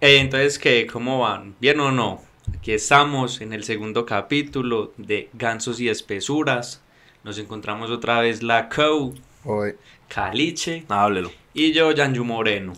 Eh, 0.00 0.18
entonces, 0.18 0.58
¿qué? 0.58 0.86
¿Cómo 0.86 1.18
van? 1.20 1.54
¿Bien 1.60 1.78
o 1.80 1.90
no? 1.92 2.22
Aquí 2.56 2.72
estamos 2.72 3.40
en 3.42 3.52
el 3.52 3.64
segundo 3.64 4.06
capítulo 4.06 4.92
de 4.96 5.28
Gansos 5.34 5.78
y 5.78 5.88
Espesuras. 5.90 6.82
Nos 7.22 7.38
encontramos 7.38 7.90
otra 7.90 8.20
vez 8.20 8.42
la 8.42 8.70
Co, 8.70 9.12
Hoy, 9.44 9.74
Caliche 10.08 10.84
Háblelo. 10.88 11.30
y 11.52 11.72
yo, 11.72 11.92
Yanju 11.92 12.24
Moreno. 12.24 12.72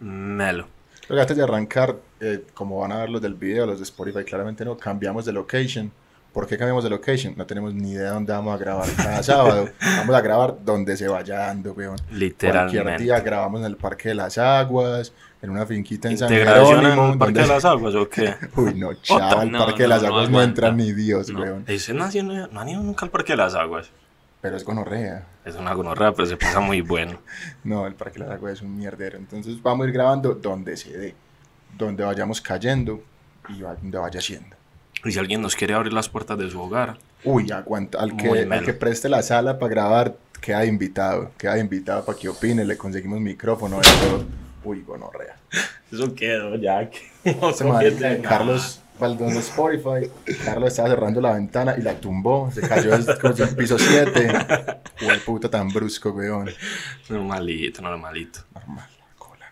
Melo. 0.00 0.66
antes 1.10 1.36
de 1.36 1.42
arrancar, 1.42 1.98
eh, 2.20 2.42
como 2.54 2.80
van 2.80 2.92
a 2.92 3.00
ver 3.00 3.10
los 3.10 3.20
del 3.20 3.34
video, 3.34 3.66
los 3.66 3.78
de 3.78 3.84
Spotify, 3.84 4.24
claramente 4.24 4.64
no, 4.64 4.76
cambiamos 4.78 5.26
de 5.26 5.32
location. 5.34 5.92
¿Por 6.32 6.46
qué 6.46 6.56
cambiamos 6.56 6.82
de 6.84 6.90
location? 6.90 7.34
No 7.36 7.44
tenemos 7.44 7.74
ni 7.74 7.90
idea 7.92 8.04
de 8.04 8.08
dónde 8.10 8.32
vamos 8.32 8.54
a 8.54 8.58
grabar 8.58 8.88
cada 8.96 9.22
sábado. 9.22 9.68
Vamos 9.98 10.14
a 10.16 10.20
grabar 10.22 10.56
donde 10.64 10.96
se 10.96 11.06
vaya 11.08 11.38
dando, 11.40 11.72
weón. 11.74 11.96
Cualquier 11.98 12.18
Literalmente. 12.18 13.02
día 13.02 13.20
grabamos 13.20 13.60
en 13.60 13.66
el 13.66 13.76
Parque 13.76 14.08
de 14.10 14.14
las 14.14 14.38
Aguas, 14.38 15.12
en 15.42 15.50
una 15.50 15.66
finquita 15.66 16.08
en 16.08 16.16
San 16.16 16.32
¿Integración 16.32 16.78
en 16.78 16.90
Jerónimo. 16.92 17.12
el 17.12 17.18
Parque 17.18 17.40
de 17.40 17.46
las 17.46 17.64
Aguas 17.66 17.94
o 17.94 18.08
qué? 18.08 18.34
Uy, 18.56 18.74
no, 18.74 18.94
chao, 18.94 19.42
el 19.42 19.50
No, 19.52 19.58
Parque 19.66 19.82
de 19.82 19.88
las 19.88 20.02
no 20.02 20.08
Aguas 20.08 20.30
no, 20.30 20.42
entra 20.42 20.72
ni 20.72 20.92
Dios, 20.92 21.28
weón. 21.30 21.64
Ese 21.66 21.92
no, 21.92 22.08
no 22.50 22.60
han 22.60 22.68
ido 22.68 22.82
nunca 22.82 23.04
al 23.04 23.10
Parque 23.10 23.34
de 23.34 23.36
las 23.36 23.54
Aguas. 23.54 23.90
Pero 24.40 24.56
es 24.56 24.64
gonorrea. 24.64 25.26
Es 25.44 25.54
una 25.54 25.72
gonorrea, 25.74 26.12
pero 26.12 26.26
se 26.26 26.36
pasa 26.36 26.60
muy 26.60 26.80
bueno. 26.80 27.18
No, 27.64 27.86
el 27.86 27.94
Parque 27.94 28.18
de 28.20 28.24
las 28.26 28.34
Aguas 28.36 28.54
es 28.54 28.62
un 28.62 28.74
mierdero. 28.76 29.18
Entonces 29.18 29.60
vamos 29.62 29.84
a 29.84 29.88
ir 29.88 29.94
grabando 29.94 30.34
donde 30.34 30.76
se 30.78 30.96
dé, 30.96 31.14
donde 31.76 32.02
vayamos 32.04 32.40
cayendo 32.40 33.02
y 33.50 33.58
donde 33.60 33.98
vaya 33.98 34.20
siendo. 34.20 34.56
Y 35.04 35.12
si 35.12 35.18
alguien 35.18 35.42
nos 35.42 35.56
quiere 35.56 35.74
abrir 35.74 35.92
las 35.92 36.08
puertas 36.08 36.38
de 36.38 36.50
su 36.50 36.60
hogar, 36.60 36.96
Uy, 37.24 37.50
aguanta. 37.50 37.98
Al 38.00 38.16
que, 38.16 38.28
al 38.28 38.64
que 38.64 38.72
preste 38.72 39.08
la 39.08 39.22
sala 39.22 39.58
para 39.58 39.70
grabar, 39.70 40.16
queda 40.40 40.64
invitado. 40.64 41.30
Queda 41.38 41.58
invitado 41.58 42.04
para 42.04 42.18
que 42.18 42.28
opine. 42.28 42.64
Le 42.64 42.76
conseguimos 42.76 43.20
micrófono 43.20 43.80
todo. 43.80 44.24
Uy, 44.64 44.82
gonorrea. 44.82 45.36
eso 45.92 46.14
quedó 46.14 46.56
ya. 46.56 46.88
man, 47.64 48.22
Carlos 48.22 48.80
Baldón 48.98 49.34
de 49.34 49.40
Spotify. 49.40 50.10
Carlos 50.44 50.70
estaba 50.70 50.88
cerrando 50.88 51.20
la 51.20 51.32
ventana 51.32 51.74
y 51.76 51.82
la 51.82 51.94
tumbó. 51.94 52.50
Se 52.52 52.60
cayó 52.60 52.94
el 52.94 53.04
piso 53.56 53.78
7. 53.78 54.28
Uy, 55.02 55.18
puta 55.24 55.48
tan 55.48 55.68
brusco, 55.68 56.10
weón. 56.10 56.50
Normalito, 57.08 57.82
normalito. 57.82 58.40
Normal, 58.54 58.88
la 58.98 59.16
cola. 59.16 59.46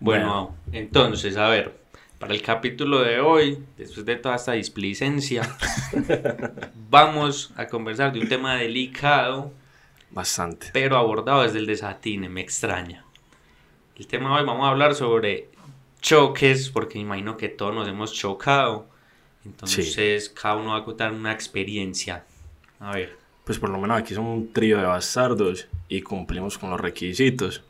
Bueno, 0.00 0.56
entonces, 0.72 1.36
a 1.36 1.48
ver, 1.48 1.74
para 2.18 2.34
el 2.34 2.42
capítulo 2.42 3.00
de 3.00 3.20
hoy, 3.20 3.58
después 3.76 4.04
de 4.04 4.16
toda 4.16 4.36
esta 4.36 4.52
displicencia, 4.52 5.56
vamos 6.90 7.52
a 7.56 7.66
conversar 7.66 8.12
de 8.12 8.20
un 8.20 8.28
tema 8.28 8.56
delicado, 8.56 9.52
Bastante. 10.10 10.70
pero 10.72 10.96
abordado 10.96 11.42
desde 11.42 11.58
el 11.58 11.66
desatine, 11.66 12.28
me 12.28 12.40
extraña. 12.40 13.04
El 13.96 14.06
tema 14.06 14.30
de 14.30 14.40
hoy 14.40 14.46
vamos 14.46 14.66
a 14.66 14.70
hablar 14.70 14.94
sobre 14.94 15.48
choques, 16.00 16.70
porque 16.70 16.98
imagino 16.98 17.36
que 17.36 17.48
todos 17.48 17.74
nos 17.74 17.88
hemos 17.88 18.12
chocado. 18.12 18.86
Entonces, 19.44 20.28
cada 20.30 20.56
uno 20.56 20.70
va 20.72 20.78
a 20.78 20.84
contar 20.84 21.12
una 21.12 21.32
experiencia. 21.32 22.24
A 22.80 22.92
ver, 22.92 23.16
Pues 23.44 23.58
por 23.58 23.70
lo 23.70 23.78
menos 23.78 23.98
aquí 23.98 24.14
somos 24.14 24.36
un 24.36 24.52
trío 24.52 24.76
de 24.76 24.84
bastardos 24.84 25.66
y 25.88 26.02
cumplimos 26.02 26.58
con 26.58 26.70
los 26.70 26.78
requisitos. 26.80 27.62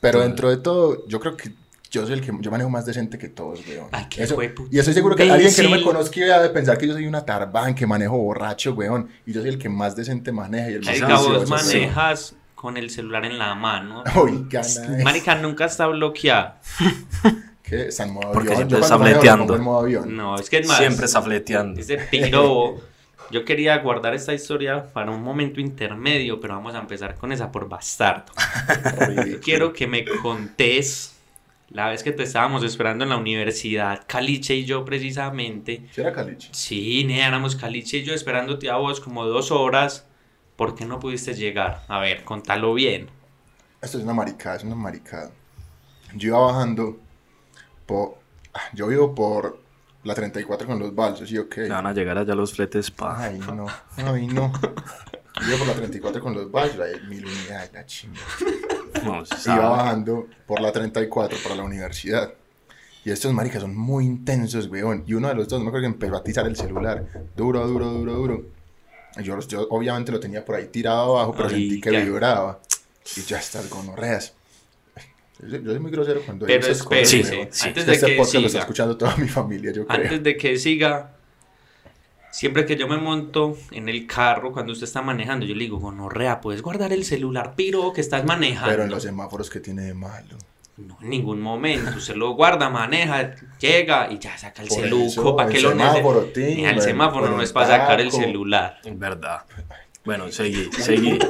Pero 0.00 0.20
dentro 0.20 0.48
de 0.50 0.56
todo, 0.58 1.06
yo 1.08 1.18
creo 1.20 1.36
que 1.36 1.50
yo 1.90 2.04
soy 2.06 2.14
el 2.14 2.20
que 2.20 2.32
yo 2.40 2.50
manejo 2.50 2.70
más 2.70 2.86
decente 2.86 3.18
que 3.18 3.28
todos, 3.28 3.60
weón. 3.66 3.88
Ay, 3.92 4.06
qué 4.08 4.22
Eso- 4.22 4.38
y 4.70 4.78
estoy 4.78 4.94
seguro 4.94 5.16
que 5.16 5.30
alguien 5.30 5.54
que 5.54 5.62
no 5.62 5.70
me 5.70 5.82
conozca 5.82 6.20
iba 6.20 6.44
a 6.44 6.52
pensar 6.52 6.78
que 6.78 6.86
yo 6.86 6.92
soy 6.92 7.06
una 7.06 7.24
tarbán, 7.24 7.74
que 7.74 7.86
manejo 7.86 8.16
borracho, 8.16 8.72
weón. 8.74 9.08
Y 9.26 9.32
yo 9.32 9.40
soy 9.40 9.50
el 9.50 9.58
que 9.58 9.68
más 9.68 9.96
decente 9.96 10.30
maneja 10.32 10.70
y 10.70 10.74
el 10.74 10.80
más 10.84 10.86
Marica, 11.00 11.06
vos 11.18 11.26
juicioso, 11.26 11.58
sí. 11.58 11.76
manejas 11.78 12.34
con 12.54 12.76
el 12.76 12.90
celular 12.90 13.24
en 13.24 13.38
la 13.38 13.54
mano. 13.54 14.04
Oiga. 14.16 14.62
Marica 15.02 15.34
nunca 15.34 15.64
está 15.64 15.86
bloqueado. 15.86 16.54
¿Qué? 17.62 17.88
Está 17.88 18.04
en 18.04 18.12
modo 18.14 18.32
Porque 18.32 18.48
avión. 18.52 18.56
siempre 18.56 18.78
Yo 18.78 18.84
está 18.84 18.98
fleteando. 18.98 19.46
pongo 19.46 19.56
en 19.56 19.62
modo 19.62 19.78
avión. 19.80 20.16
No, 20.16 20.36
es 20.36 20.50
que 20.50 20.58
es 20.58 20.66
más. 20.68 20.78
Siempre 20.78 21.06
está 21.06 21.22
fleteando. 21.22 21.80
Ese 21.80 21.96
piro. 21.98 22.76
Yo 23.30 23.44
quería 23.44 23.78
guardar 23.78 24.12
esta 24.14 24.34
historia 24.34 24.92
para 24.92 25.12
un 25.12 25.22
momento 25.22 25.60
intermedio, 25.60 26.40
pero 26.40 26.54
vamos 26.54 26.74
a 26.74 26.78
empezar 26.80 27.14
con 27.14 27.30
esa 27.30 27.52
por 27.52 27.68
bastardo. 27.68 28.32
Quiero 29.42 29.72
que 29.72 29.86
me 29.86 30.04
contés 30.04 31.14
la 31.70 31.88
vez 31.88 32.02
que 32.02 32.12
te 32.12 32.24
estábamos 32.24 32.64
esperando 32.64 33.04
en 33.04 33.10
la 33.10 33.16
universidad, 33.16 34.04
Caliche 34.06 34.54
y 34.56 34.64
yo 34.64 34.84
precisamente. 34.84 35.86
¿Sí 35.92 36.00
era 36.00 36.12
caliche? 36.12 36.48
Sí, 36.52 37.06
éramos 37.10 37.56
Caliche 37.56 37.98
y 37.98 38.02
yo 38.04 38.12
esperándote 38.14 38.70
a 38.70 38.76
vos 38.76 39.00
como 39.00 39.24
dos 39.24 39.50
horas. 39.50 40.06
¿Por 40.56 40.74
qué 40.74 40.84
no 40.84 40.98
pudiste 41.00 41.32
llegar? 41.34 41.84
A 41.88 41.98
ver, 42.00 42.24
contalo 42.24 42.74
bien. 42.74 43.08
Esto 43.80 43.98
es 43.98 44.04
una 44.04 44.12
maricada, 44.12 44.56
es 44.56 44.64
una 44.64 44.74
maricada. 44.74 45.30
Yo 46.14 46.28
iba 46.28 46.38
bajando 46.40 46.98
por... 47.86 48.18
ah, 48.52 48.60
Yo 48.74 48.88
vivo 48.88 49.14
por 49.14 49.60
la 50.04 50.14
34 50.14 50.66
con 50.66 50.78
los 50.78 50.94
balsos, 50.94 51.28
¿sí 51.28 51.38
o 51.38 51.48
qué? 51.48 51.62
Le 51.62 51.68
van 51.70 51.86
a 51.86 51.92
llegar 51.94 52.18
allá 52.18 52.34
los 52.34 52.52
fletes 52.54 52.90
pa. 52.90 53.22
Ay, 53.24 53.38
no, 53.38 53.66
ay, 53.96 54.26
no. 54.26 54.52
Iba 55.46 55.58
por 55.58 55.66
la 55.68 55.74
34 55.74 56.20
con 56.20 56.34
los 56.34 56.50
balsos, 56.50 56.80
hay 56.80 57.00
mil 57.08 57.24
unidades, 57.24 57.72
la 57.72 57.86
chinga. 57.86 58.20
No, 59.04 59.22
Iba 59.46 59.68
bajando 59.70 60.26
por 60.46 60.60
la 60.60 60.72
34 60.72 61.38
para 61.42 61.54
la 61.56 61.62
universidad. 61.64 62.34
Y 63.04 63.10
estos 63.10 63.32
maricas 63.32 63.62
son 63.62 63.74
muy 63.74 64.04
intensos, 64.04 64.66
weón. 64.68 65.04
Y 65.06 65.14
uno 65.14 65.28
de 65.28 65.34
los 65.34 65.48
dos, 65.48 65.58
no 65.58 65.64
me 65.64 65.68
acuerdo 65.70 65.84
que 65.88 65.92
empezó 65.94 66.16
a 66.16 66.18
atizar 66.18 66.46
el 66.46 66.56
celular. 66.56 67.06
Duro, 67.36 67.66
duro, 67.66 67.86
duro, 67.92 68.12
duro. 68.14 68.44
Yo, 69.22 69.38
yo 69.40 69.66
obviamente 69.70 70.12
lo 70.12 70.20
tenía 70.20 70.44
por 70.44 70.56
ahí 70.56 70.66
tirado 70.66 71.16
abajo, 71.16 71.32
pero 71.36 71.48
Ay, 71.48 71.54
sentí 71.68 71.80
que 71.80 71.92
ya. 71.92 72.00
vibraba. 72.00 72.60
Y 73.16 73.22
ya 73.22 73.38
está, 73.38 73.62
gonorreas. 73.70 74.34
Yo, 75.40 75.48
soy- 75.48 75.62
yo 75.64 75.70
soy 75.70 75.80
muy 75.80 75.90
grosero 75.90 76.20
cuando 76.26 76.44
Pero 76.46 76.58
digo 76.60 76.72
esas 76.72 76.84
cosas, 76.86 77.02
espérese, 77.14 77.36
weón. 77.36 77.48
sí. 77.50 77.68
antes 77.68 77.86
de 77.86 77.92
Este 77.94 78.06
que 78.06 78.16
podcast 78.16 78.34
lo 78.42 78.46
está 78.48 78.58
escuchando 78.58 78.96
toda 78.98 79.16
mi 79.16 79.28
familia, 79.28 79.72
yo 79.72 79.86
creo. 79.86 80.02
Antes 80.02 80.22
de 80.22 80.36
que 80.36 80.58
siga, 80.58 81.16
siempre 82.30 82.64
que 82.66 82.76
yo 82.76 82.88
me 82.88 82.96
monto 82.96 83.56
en 83.70 83.88
el 83.88 84.06
carro 84.06 84.52
cuando 84.52 84.72
usted 84.72 84.84
está 84.84 85.02
manejando, 85.02 85.46
yo 85.46 85.54
le 85.54 85.64
digo, 85.64 85.78
gonorrea, 85.78 86.40
puedes 86.40 86.62
guardar 86.62 86.92
el 86.92 87.04
celular, 87.04 87.54
piro, 87.56 87.92
que 87.92 88.00
estás 88.00 88.24
manejando. 88.24 88.70
Pero 88.70 88.84
en 88.84 88.90
los 88.90 89.02
semáforos, 89.02 89.50
que 89.50 89.60
tiene 89.60 89.82
de 89.82 89.94
malo? 89.94 90.36
No, 90.76 90.96
en 91.02 91.10
ningún 91.10 91.40
momento. 91.42 91.90
Usted 91.98 92.14
lo 92.14 92.30
guarda, 92.32 92.70
maneja, 92.70 93.34
llega 93.58 94.10
y 94.10 94.18
ya 94.18 94.38
saca 94.38 94.62
el 94.62 94.68
Por 94.68 94.80
celuco. 94.80 95.36
¿Para 95.36 95.48
el 95.48 95.54
qué 95.54 95.60
lo 95.60 95.70
semáforo, 95.70 96.22
necesita? 96.34 96.62
bueno, 96.62 96.80
semáforo 96.82 97.28
no 97.28 97.36
el 97.36 97.42
es 97.44 97.52
para 97.52 97.66
sacar 97.66 98.00
el 98.00 98.10
celular. 98.10 98.78
En 98.84 98.98
verdad. 98.98 99.42
Bueno, 100.04 100.30
seguí, 100.32 100.70
seguí. 100.72 101.18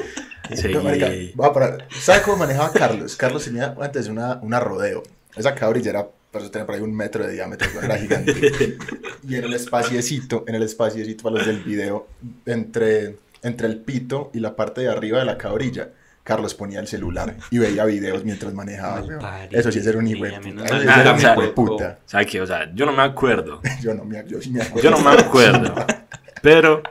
No, 0.72 0.82
marica, 0.82 1.06
seguí. 1.06 1.32
voy 1.36 1.46
a 1.48 1.52
parar. 1.52 1.86
¿Sabe 2.00 2.22
cómo 2.22 2.38
manejaba 2.38 2.72
Carlos? 2.72 3.14
Carlos 3.14 3.44
tenía 3.44 3.76
antes 3.80 4.08
una, 4.08 4.40
una 4.42 4.58
rodeo. 4.58 5.04
Esa 5.36 5.54
cabrilla 5.54 5.90
era, 5.90 6.08
por 6.30 6.42
eso 6.42 6.50
tenía 6.50 6.66
por 6.66 6.74
ahí 6.74 6.80
un 6.80 6.94
metro 6.94 7.26
de 7.26 7.32
diámetro, 7.32 7.68
era 7.82 7.96
gigante. 7.96 8.76
y 9.28 9.34
en 9.34 9.44
el 9.44 9.54
espaciecito, 9.54 10.44
en 10.46 10.54
el 10.54 10.62
espaciecito 10.62 11.24
para 11.24 11.36
los 11.36 11.46
del 11.46 11.62
video, 11.62 12.08
entre, 12.46 13.16
entre 13.42 13.66
el 13.66 13.78
pito 13.78 14.30
y 14.32 14.40
la 14.40 14.54
parte 14.54 14.82
de 14.82 14.88
arriba 14.88 15.18
de 15.18 15.24
la 15.24 15.38
cabrilla, 15.38 15.90
Carlos 16.22 16.54
ponía 16.54 16.80
el 16.80 16.86
celular 16.86 17.34
y 17.50 17.58
veía 17.58 17.84
videos 17.84 18.24
mientras 18.24 18.54
manejaba. 18.54 19.02
Eso 19.50 19.72
sí 19.72 19.78
es 19.78 19.84
ser 19.84 19.96
un 19.96 20.06
hijo 20.06 20.24
de 20.24 21.48
puta. 21.48 21.98
¿Sabes 22.06 22.26
qué? 22.26 22.40
O 22.40 22.46
sea, 22.46 22.72
yo 22.74 22.86
no 22.86 22.92
me 22.92 23.02
acuerdo. 23.02 23.60
Yo 23.82 23.94
no 23.94 24.04
me, 24.04 24.22
yo 24.26 24.40
sí 24.40 24.50
me 24.50 24.62
acuerdo. 24.62 24.82
Yo 24.82 24.90
no 24.90 25.00
me 25.00 25.18
acuerdo. 25.18 25.74
Pero 26.42 26.82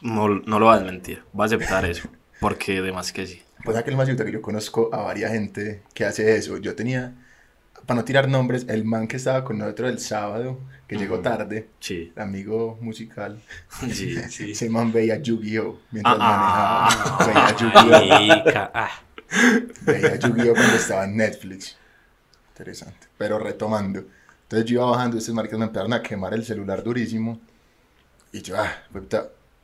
no, 0.00 0.28
no 0.28 0.58
lo 0.58 0.66
voy 0.66 0.74
a 0.74 0.78
desmentir. 0.78 1.22
Voy 1.32 1.44
a 1.44 1.46
aceptar 1.46 1.84
eso. 1.84 2.08
Porque 2.40 2.78
además 2.78 3.12
que 3.12 3.26
sí. 3.26 3.42
Pues 3.64 3.76
aquel 3.76 3.96
más 3.96 4.08
que 4.08 4.32
yo 4.32 4.40
conozco 4.40 4.88
a 4.92 5.02
varias 5.02 5.32
gente 5.32 5.82
que 5.92 6.04
hace 6.04 6.36
eso. 6.36 6.56
Yo 6.56 6.74
tenía, 6.74 7.12
para 7.90 8.02
no 8.02 8.04
tirar 8.04 8.28
nombres, 8.28 8.66
el 8.68 8.84
man 8.84 9.08
que 9.08 9.16
estaba 9.16 9.42
con 9.42 9.58
nosotros 9.58 9.90
el 9.90 9.98
sábado, 9.98 10.60
que 10.86 10.94
llegó 10.96 11.14
Ujú. 11.14 11.22
tarde, 11.24 11.70
Sí. 11.80 12.12
amigo 12.16 12.78
musical. 12.80 13.42
Sí, 13.80 14.14
sí. 14.28 14.50
Ese 14.52 14.70
man 14.70 14.92
veía 14.92 15.16
Yu-Gi-Oh! 15.20 15.76
mientras 15.90 16.16
Ah, 16.20 16.88
manejaba. 17.18 17.26
Veía 17.26 17.56
Yu-Gi-Oh! 17.56 18.70
Ah. 18.72 18.90
Veía 19.80 20.16
Yu-Gi-Oh! 20.20 20.54
cuando 20.54 20.74
estaba 20.76 21.04
en 21.04 21.16
Netflix. 21.16 21.76
Interesante. 22.52 23.08
Pero 23.18 23.40
retomando. 23.40 24.04
Entonces 24.44 24.70
yo 24.70 24.74
iba 24.82 24.90
bajando, 24.92 25.18
estos 25.18 25.34
maricas 25.34 25.58
me 25.58 25.64
empezaron 25.64 25.92
a 25.92 26.00
quemar 26.00 26.32
el 26.32 26.44
celular 26.44 26.84
durísimo. 26.84 27.40
Y 28.30 28.40
yo, 28.42 28.54
ah, 28.56 28.70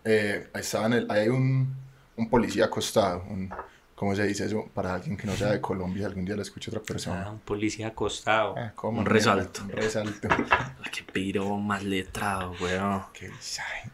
eh, 0.04 0.48
ahí 0.52 0.60
estaba 0.62 0.86
en 0.86 0.92
el, 0.94 1.06
ahí 1.12 1.20
hay 1.20 1.28
un, 1.28 1.72
un 2.16 2.28
policía 2.28 2.64
acostado. 2.64 3.22
Un, 3.30 3.50
¿Cómo 3.96 4.14
se 4.14 4.24
dice 4.26 4.44
eso? 4.44 4.68
Para 4.74 4.94
alguien 4.94 5.16
que 5.16 5.26
no 5.26 5.34
sea 5.34 5.48
de 5.50 5.60
Colombia, 5.60 6.06
algún 6.06 6.24
día 6.24 6.36
lo 6.36 6.42
escuche 6.42 6.70
otra 6.70 6.80
Ah, 6.84 6.86
persona. 6.86 7.30
un 7.30 7.38
policía 7.40 7.88
acostado. 7.88 8.54
Ah, 8.56 8.72
¿cómo? 8.74 9.00
Un 9.00 9.06
resalto. 9.06 9.62
Un 9.64 9.70
resalto. 9.70 10.28
Ah, 10.50 10.74
Qué 10.92 11.02
piro 11.02 11.56
más 11.56 11.82
letrado, 11.82 12.52
weón. 12.60 13.02
Qué 13.14 13.28
visaje. 13.28 13.90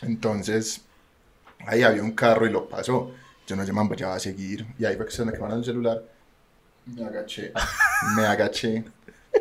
Entonces, 0.00 0.82
ahí 1.66 1.82
había 1.82 2.02
un 2.02 2.12
carro 2.12 2.46
y 2.46 2.50
lo 2.50 2.68
pasó. 2.68 3.12
Yo 3.46 3.56
no 3.56 3.64
llaman, 3.64 3.90
ya 3.96 4.08
va 4.08 4.14
a 4.14 4.20
seguir. 4.20 4.64
Y 4.78 4.84
ahí 4.84 4.96
fue 4.96 5.06
que 5.06 5.12
se 5.12 5.24
me 5.24 5.32
quemaron 5.32 5.58
el 5.58 5.64
celular. 5.64 6.02
Me 6.86 7.04
agaché. 7.04 7.52
Me 8.16 8.24
agaché 8.26 8.84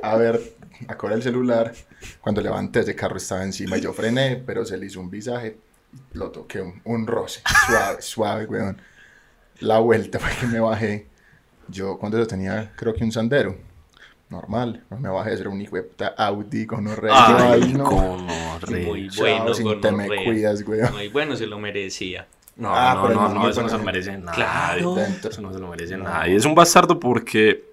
a 0.04 0.16
ver, 0.16 0.40
a 0.88 0.96
coger 0.98 1.18
el 1.18 1.24
celular. 1.24 1.74
Cuando 2.22 2.42
levanté, 2.42 2.80
ese 2.80 2.96
carro 2.96 3.18
estaba 3.18 3.44
encima 3.44 3.78
y 3.78 3.82
yo 3.82 3.94
frené, 3.94 4.38
pero 4.46 4.66
se 4.66 4.78
le 4.78 4.86
hizo 4.88 5.00
un 5.00 5.10
visaje. 5.12 5.58
Lo 6.14 6.32
toqué, 6.32 6.62
un, 6.62 6.82
un 6.86 7.06
roce. 7.06 7.42
Suave, 7.68 8.02
suave, 8.02 8.46
weón. 8.46 8.82
La 9.62 9.80
vuelta 9.80 10.20
fue 10.20 10.32
que 10.40 10.48
me 10.48 10.60
bajé. 10.60 11.08
Yo 11.68 11.98
cuando 11.98 12.18
yo 12.18 12.28
tenía, 12.28 12.72
creo 12.76 12.94
que 12.94 13.04
un 13.04 13.12
sandero, 13.12 13.56
normal, 14.30 14.84
no 14.90 14.98
me 14.98 15.10
bajé, 15.10 15.34
era 15.34 15.50
un 15.50 15.62
hijo 15.62 15.76
de 15.78 15.84
puta 15.84 16.14
Audi 16.18 16.66
con 16.66 16.86
un 16.88 16.96
rey. 16.96 17.12
Ay, 17.16 17.62
Ay, 17.64 17.74
no. 17.74 17.86
gonorrea. 17.90 18.88
Muy 18.88 19.10
Chao, 19.10 19.24
bueno, 19.26 19.54
si 19.54 19.64
te 19.82 19.92
me 19.92 20.08
cuidas, 20.26 20.64
güey. 20.64 20.82
Muy 20.92 21.08
bueno, 21.10 21.36
se 21.36 21.48
lo 21.48 21.58
merecía. 21.60 22.28
No, 22.58 22.70
Ah, 22.76 22.94
no, 22.96 23.10
no, 23.10 23.34
no, 23.34 23.50
eso 23.50 23.62
no 23.62 23.68
se 23.70 23.74
lo 23.74 23.80
con- 23.80 23.86
merece 23.86 24.18
nadie. 24.18 24.36
Claro. 24.36 24.98
Eso 25.00 25.42
no 25.42 25.54
se 25.54 25.60
lo 25.60 25.68
merece 25.70 25.98
No. 25.98 26.04
nadie. 26.04 26.36
Es 26.36 26.46
un 26.46 26.54
bastardo 26.54 27.00
porque 27.00 27.64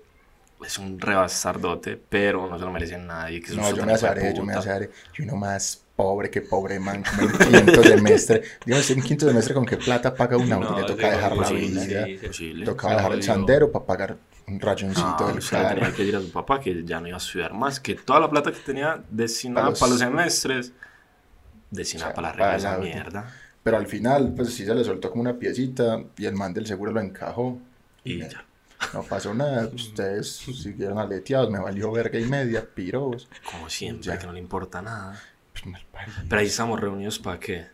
es 0.65 0.79
un 0.79 1.01
rebastardote, 1.01 2.01
pero 2.09 2.47
no 2.49 2.59
se 2.59 2.65
lo 2.65 2.71
merece 2.71 2.97
nadie. 2.99 3.41
Que 3.41 3.47
es 3.47 3.53
un 3.53 3.63
No, 3.63 3.75
yo 3.75 3.85
me 3.85 3.93
asaré, 3.95 4.33
yo 4.35 4.45
me 4.45 4.55
asaré. 4.55 4.91
Y 5.19 5.23
uno 5.23 5.37
más 5.37 5.83
pobre 5.99 6.31
que 6.31 6.43
pobre 6.43 6.79
man, 6.79 7.03
como 7.03 7.29
en 7.29 7.65
quinto 7.67 7.83
semestre. 7.83 8.43
Dígame, 8.65 8.85
en 8.89 9.03
quinto 9.03 9.27
semestre, 9.27 9.53
¿con 9.55 9.67
qué 9.67 9.77
plata 9.77 10.15
paga 10.15 10.37
un 10.37 10.51
Audi? 10.53 10.81
Le 10.81 10.87
toca 10.87 11.11
dejar 11.11 11.37
la 11.37 11.51
vida. 11.51 11.83
sí, 12.07 12.19
sí. 12.19 12.27
Posible. 12.27 12.65
Tocaba 12.65 12.95
dejar 12.95 13.13
el 13.15 13.23
sandero 13.25 13.73
para 13.73 13.85
pagar 13.85 14.17
un 14.47 14.61
rayoncito 14.61 15.17
Ah, 15.19 15.27
del 15.29 15.39
usted 15.39 15.59
le 15.59 15.69
tenía 15.75 15.91
que 15.93 15.97
decir 16.03 16.17
a 16.17 16.21
su 16.21 16.31
papá 16.31 16.61
que 16.61 16.85
ya 16.85 17.01
no 17.01 17.09
iba 17.09 17.17
a 17.17 17.19
estudiar 17.19 17.53
más, 17.53 17.81
que 17.81 17.97
toda 17.97 18.21
la 18.21 18.31
plata 18.31 18.53
que 18.53 18.61
tenía 18.61 19.03
destinada 19.11 19.63
Para 19.63 19.71
los- 19.71 19.81
para 19.81 19.91
los 19.91 19.99
semestres, 19.99 20.73
destinada 21.71 22.11
O 22.11 22.15
sea, 22.15 22.15
para 22.15 22.29
la 22.29 22.33
regla 22.33 22.53
el 22.53 22.59
esa 22.59 22.79
mierda. 22.79 23.35
Pero 23.65 23.77
al 23.77 23.87
final, 23.89 24.33
pues 24.37 24.55
sí 24.55 24.65
se 24.65 24.75
le 24.75 24.85
soltó 24.85 25.11
como 25.11 25.23
una 25.23 25.37
piecita 25.37 26.01
y 26.17 26.27
el 26.27 26.35
man 26.35 26.55
del 26.55 26.67
seguro 26.67 26.93
lo 26.93 27.01
encajó. 27.01 27.59
Y 28.05 28.21
ya. 28.21 28.29
ya. 28.29 28.45
No 28.95 29.03
pasó 29.03 29.35
nada, 29.35 29.67
ustedes 29.75 30.29
siguieron 30.37 30.99
aleteados, 30.99 31.51
me 31.51 31.59
valió 31.59 31.91
verga 31.91 32.19
y 32.21 32.25
media, 32.25 32.65
piros. 32.65 33.29
Como 33.51 33.69
siempre, 33.69 34.05
Ya. 34.07 34.19
que 34.19 34.27
no 34.27 34.33
le 34.33 34.39
importa 34.39 34.81
nada. 34.81 35.21
Pues. 35.63 35.83
Pero 36.29 36.41
ahí 36.41 36.47
estamos 36.47 36.81
reunidos 36.81 37.19
para 37.19 37.39
qué. 37.41 37.67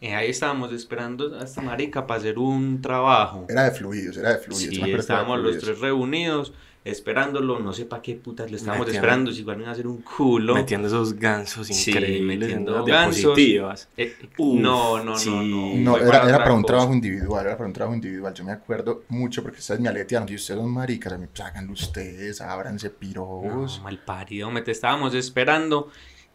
Eh, 0.00 0.14
ahí 0.14 0.30
estábamos 0.30 0.72
esperando 0.72 1.38
a 1.38 1.44
esta 1.44 1.60
marica 1.60 2.06
para 2.06 2.20
hacer 2.20 2.38
un 2.38 2.80
trabajo. 2.80 3.44
Era 3.48 3.64
de 3.64 3.70
fluidos, 3.72 4.16
era 4.16 4.30
de 4.30 4.38
fluidos. 4.38 4.74
Sí, 4.74 4.80
era 4.90 4.98
estábamos 5.00 5.36
los 5.38 5.42
fluidos. 5.56 5.64
tres 5.64 5.80
reunidos 5.80 6.52
esperándolo, 6.82 7.58
no 7.60 7.74
sé 7.74 7.84
para 7.84 8.00
qué 8.00 8.14
putas 8.14 8.50
lo 8.50 8.56
estábamos 8.56 8.86
Metiendo- 8.86 9.06
esperando, 9.06 9.32
si 9.32 9.40
iban 9.42 9.62
a 9.66 9.72
hacer 9.72 9.86
un 9.86 9.98
culo. 10.00 10.54
Metiendo 10.54 10.88
esos 10.88 11.12
gansos 11.12 11.66
Sí, 11.66 11.90
increíbles 11.90 12.32
en 12.48 12.64
metiendo 12.64 12.82
diapositivas. 12.84 13.88
Eh, 13.98 14.16
Uf, 14.38 14.58
no, 14.58 15.04
no, 15.04 15.18
sí. 15.18 15.28
no, 15.28 15.42
no. 15.42 15.74
No, 15.74 15.96
era, 15.98 16.08
era 16.08 16.22
otra 16.24 16.38
para 16.38 16.54
un 16.54 16.64
trabajo 16.64 16.94
individual, 16.94 17.44
era 17.44 17.56
para 17.58 17.66
un 17.66 17.74
trabajo 17.74 17.94
individual. 17.94 18.32
Yo 18.32 18.44
me 18.44 18.52
acuerdo 18.52 19.02
mucho 19.10 19.42
porque 19.42 19.58
ustedes 19.58 19.78
me 19.80 19.90
aletearon. 19.90 20.26
Y 20.30 20.36
ustedes 20.36 20.58
son 20.58 20.70
maricas, 20.70 21.12
háganlo 21.44 21.72
ustedes, 21.74 22.40
ábranse 22.40 22.88
No, 22.88 22.94
piros. 22.98 23.82
mal 23.82 23.98
parido, 23.98 24.50
me 24.50 24.62
te 24.62 24.70
estábamos 24.70 25.12
esperando, 25.14 25.90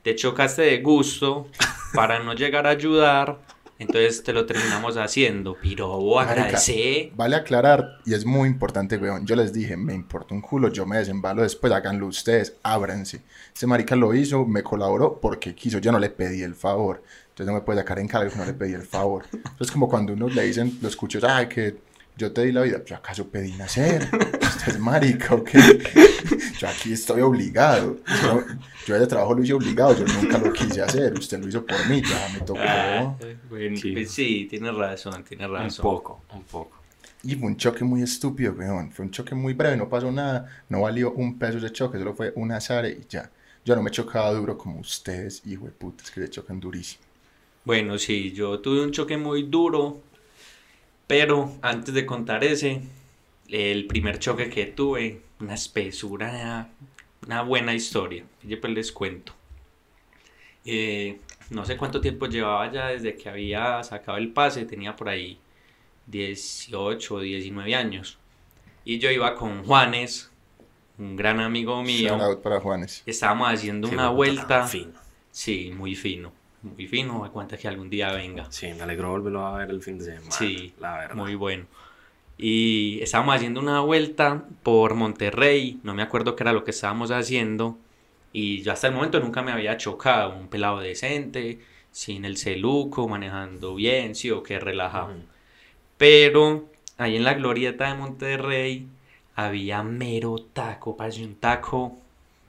te 0.06 0.14
chocaste 0.14 0.62
de 0.62 0.82
gusto 0.82 1.48
para 1.96 2.20
no 2.20 2.36
llegar 2.36 2.68
a 2.68 2.70
ayudar, 2.70 3.40
entonces 3.80 4.24
te 4.24 4.34
lo 4.34 4.46
terminamos 4.46 4.98
haciendo. 4.98 5.56
Pirobo, 5.56 6.18
Marica, 6.18 6.44
agradece. 6.44 7.12
Vale 7.16 7.36
aclarar, 7.36 8.02
y 8.06 8.14
es 8.14 8.24
muy 8.24 8.48
importante, 8.48 8.98
weón. 8.98 9.26
Yo 9.26 9.36
les 9.36 9.52
dije, 9.52 9.76
me 9.76 9.96
importa 9.96 10.36
un 10.36 10.42
culo, 10.42 10.70
yo 10.70 10.86
me 10.86 11.00
desembalo 11.00 11.42
después, 11.42 11.74
háganlo 11.74 12.06
ustedes, 12.06 12.56
ábranse. 12.62 13.24
Ese 13.56 13.66
marica 13.66 13.96
lo 13.96 14.14
hizo, 14.14 14.46
me 14.46 14.62
colaboró 14.62 15.20
porque 15.20 15.56
quiso, 15.56 15.80
yo 15.80 15.92
no 15.92 15.98
le 15.98 16.12
pedí 16.12 16.44
el 16.44 16.54
favor. 16.54 17.02
Entonces 17.30 17.48
no 17.48 17.54
me 17.54 17.62
puede 17.62 17.80
sacar 17.80 17.98
en 17.98 18.08
cara 18.08 18.30
que 18.30 18.36
no 18.36 18.46
le 18.46 18.54
pedí 18.54 18.74
el 18.74 18.84
favor. 18.84 19.26
Entonces 19.34 19.72
como 19.72 19.90
cuando 19.90 20.14
uno 20.14 20.30
le 20.30 20.44
dicen, 20.44 20.78
los 20.84 20.92
escuchos, 20.92 21.24
ay, 21.24 21.48
que 21.48 21.78
yo 22.16 22.32
te 22.32 22.46
di 22.46 22.52
la 22.52 22.62
vida, 22.62 22.84
¿yo 22.86 22.96
acaso 22.96 23.28
pedí 23.28 23.54
nacer? 23.54 24.08
Usted 24.66 24.74
es 24.76 24.80
marica, 24.80 25.36
¿o 25.36 25.44
qué? 25.44 25.60
Yo 26.60 26.68
aquí 26.68 26.94
estoy 26.94 27.22
obligado. 27.22 27.98
Yo, 28.24 28.44
yo 28.88 28.96
ese 28.96 29.08
trabajo 29.08 29.34
lo 29.36 29.44
hice 29.44 29.54
obligado, 29.54 29.96
yo 29.96 30.06
nunca 30.22 30.38
lo 30.38 30.52
quise 30.54 30.82
hacer. 30.82 31.14
Usted 31.14 31.40
lo 31.40 31.48
hizo 31.48 31.66
por 31.66 31.78
mí, 31.88 32.02
ya 32.02 32.30
me 32.34 32.40
tocó. 32.46 32.60
Ah, 32.62 33.16
bueno, 33.50 33.78
Sí. 33.78 33.92
pues 33.92 34.12
sí, 34.12 34.48
tienes 34.50 34.74
razón, 34.74 35.24
tienes 35.24 35.48
Un 35.48 35.54
razón. 35.54 35.84
poco, 35.84 36.22
un 36.34 36.44
poco. 36.44 36.78
Y 37.24 37.36
fue 37.36 37.48
un 37.48 37.58
choque 37.58 37.84
muy 37.84 38.02
estúpido, 38.04 38.54
weón. 38.54 38.92
Fue 38.92 39.06
un 39.06 39.12
choque 39.12 39.34
muy 39.36 39.54
breve, 39.54 39.76
no 39.78 39.90
pasó 39.90 40.12
nada. 40.12 40.64
No 40.70 40.82
valió 40.82 41.12
un 41.14 41.38
peso 41.38 41.58
ese 41.58 41.72
choque, 41.72 41.98
solo 41.98 42.14
fue 42.14 42.32
un 42.36 42.52
azar 42.52 42.86
y 42.86 43.06
ya. 43.10 43.30
Yo 43.64 43.76
no 43.76 43.82
me 43.82 43.90
chocaba 43.92 44.32
duro 44.32 44.58
como 44.58 44.80
ustedes, 44.80 45.42
hijo 45.46 45.66
de 45.66 45.72
putas, 45.72 46.12
que 46.12 46.22
se 46.22 46.30
chocan 46.30 46.60
durísimo. 46.60 47.04
Bueno, 47.64 47.98
sí, 47.98 48.32
yo 48.32 48.60
tuve 48.60 48.84
un 48.84 48.92
choque 48.92 49.18
muy 49.18 49.42
duro, 49.44 50.02
pero 51.08 51.52
antes 51.64 51.94
de 51.96 52.06
contar 52.06 52.44
ese, 52.44 52.82
el 53.50 53.86
primer 53.88 54.20
choque 54.20 54.50
que 54.50 54.66
tuve, 54.66 55.22
una 55.40 55.54
espesura, 55.54 56.70
una, 57.26 57.42
buena 57.42 57.74
historia. 57.74 58.24
Yo 58.44 58.60
pues 58.60 58.74
les 58.74 58.92
cuento. 58.92 59.34
Eh, 60.66 61.20
no 61.50 61.66
sé 61.66 61.78
cuánto 61.78 62.02
tiempo 62.02 62.26
llevaba 62.26 62.72
ya 62.72 62.88
desde 62.88 63.16
que 63.16 63.30
había 63.30 63.84
sacado 63.84 64.18
el 64.18 64.32
pase, 64.32 64.66
tenía 64.66 64.96
por 64.96 65.10
ahí 65.10 65.38
18 66.08 67.16
o 67.16 67.20
19 67.20 67.76
años. 67.76 68.18
Y 68.84 69.00
yo 69.00 69.10
iba 69.12 69.36
con 69.36 69.64
Juanes, 69.64 70.32
un 70.98 71.16
gran 71.16 71.40
amigo 71.40 71.82
mío. 71.84 72.10
Shout 72.10 72.22
out 72.22 72.42
para 72.42 72.60
Juanes. 72.60 73.04
Estábamos 73.06 73.50
haciendo 73.50 73.90
una 73.90 74.10
vuelta. 74.10 74.68
fino. 74.68 74.94
Sí, 75.32 75.72
muy 75.76 75.96
fino. 75.96 76.32
Muy 76.62 76.88
fino. 76.88 77.26
Aguanta 77.26 77.58
que 77.58 77.68
algún 77.68 77.90
día 77.90 78.12
venga. 78.12 78.48
Sí, 78.50 78.68
me 78.74 78.84
alegró 78.84 79.10
volverlo 79.10 79.46
a 79.46 79.58
ver 79.58 79.70
el 79.70 79.82
fin 79.82 80.00
de 80.00 80.06
semana. 80.06 80.32
Sí, 80.32 80.74
la 80.80 80.98
verdad. 80.98 81.16
Muy 81.16 81.36
bueno. 81.36 81.66
Y 82.38 83.00
estábamos 83.02 83.36
haciendo 83.36 83.60
una 83.62 83.80
vuelta 83.82 84.46
por 84.64 84.96
Monterrey. 84.96 85.80
No 85.84 85.94
me 85.94 86.02
acuerdo 86.04 86.36
qué 86.36 86.44
era 86.44 86.54
lo 86.54 86.64
que 86.64 86.72
estábamos 86.72 87.12
haciendo. 87.12 87.78
Y 88.34 88.62
yo 88.64 88.74
hasta 88.74 88.88
el 88.88 88.94
momento 88.94 89.20
nunca 89.20 89.42
me 89.42 89.52
había 89.52 89.78
chocado. 89.78 90.36
Un 90.36 90.48
pelado 90.50 90.80
decente, 90.80 91.60
sin 91.92 92.26
el 92.26 92.38
celuco, 92.38 93.08
manejando 93.08 93.76
bien, 93.76 94.16
sí 94.16 94.32
o 94.32 94.44
qué 94.44 94.60
relajado. 94.60 95.12
Ujú. 95.14 95.24
Pero 95.98 96.70
ahí 96.98 97.16
en 97.16 97.24
la 97.24 97.34
glorieta 97.36 97.88
de 97.90 97.96
Monterrey 97.96 98.88
había 99.36 99.84
mero 99.84 100.36
taco, 100.54 100.96
parecía 100.98 101.26
un 101.26 101.36
taco 101.36 101.98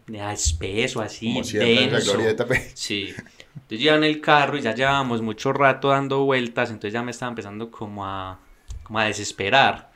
de 0.06 0.32
espeso, 0.32 1.00
así, 1.00 1.32
Como 1.32 1.44
siempre 1.44 1.84
en 1.84 1.92
la 1.92 1.96
denso. 1.98 2.12
glorieta, 2.12 2.46
pe. 2.46 2.70
Sí. 2.74 3.14
Entonces 3.54 3.80
iba 3.80 3.94
en 3.96 4.04
el 4.04 4.20
carro 4.20 4.56
y 4.58 4.62
ya 4.62 4.74
llevábamos 4.74 5.22
mucho 5.22 5.52
rato 5.52 5.88
dando 5.88 6.24
vueltas, 6.24 6.70
entonces 6.70 6.92
ya 6.92 7.02
me 7.02 7.10
estaba 7.10 7.30
empezando 7.30 7.70
como 7.70 8.04
a, 8.06 8.38
como 8.86 9.00
a 9.00 9.04
desesperar. 9.04 9.90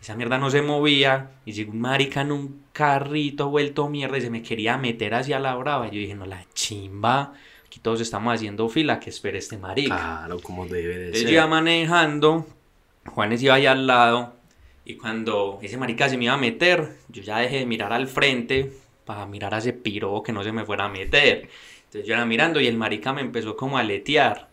Esa 0.00 0.14
mierda 0.14 0.38
no 0.38 0.50
se 0.50 0.62
movía 0.62 1.32
y 1.44 1.52
llegó 1.52 1.72
un 1.72 1.80
marica 1.80 2.20
en 2.22 2.32
un 2.32 2.64
carrito 2.72 3.50
vuelto 3.50 3.88
mierda 3.88 4.16
y 4.18 4.22
se 4.22 4.30
me 4.30 4.42
quería 4.42 4.78
meter 4.78 5.14
hacia 5.14 5.38
la 5.40 5.54
brava. 5.56 5.88
Y 5.88 5.90
yo 5.90 5.98
dije, 5.98 6.14
no, 6.14 6.24
la 6.24 6.46
chimba, 6.54 7.34
aquí 7.66 7.80
todos 7.80 8.00
estamos 8.00 8.34
haciendo 8.34 8.68
fila, 8.68 9.00
que 9.00 9.10
espere 9.10 9.38
este 9.38 9.58
marica. 9.58 9.96
Claro, 9.96 10.38
como 10.40 10.66
debe 10.66 10.96
de 10.96 11.04
Entonces 11.06 11.22
ser. 11.22 11.30
yo 11.30 11.36
iba 11.36 11.46
manejando, 11.48 12.46
Juanes 13.06 13.42
iba 13.42 13.54
ahí 13.54 13.66
al 13.66 13.86
lado, 13.86 14.34
y 14.84 14.94
cuando 14.94 15.58
ese 15.60 15.76
marica 15.76 16.08
se 16.08 16.16
me 16.16 16.24
iba 16.24 16.34
a 16.34 16.38
meter, 16.38 16.96
yo 17.08 17.22
ya 17.22 17.38
dejé 17.38 17.58
de 17.58 17.66
mirar 17.66 17.92
al 17.92 18.06
frente 18.06 18.72
para 19.04 19.26
mirar 19.26 19.54
a 19.54 19.58
ese 19.58 19.72
piro 19.72 20.22
que 20.22 20.32
no 20.32 20.42
se 20.42 20.52
me 20.52 20.64
fuera 20.64 20.86
a 20.86 20.88
meter. 20.88 21.48
Entonces 21.84 22.06
yo 22.06 22.14
era 22.14 22.24
mirando 22.24 22.60
y 22.60 22.68
el 22.68 22.76
marica 22.76 23.12
me 23.12 23.20
empezó 23.20 23.56
como 23.56 23.76
a 23.76 23.82
letear. 23.82 24.48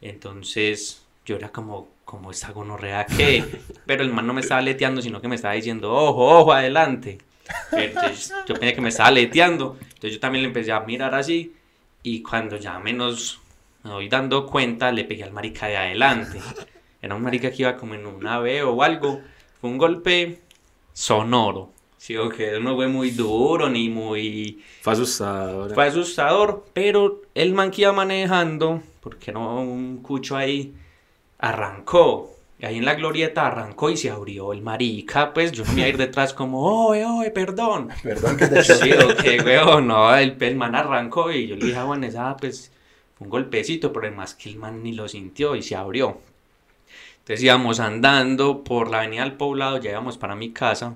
Entonces 0.00 1.04
yo 1.24 1.36
era 1.36 1.50
como, 1.50 1.88
como 2.06 2.30
esta 2.30 2.52
gonorrea 2.52 3.04
que, 3.04 3.44
pero 3.84 4.02
el 4.02 4.12
man 4.12 4.26
no 4.26 4.32
me 4.32 4.40
estaba 4.40 4.62
leteando, 4.62 5.02
sino 5.02 5.20
que 5.20 5.28
me 5.28 5.34
estaba 5.34 5.54
diciendo, 5.54 5.92
ojo, 5.92 6.38
ojo, 6.38 6.52
adelante. 6.52 7.18
Entonces 7.72 8.32
yo 8.46 8.54
pensé 8.54 8.74
que 8.74 8.80
me 8.80 8.88
estaba 8.88 9.10
leteando, 9.10 9.76
entonces 9.80 10.12
yo 10.12 10.20
también 10.20 10.42
le 10.42 10.48
empecé 10.48 10.72
a 10.72 10.80
mirar 10.80 11.14
así, 11.14 11.52
y 12.04 12.22
cuando 12.22 12.56
ya 12.56 12.78
menos 12.78 13.40
me 13.82 13.90
doy 13.90 14.08
dando 14.08 14.46
cuenta, 14.46 14.92
le 14.92 15.04
pegué 15.04 15.24
al 15.24 15.32
marica 15.32 15.66
de 15.66 15.76
adelante. 15.76 16.40
Era 17.02 17.16
un 17.16 17.22
marica 17.22 17.50
que 17.50 17.62
iba 17.62 17.76
como 17.76 17.94
en 17.94 18.06
una 18.06 18.38
B 18.38 18.62
o 18.62 18.82
algo. 18.82 19.20
Fue 19.60 19.68
un 19.68 19.76
golpe 19.76 20.40
sonoro. 20.92 21.72
Sí, 21.96 22.16
o 22.16 22.28
que 22.28 22.60
no 22.60 22.76
fue 22.76 22.86
muy 22.86 23.10
duro 23.10 23.68
ni 23.68 23.88
muy... 23.88 24.62
Fue 24.82 24.92
asustador. 24.92 25.74
Fue 25.74 25.86
asustador, 25.86 26.64
pero 26.72 27.22
el 27.34 27.52
man 27.52 27.72
que 27.72 27.82
iba 27.82 27.92
manejando, 27.92 28.82
porque 29.00 29.32
no 29.32 29.60
un 29.60 29.98
cucho 29.98 30.36
ahí, 30.36 30.72
arrancó. 31.38 32.32
Y 32.58 32.64
ahí 32.64 32.78
en 32.78 32.86
la 32.86 32.94
glorieta 32.94 33.46
arrancó 33.46 33.90
y 33.90 33.98
se 33.98 34.10
abrió 34.10 34.52
el 34.54 34.62
marica, 34.62 35.34
pues 35.34 35.52
yo 35.52 35.64
no 35.64 35.72
me 35.72 35.80
iba 35.80 35.86
a 35.86 35.88
ir 35.90 35.96
detrás 35.98 36.32
como, 36.32 36.86
oye, 36.86 37.04
oye, 37.04 37.30
perdón. 37.30 37.88
Perdón 38.02 38.36
que 38.38 38.46
te 38.46 38.62
Sí, 38.64 38.92
ok, 38.92 39.44
weón, 39.44 39.88
no, 39.88 40.16
el, 40.16 40.36
el 40.40 40.56
man 40.56 40.74
arrancó 40.74 41.30
y 41.30 41.48
yo 41.48 41.56
le 41.56 41.66
dije 41.66 41.78
a 41.78 41.84
Vanessa, 41.84 42.30
ah, 42.30 42.36
pues 42.38 42.72
un 43.18 43.28
golpecito, 43.28 43.92
pero 43.92 44.06
además 44.06 44.34
que 44.34 44.48
el 44.48 44.56
man 44.56 44.82
ni 44.82 44.92
lo 44.92 45.08
sintió 45.08 45.54
y 45.56 45.62
se 45.62 45.76
abrió. 45.76 46.18
Entonces 47.18 47.42
íbamos 47.42 47.80
andando 47.80 48.62
por 48.62 48.90
la 48.90 48.98
avenida 48.98 49.22
del 49.24 49.32
poblado, 49.32 49.78
ya 49.78 49.90
íbamos 49.90 50.16
para 50.16 50.36
mi 50.36 50.52
casa. 50.52 50.94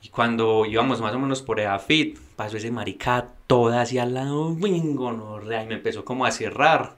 Y 0.00 0.10
cuando 0.10 0.64
íbamos 0.64 1.00
más 1.00 1.14
o 1.14 1.18
menos 1.18 1.42
por 1.42 1.58
Eafit, 1.58 2.18
pasó 2.36 2.56
ese 2.56 2.70
marica 2.70 3.26
toda 3.46 3.82
hacia 3.82 4.04
al 4.04 4.14
lado, 4.14 4.54
bingo, 4.54 5.12
no, 5.12 5.42
y 5.42 5.66
me 5.66 5.74
empezó 5.74 6.04
como 6.04 6.24
a 6.24 6.30
cerrar. 6.30 6.97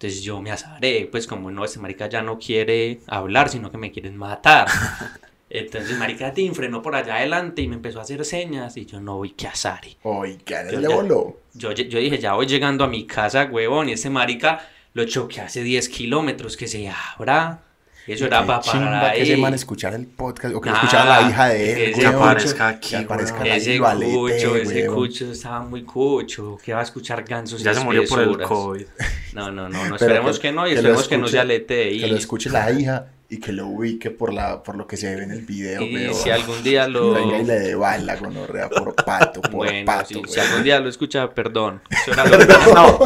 Entonces 0.00 0.22
yo 0.22 0.40
me 0.40 0.52
azaré, 0.52 1.08
pues 1.10 1.26
como 1.26 1.50
no, 1.50 1.64
este 1.64 1.80
marica 1.80 2.08
ya 2.08 2.22
no 2.22 2.38
quiere 2.38 3.00
hablar, 3.08 3.48
sino 3.48 3.68
que 3.72 3.78
me 3.78 3.90
quieren 3.90 4.16
matar. 4.16 4.68
Entonces 5.50 5.98
marica 5.98 6.32
Tim 6.32 6.54
frenó 6.54 6.82
por 6.82 6.94
allá 6.94 7.16
adelante 7.16 7.62
y 7.62 7.68
me 7.68 7.74
empezó 7.74 7.98
a 7.98 8.02
hacer 8.02 8.24
señas 8.24 8.76
y 8.76 8.86
yo 8.86 9.00
no 9.00 9.16
voy 9.16 9.30
que 9.30 9.48
azare. 9.48 9.96
Oigan, 10.04 10.70
Yo 10.70 10.80
le 10.80 10.88
ya- 10.88 10.94
voló. 10.94 11.38
Yo, 11.54 11.72
yo 11.72 11.98
dije, 11.98 12.18
ya 12.18 12.34
voy 12.34 12.46
llegando 12.46 12.84
a 12.84 12.86
mi 12.86 13.06
casa, 13.06 13.48
huevón, 13.50 13.88
y 13.88 13.92
ese 13.92 14.08
marica 14.10 14.68
lo 14.92 15.04
choqué 15.04 15.40
hace 15.40 15.64
10 15.64 15.88
kilómetros, 15.88 16.56
que 16.56 16.68
se 16.68 16.88
abra. 16.88 17.62
Y 18.08 18.12
eso 18.12 18.24
era 18.26 18.44
para 18.46 18.60
parar 18.62 19.12
que 19.14 19.22
ese 19.22 19.34
ahí. 19.34 19.40
man 19.40 19.54
escuchara 19.54 19.94
el 19.96 20.06
podcast 20.06 20.54
o 20.54 20.60
que 20.60 20.70
Nah, 20.70 20.76
escuchara 20.76 21.20
la 21.22 21.28
hija 21.28 21.48
de 21.48 21.58
que 21.58 21.84
él. 21.84 21.90
ese 21.92 22.06
aparezca 22.06 22.68
aquí, 22.68 22.88
Que 22.90 22.96
aparezca 22.96 23.44
la 23.44 23.56
Ese 23.56 23.74
hija, 23.74 23.82
lo 23.82 23.88
alete, 23.88 24.12
cucho, 24.14 24.56
ese 24.56 24.74
weón. 24.88 24.94
cucho 24.94 25.32
estaba 25.32 25.60
muy 25.60 25.82
cucho. 25.84 26.58
Que 26.64 26.72
va 26.72 26.80
a 26.80 26.84
escuchar 26.84 27.22
gansos 27.24 27.62
Ya 27.62 27.74
se 27.74 27.84
murió 27.84 28.04
por 28.08 28.20
el. 28.22 28.38
COVID. 28.38 28.86
No, 29.34 29.50
no, 29.52 29.68
no, 29.68 29.84
no. 29.86 29.94
Esperemos 29.96 30.38
que, 30.38 30.50
no 30.52 30.66
y 30.66 30.70
lo 30.70 30.76
esperemos 30.76 31.06
que 31.08 31.18
no 31.18 31.26
escuche- 31.26 31.30
se 31.32 31.38
alete. 31.38 31.92
Y, 31.92 32.00
Que 32.00 32.06
lo 32.08 32.16
escuche 32.16 32.50
la 32.50 32.72
hija 32.72 33.06
y 33.30 33.38
que 33.40 33.52
lo 33.52 33.66
ubique 33.66 34.10
por, 34.10 34.32
la, 34.32 34.62
por 34.62 34.74
lo 34.74 34.86
que 34.86 34.96
se 34.96 35.14
ve 35.14 35.22
en 35.24 35.30
el 35.32 35.42
video, 35.42 35.82
y 35.82 36.14
si 36.14 36.30
algún 36.30 36.62
día 36.62 36.88
lo. 36.88 37.10
Y 37.12 37.14
venga 37.24 37.38
y 37.40 37.44
le 37.44 37.58
dé 37.60 37.74
bala 37.74 38.16
gonorrea 38.16 38.70
por 38.70 38.94
pato, 38.94 39.42
por 39.42 39.50
Bueno, 39.50 39.84
pato, 39.84 40.06
si, 40.08 40.32
si 40.32 40.40
algún 40.40 40.62
día 40.64 40.80
lo 40.80 40.88
escucha, 40.88 41.28
perdón. 41.28 41.82
Eso 41.90 42.12
era 42.14 42.24
lo 42.28 42.38
que, 42.38 42.46
no. 42.74 42.98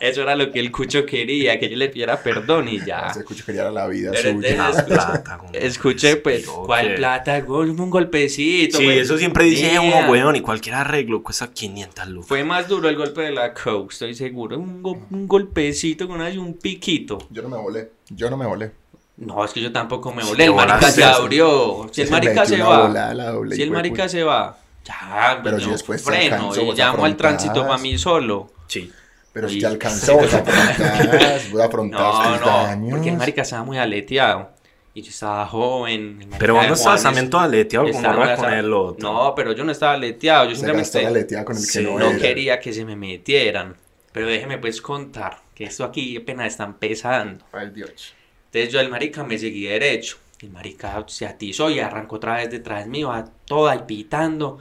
Eso 0.00 0.22
era 0.22 0.34
lo 0.34 0.50
que 0.50 0.60
el 0.60 0.72
cucho 0.72 1.04
quería, 1.04 1.60
que 1.60 1.68
yo 1.68 1.76
le 1.76 1.90
pidiera 1.90 2.22
perdón 2.22 2.68
y 2.68 2.82
ya. 2.84 3.08
Ese 3.10 3.22
cucho 3.22 3.44
quería 3.44 3.70
la 3.70 3.86
vida 3.86 4.10
Pero 4.12 4.32
suya. 4.32 4.84
plata. 4.86 5.36
como- 5.38 5.50
Escuché, 5.52 6.16
pues, 6.16 6.46
¿cuál 6.46 6.92
ok. 6.92 6.96
plata? 6.96 7.40
Gol, 7.42 7.68
un 7.78 7.90
golpecito. 7.90 8.78
Sí, 8.78 8.84
pues. 8.84 8.98
eso 9.02 9.18
siempre 9.18 9.44
dice 9.44 9.78
Mira, 9.78 9.82
uno, 10.00 10.10
weón, 10.10 10.36
y 10.36 10.40
cualquier 10.40 10.76
arreglo 10.76 11.22
cuesta 11.22 11.52
500 11.52 12.08
lucas. 12.08 12.28
Fue 12.28 12.42
más 12.44 12.66
duro 12.66 12.88
el 12.88 12.96
golpe 12.96 13.20
de 13.20 13.32
la 13.32 13.52
Coke, 13.52 13.92
estoy 13.92 14.14
seguro. 14.14 14.58
Un, 14.58 14.82
go- 14.82 15.06
un 15.10 15.28
golpecito 15.28 16.08
con 16.08 16.22
un 16.22 16.54
piquito. 16.54 17.18
Yo 17.30 17.42
no 17.42 17.50
me 17.50 17.58
volé. 17.58 17.90
Yo 18.08 18.30
no 18.30 18.38
me 18.38 18.46
volé. 18.46 18.70
No, 19.18 19.44
es 19.44 19.52
que 19.52 19.60
yo 19.60 19.70
tampoco 19.70 20.12
me 20.14 20.22
Sí, 20.22 20.30
volé. 20.30 20.44
El 20.46 20.54
marica 20.54 20.90
se 20.90 21.04
abrió. 21.04 21.88
Si 21.92 22.00
el 22.00 22.10
marica 22.10 22.46
se 22.46 22.56
va. 22.62 22.86
volada, 22.86 23.12
la 23.12 23.30
doble, 23.32 23.54
Si 23.54 23.60
el 23.62 23.70
marica 23.70 24.08
se 24.08 24.22
va. 24.24 24.56
Ya, 24.82 25.40
Pero 25.44 25.60
si 25.60 25.68
después 25.70 26.02
freno 26.02 26.52
y 26.56 26.64
vos 26.64 26.76
llamo 26.78 27.04
al 27.04 27.14
tránsito 27.16 27.66
para 27.66 27.76
mí 27.76 27.98
solo. 27.98 28.50
Sí. 28.66 28.90
Pero 29.32 29.48
si 29.48 29.60
te 29.60 29.66
alcanzó, 29.66 30.16
vos 30.16 30.32
afrontás, 30.34 31.50
vos 31.52 31.60
afrontás 31.60 32.00
No, 32.00 32.32
tus 32.32 32.40
no, 32.40 32.46
daños. 32.46 32.90
porque 32.90 33.08
el 33.10 33.16
marica 33.16 33.42
estaba 33.42 33.64
muy 33.64 33.78
aleteado. 33.78 34.50
Y 34.92 35.02
yo 35.02 35.10
estaba 35.10 35.46
joven. 35.46 36.28
Pero 36.38 36.54
vos 36.54 36.66
no 36.66 36.74
estabas 36.74 37.02
también 37.04 37.30
todo 37.30 37.40
aleteado 37.42 37.86
como 37.86 37.96
estaba 37.98 38.34
con 38.36 38.52
el 38.52 38.72
otro. 38.72 39.12
No, 39.12 39.34
pero 39.36 39.52
yo 39.52 39.64
no 39.64 39.70
estaba 39.70 39.92
aleteado. 39.92 40.46
Yo 40.46 40.50
Se 40.56 40.56
simplemente 40.62 41.10
leteada 41.10 41.44
con 41.44 41.56
el 41.56 41.62
que 41.62 41.68
Sí, 41.68 41.82
no, 41.84 41.96
no 41.98 42.10
era. 42.10 42.18
quería 42.18 42.58
que 42.60 42.72
se 42.72 42.84
me 42.84 42.96
metieran. 42.96 43.76
Pero 44.12 44.26
déjeme 44.26 44.58
pues 44.58 44.82
contar 44.82 45.42
que 45.54 45.62
esto 45.64 45.84
aquí 45.84 46.16
apenas 46.16 46.48
está 46.48 46.64
empezando. 46.64 47.44
Ay, 47.52 47.70
Dios. 47.70 48.14
Entonces 48.46 48.72
yo 48.72 48.80
el 48.80 48.88
marica 48.90 49.22
me 49.22 49.38
seguí 49.38 49.62
derecho. 49.66 50.16
El 50.42 50.50
marica 50.50 51.04
se 51.06 51.24
atizó 51.26 51.70
y 51.70 51.78
arrancó 51.78 52.16
otra 52.16 52.36
vez 52.38 52.50
detrás 52.50 52.88
mío, 52.88 53.12
a 53.12 53.24
toda 53.44 53.76
y 53.76 53.80
pitando. 53.82 54.58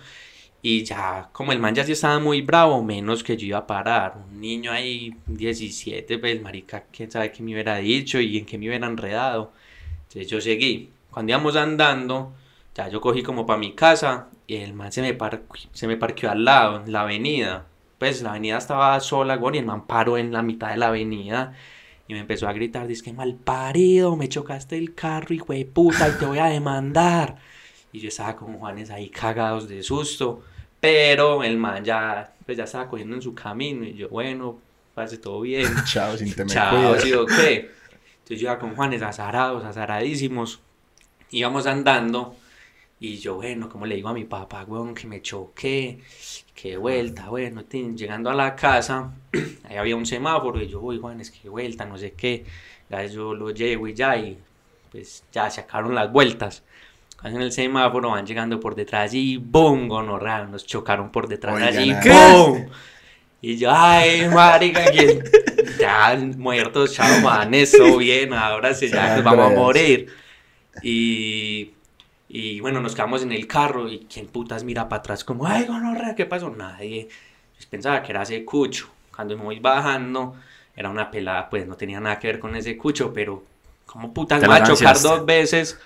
Y 0.62 0.84
ya, 0.84 1.30
como 1.32 1.54
el 1.54 1.60
man 1.60 1.74
ya 1.74 1.86
sí 1.86 1.94
estaba 1.94 2.20
muy 2.20 2.42
bravo, 2.42 2.84
menos 2.84 3.24
que 3.24 3.38
yo 3.38 3.48
iba 3.48 3.60
a 3.60 3.68
parar. 3.68 4.18
Un 4.30 4.42
niño 4.42 4.72
ahí, 4.72 5.16
17, 5.28 6.18
pues 6.18 6.42
marica, 6.42 6.86
quién 6.92 7.10
sabe 7.10 7.32
qué 7.32 7.42
me 7.42 7.54
hubiera 7.54 7.78
dicho 7.78 8.20
y 8.20 8.38
en 8.38 8.46
qué 8.46 8.58
me 8.58 8.68
hubiera 8.68 8.88
enredado. 8.88 9.54
Entonces 10.08 10.28
yo 10.28 10.42
seguí. 10.42 10.92
Cuando 11.12 11.32
íbamos 11.32 11.56
andando, 11.56 12.34
ya 12.76 12.90
yo 12.90 13.00
cogí 13.02 13.24
como 13.24 13.46
para 13.46 13.60
mi 13.60 13.74
casa 13.74 14.28
y 14.48 14.56
el 14.58 14.74
man 14.74 14.92
se 14.92 15.02
me, 15.02 15.18
se 15.74 15.88
me 15.88 15.98
parqueó 15.98 16.32
al 16.32 16.44
lado, 16.44 16.84
en 16.84 16.92
la 16.92 17.02
avenida. 17.02 17.66
Pues 17.98 18.22
la 18.22 18.32
avenida 18.32 18.58
estaba 18.58 19.00
sola, 19.00 19.38
güey, 19.38 19.56
y 19.56 19.60
el 19.60 19.66
man 19.66 19.86
paró 19.88 20.18
en 20.18 20.32
la 20.34 20.42
mitad 20.42 20.72
de 20.72 20.78
la 20.78 20.88
avenida. 20.88 21.54
Y 22.08 22.14
me 22.14 22.22
empezó 22.22 22.48
a 22.48 22.54
gritar, 22.54 22.88
dice 22.88 23.04
que 23.04 23.14
mal 23.14 23.36
parido, 23.36 24.16
me 24.16 24.30
chocaste 24.30 24.78
el 24.78 24.96
carro, 24.96 25.34
hijo 25.36 25.54
de 25.54 25.66
puta, 25.66 26.10
y 26.10 26.14
te 26.14 26.26
voy 26.26 26.40
a 26.40 26.46
demandar. 26.46 27.38
Y 27.92 28.00
yo 28.00 28.10
estaba 28.10 28.36
con 28.36 28.58
Juanes 28.58 28.92
ahí 28.92 29.10
cagados 29.10 29.68
de 29.68 29.82
susto, 29.84 30.44
pero 30.80 31.44
el 31.44 31.58
man 31.58 31.84
ya, 31.84 32.34
pues 32.46 32.58
ya 32.58 32.66
estaba 32.66 32.88
cogiendo 32.88 33.16
en 33.16 33.22
su 33.22 33.34
camino, 33.34 33.84
y 33.86 33.96
yo, 33.96 34.10
bueno, 34.10 34.60
pase 34.94 35.18
todo 35.18 35.42
bien. 35.42 35.68
Chao, 35.86 36.18
sin 36.18 36.34
te 36.34 36.44
me 36.44 36.52
Chao. 36.52 37.00
¿sí 37.00 37.14
o 37.14 37.26
qué? 37.26 37.72
Entonces 38.20 38.42
yo 38.42 38.48
iba 38.48 38.60
con 38.60 38.76
Juanes 38.76 39.02
azarados, 39.02 39.64
azaradísimos. 39.64 40.60
Íbamos 41.32 41.66
andando 41.68 42.36
y 43.00 43.18
yo, 43.18 43.36
bueno, 43.36 43.70
como 43.70 43.86
le 43.86 43.96
digo 43.96 44.10
a 44.10 44.14
mi 44.14 44.26
papá, 44.26 44.66
weón, 44.66 44.94
que 44.94 45.08
me 45.08 45.22
choqué, 45.22 46.00
qué 46.54 46.76
vuelta, 46.76 47.30
bueno, 47.30 47.64
llegando 47.70 48.30
a 48.30 48.34
la 48.34 48.56
casa, 48.56 49.14
ahí 49.64 49.78
había 49.78 49.96
un 49.96 50.06
semáforo 50.06 50.62
y 50.62 50.68
yo, 50.68 50.82
uy, 50.82 51.00
Juanes, 51.00 51.32
qué 51.32 51.48
vuelta, 51.48 51.86
no 51.86 51.98
sé 51.98 52.12
qué. 52.14 52.46
Ya 52.90 53.06
yo 53.06 53.34
lo 53.34 53.52
llevo 53.52 53.88
y 53.88 53.94
ya, 53.94 54.18
y 54.18 54.38
pues 54.92 55.24
ya 55.32 55.50
sacaron 55.50 55.96
las 55.96 56.12
vueltas. 56.12 56.64
En 57.24 57.42
el 57.42 57.52
semáforo 57.52 58.12
van 58.12 58.26
llegando 58.26 58.60
por 58.60 58.76
detrás 58.76 59.14
y 59.14 59.38
¡boom! 59.38 59.88
Gonorrea, 59.88 60.46
nos 60.46 60.66
chocaron 60.66 61.12
por 61.12 61.28
detrás 61.28 61.56
Oigan, 61.56 61.78
allí, 61.78 61.94
¿qué? 62.02 62.10
¡boom! 62.10 62.70
Y 63.42 63.58
yo, 63.58 63.72
ay, 63.72 64.28
marica, 64.28 64.86
ya 65.80 66.18
muertos, 66.38 66.94
chao, 66.94 67.22
man, 67.22 67.54
eso 67.54 67.98
bien, 67.98 68.34
ahora 68.34 68.74
sí, 68.74 68.90
ya 68.90 69.16
nos 69.16 69.24
vamos 69.24 69.52
a 69.52 69.56
morir. 69.56 70.08
Y, 70.84 71.72
y 72.28 72.60
bueno, 72.60 72.82
nos 72.82 72.96
quedamos 72.96 73.24
en 73.24 73.32
el 73.32 73.48
carro 73.48 73.90
y 73.90 74.00
quien 74.12 74.28
putas 74.28 74.64
mira 74.64 74.90
para 74.90 75.00
atrás 75.00 75.24
como, 75.24 75.48
ay, 75.48 75.66
gonorrea, 75.66 76.16
¿qué 76.16 76.26
pasó? 76.26 76.50
Nadie. 76.50 77.08
Yo 77.60 77.70
pensaba 77.70 78.04
que 78.04 78.12
era 78.12 78.24
ese 78.24 78.44
cucho. 78.44 78.90
Cuando 79.16 79.38
me 79.38 79.44
voy 79.44 79.60
bajando, 79.60 80.36
era 80.76 80.90
una 80.90 81.10
pelada, 81.10 81.50
pues 81.50 81.68
no 81.68 81.76
tenía 81.76 82.00
nada 82.00 82.20
que 82.20 82.28
ver 82.28 82.40
con 82.40 82.56
ese 82.56 82.78
cucho, 82.78 83.14
pero 83.14 83.44
como 83.86 84.14
putas 84.14 84.42
me 84.42 84.48
va 84.48 84.58
a 84.58 84.64
chocar 84.64 85.00
dos 85.02 85.26
veces. 85.26 85.80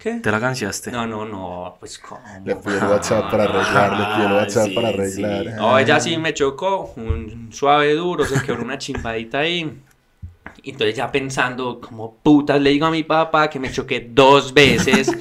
¿Qué? 0.00 0.14
¿Te 0.14 0.30
la 0.30 0.38
ganciaste? 0.38 0.90
No, 0.90 1.06
no, 1.06 1.26
no, 1.26 1.76
pues 1.78 1.98
cómo. 1.98 2.22
Le 2.42 2.56
pidió 2.56 2.78
el 2.78 2.84
WhatsApp 2.84 3.30
para 3.30 3.44
arreglar, 3.44 3.98
le 3.98 4.14
pidió 4.14 4.26
el 4.28 4.32
WhatsApp 4.32 4.66
sí, 4.68 4.74
para 4.74 4.88
sí. 4.92 4.94
arreglar. 4.94 5.56
No, 5.56 5.78
ella 5.78 6.00
sí 6.00 6.16
me 6.16 6.32
chocó, 6.32 6.94
un 6.96 7.50
suave 7.52 7.92
duro, 7.92 8.24
se 8.24 8.40
quebró 8.42 8.62
una 8.62 8.78
chimbadita 8.78 9.40
ahí. 9.40 9.78
Y 10.62 10.70
entonces 10.70 10.96
ya 10.96 11.12
pensando, 11.12 11.82
como 11.82 12.14
putas, 12.14 12.58
le 12.62 12.70
digo 12.70 12.86
a 12.86 12.90
mi 12.90 13.02
papá 13.02 13.50
que 13.50 13.60
me 13.60 13.70
choqué 13.70 14.08
dos 14.10 14.54
veces 14.54 15.14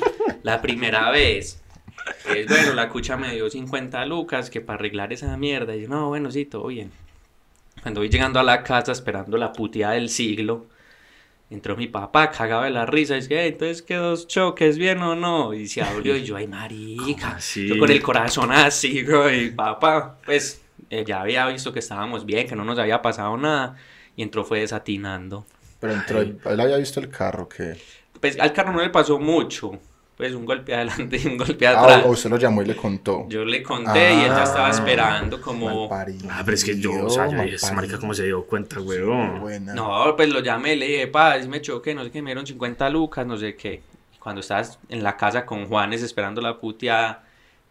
la 0.44 0.62
primera 0.62 1.12
vez. 1.12 1.62
Pues 2.26 2.48
bueno, 2.48 2.74
la 2.74 2.88
cucha 2.88 3.18
me 3.18 3.34
dio 3.34 3.50
50 3.50 4.06
lucas 4.06 4.50
que 4.50 4.62
para 4.62 4.80
arreglar 4.80 5.12
esa 5.12 5.36
mierda. 5.36 5.76
Y 5.76 5.82
yo, 5.82 5.90
no, 5.90 6.08
bueno, 6.08 6.32
sí, 6.32 6.46
todo 6.46 6.68
bien. 6.68 6.90
Cuando 7.82 8.00
voy 8.00 8.10
llegando 8.10 8.40
a 8.40 8.44
la 8.44 8.64
casa 8.64 8.94
esperando 8.94 9.36
la 9.36 9.52
puteada 9.52 9.94
del 9.96 10.10
siglo, 10.10 10.68
entró 11.50 11.76
mi 11.76 11.88
papá, 11.88 12.30
cagaba 12.32 12.66
de 12.66 12.72
la 12.72 12.86
risa, 12.86 13.16
y 13.18 13.22
dice, 13.22 13.42
"Ey, 13.42 13.50
entonces, 13.50 13.82
¿qué 13.82 13.96
dos 13.96 14.28
choques, 14.28 14.78
bien 14.78 15.02
o 15.02 15.16
no? 15.16 15.54
Y 15.54 15.68
se 15.68 15.82
abrió 15.82 16.16
y 16.16 16.24
yo, 16.24 16.36
ay, 16.36 16.48
marica. 16.48 17.38
Yo 17.56 17.78
con 17.80 17.90
el 17.92 18.02
corazón 18.02 18.52
así, 18.52 19.04
güey, 19.06 19.52
papá, 19.56 20.18
pues 20.26 20.62
eh, 20.90 21.04
ya 21.06 21.22
había 21.22 21.48
visto 21.48 21.74
que 21.74 21.80
estábamos 21.80 22.26
bien, 22.26 22.48
que 22.48 22.56
no 22.56 22.64
nos 22.64 22.78
había 22.80 23.02
pasado 23.02 23.36
nada, 23.38 23.76
y 24.16 24.24
entró 24.24 24.44
fue 24.44 24.60
desatinando. 24.62 25.46
Pero 25.80 25.94
entró, 25.94 26.22
él 26.22 26.60
había 26.60 26.78
visto 26.78 27.00
el 27.00 27.10
carro 27.10 27.48
que. 27.48 27.78
Pues 28.20 28.40
al 28.40 28.52
carro 28.52 28.74
no 28.74 28.82
le 28.82 28.90
pasó 28.90 29.18
mucho, 29.18 29.80
pues 30.20 30.34
un 30.36 30.44
golpe 30.46 30.76
adelante 30.76 31.18
y 31.24 31.28
un 31.28 31.38
golpe 31.38 31.66
Ah, 31.66 31.80
atrás. 31.82 32.04
o 32.06 32.10
usted 32.10 32.30
lo 32.30 32.36
llamó 32.36 32.62
y 32.62 32.66
le 32.66 32.76
contó. 32.76 33.26
Yo 33.30 33.46
le 33.46 33.64
conté 33.64 34.14
y 34.16 34.20
él 34.26 34.28
ya 34.36 34.44
estaba 34.44 34.68
Ah, 34.68 34.72
esperando 34.72 35.40
como... 35.40 35.88
Ah, 35.94 36.42
pero 36.44 36.56
es 36.56 36.66
que 36.66 36.78
yo, 36.78 37.06
o 37.06 37.10
sea, 37.10 37.32
yo 37.32 37.42
dije, 37.42 37.56
esa 37.56 37.72
marica 37.72 37.98
cómo 37.98 38.14
se 38.14 38.26
dio 38.26 38.44
cuenta, 38.44 38.76
Sí, 38.82 38.82
weón. 38.82 39.40
buena. 39.40 39.74
No, 39.74 40.14
pues 40.18 40.28
lo 40.28 40.42
llamé, 40.42 40.76
le 40.76 40.88
dije, 40.88 41.08
pa, 41.08 41.38
me 41.48 41.62
choqué, 41.62 41.96
no 41.96 42.04
sé 42.04 42.12
qué, 42.12 42.22
me 42.22 42.32
dieron 42.32 42.46
50 42.46 42.90
lucas, 42.90 43.26
no 43.26 43.38
sé 43.38 43.56
qué. 43.56 43.82
Cuando 44.20 44.42
estabas 44.42 44.78
en 44.90 45.04
la 45.04 45.16
casa 45.16 45.46
con 45.46 45.66
Juanes 45.68 46.04
esperando 46.04 46.42
la 46.42 46.60
puteada, 46.60 47.24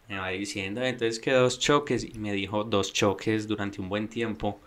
me 0.09 0.19
va 0.19 0.29
diciendo, 0.31 0.83
entonces 0.83 1.21
que 1.21 1.33
dos 1.33 1.59
choques, 1.59 2.03
y 2.03 2.19
me 2.19 2.33
dijo 2.33 2.65
dos 2.65 2.95
choques 2.95 3.47
durante 3.47 3.79
un 3.83 3.91
buen 3.91 4.09
tiempo. 4.09 4.59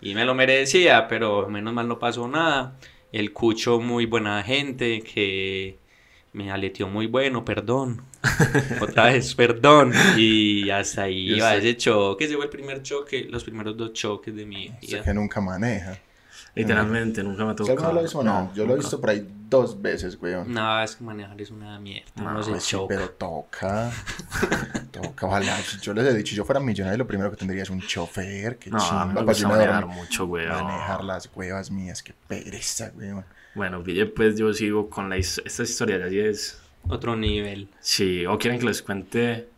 Y 0.00 0.14
me 0.14 0.24
lo 0.24 0.34
merecía, 0.34 1.06
pero 1.06 1.46
menos 1.50 1.74
mal 1.74 1.86
no 1.86 1.98
pasó 1.98 2.26
nada. 2.28 2.76
El 3.12 3.34
cucho 3.34 3.78
muy 3.78 4.06
buena 4.06 4.42
gente, 4.42 5.02
que 5.02 5.78
me 6.36 6.50
aleteó 6.50 6.86
muy 6.86 7.06
bueno, 7.06 7.44
perdón. 7.44 8.02
Otra 8.80 9.06
vez, 9.06 9.34
perdón. 9.34 9.92
Y 10.18 10.68
hasta 10.68 11.04
ahí 11.04 11.28
Yo 11.30 11.36
iba 11.36 11.50
sé. 11.52 11.58
ese 11.58 11.76
choque, 11.78 12.26
ese 12.26 12.36
fue 12.36 12.44
el 12.44 12.50
primer 12.50 12.82
choque, 12.82 13.26
los 13.30 13.42
primeros 13.42 13.74
dos 13.76 13.94
choques 13.94 14.36
de 14.36 14.44
mi 14.44 14.68
vida. 14.82 15.02
que 15.02 15.14
nunca 15.14 15.40
maneja. 15.40 15.98
Literalmente, 16.56 17.22
nunca 17.22 17.44
me 17.44 17.50
ha 17.50 17.52
¿Usted 17.52 17.64
alguna 17.70 17.76
tocado. 17.88 17.92
lo 18.00 18.04
hizo? 18.06 18.22
No, 18.24 18.52
yo 18.54 18.66
lo 18.66 18.72
he 18.72 18.76
visto 18.78 19.00
por 19.00 19.10
ahí 19.10 19.28
dos 19.48 19.80
veces, 19.80 20.18
weón. 20.20 20.52
No, 20.52 20.82
es 20.82 20.96
que 20.96 21.04
manejar 21.04 21.40
es 21.40 21.50
una 21.50 21.78
mierda. 21.78 22.10
No, 22.16 22.32
No, 22.32 22.42
se 22.42 22.58
sí, 22.60 22.76
pero 22.88 23.10
toca. 23.10 23.90
toca, 24.90 25.26
ojalá. 25.26 25.56
Yo 25.82 25.92
les 25.94 26.06
he 26.06 26.14
dicho, 26.16 26.30
si 26.30 26.36
yo 26.36 26.44
fuera 26.44 26.58
millonario, 26.60 26.98
lo 26.98 27.06
primero 27.06 27.30
que 27.30 27.36
tendría 27.36 27.62
es 27.62 27.70
un 27.70 27.80
chofer. 27.82 28.58
Que 28.58 28.70
No, 28.70 28.78
chimba. 28.78 29.06
me 29.06 29.22
gusta 29.22 29.42
no 29.42 29.48
manejar 29.50 29.80
dormir. 29.82 29.96
mucho, 29.98 30.24
weón. 30.24 30.64
Manejar 30.64 31.04
las 31.04 31.30
huevas 31.34 31.70
mías, 31.70 32.02
qué 32.02 32.14
pereza, 32.26 32.90
weón. 32.96 33.24
Bueno, 33.54 33.82
pues 34.14 34.36
yo 34.36 34.52
sigo 34.52 34.88
con 34.90 35.08
la 35.08 35.16
his- 35.18 35.42
esta 35.44 35.62
historia, 35.62 35.98
ya 36.08 36.22
es... 36.24 36.60
Otro 36.88 37.16
nivel. 37.16 37.68
Sí, 37.80 38.24
o 38.26 38.38
quieren 38.38 38.60
que 38.60 38.66
les 38.66 38.80
cuente 38.80 39.48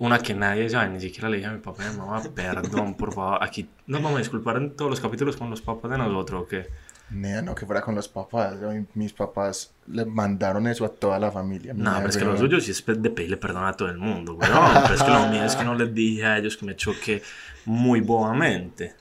una 0.00 0.18
que 0.18 0.34
nadie 0.34 0.68
sabe, 0.68 0.88
ni 0.88 1.00
siquiera 1.00 1.28
le 1.28 1.36
dije 1.36 1.48
a 1.48 1.52
mi 1.52 1.60
papá 1.60 1.84
y 1.84 1.86
a 1.86 1.92
mi 1.92 1.98
mamá, 1.98 2.22
perdón, 2.34 2.94
por 2.94 3.12
favor, 3.12 3.38
aquí 3.42 3.68
nos 3.86 4.02
vamos 4.02 4.16
a 4.16 4.20
disculpar 4.20 4.56
en 4.56 4.74
todos 4.74 4.90
los 4.90 5.00
capítulos 5.00 5.36
con 5.36 5.50
los 5.50 5.60
papás 5.60 5.90
de 5.90 5.98
nosotros, 5.98 6.42
¿o 6.42 6.46
qué? 6.46 6.68
Nea, 7.10 7.42
no 7.42 7.54
que 7.54 7.66
fuera 7.66 7.82
con 7.82 7.94
los 7.96 8.08
papás. 8.08 8.56
mis 8.94 9.12
papás 9.12 9.74
le 9.88 10.04
mandaron 10.04 10.66
eso 10.68 10.84
a 10.84 10.88
toda 10.88 11.18
la 11.18 11.30
familia. 11.30 11.74
No, 11.74 11.96
pero 11.96 12.08
es 12.08 12.16
que 12.16 12.24
lo 12.24 12.36
suyo 12.36 12.60
sí 12.60 12.70
es 12.70 12.84
de 12.86 13.10
pedirle 13.10 13.36
perdón 13.36 13.64
a 13.64 13.72
todo 13.72 13.88
el 13.88 13.98
mundo, 13.98 14.34
weón. 14.34 14.52
Pero 14.82 14.94
es 14.94 15.02
que 15.02 15.10
lo 15.10 15.26
mío 15.26 15.44
es 15.44 15.56
que 15.56 15.64
no 15.64 15.74
les 15.74 15.92
dije 15.92 16.24
a 16.24 16.38
ellos 16.38 16.56
que 16.56 16.66
me 16.66 16.76
choqué 16.76 17.20
muy 17.64 18.00
bobamente 18.00 18.94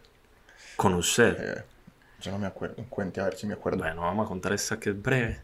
con 0.75 0.95
usted. 0.95 1.37
Eh, 1.39 1.63
yo 2.19 2.31
no 2.31 2.39
me 2.39 2.47
acuerdo. 2.47 2.83
Cuente 2.89 3.21
a 3.21 3.25
ver 3.25 3.35
si 3.35 3.45
me 3.45 3.53
acuerdo. 3.53 3.83
Bueno, 3.83 4.01
vamos 4.01 4.25
a 4.25 4.27
contar 4.27 4.53
esta 4.53 4.79
que 4.79 4.89
es 4.89 4.99
breve. 4.99 5.41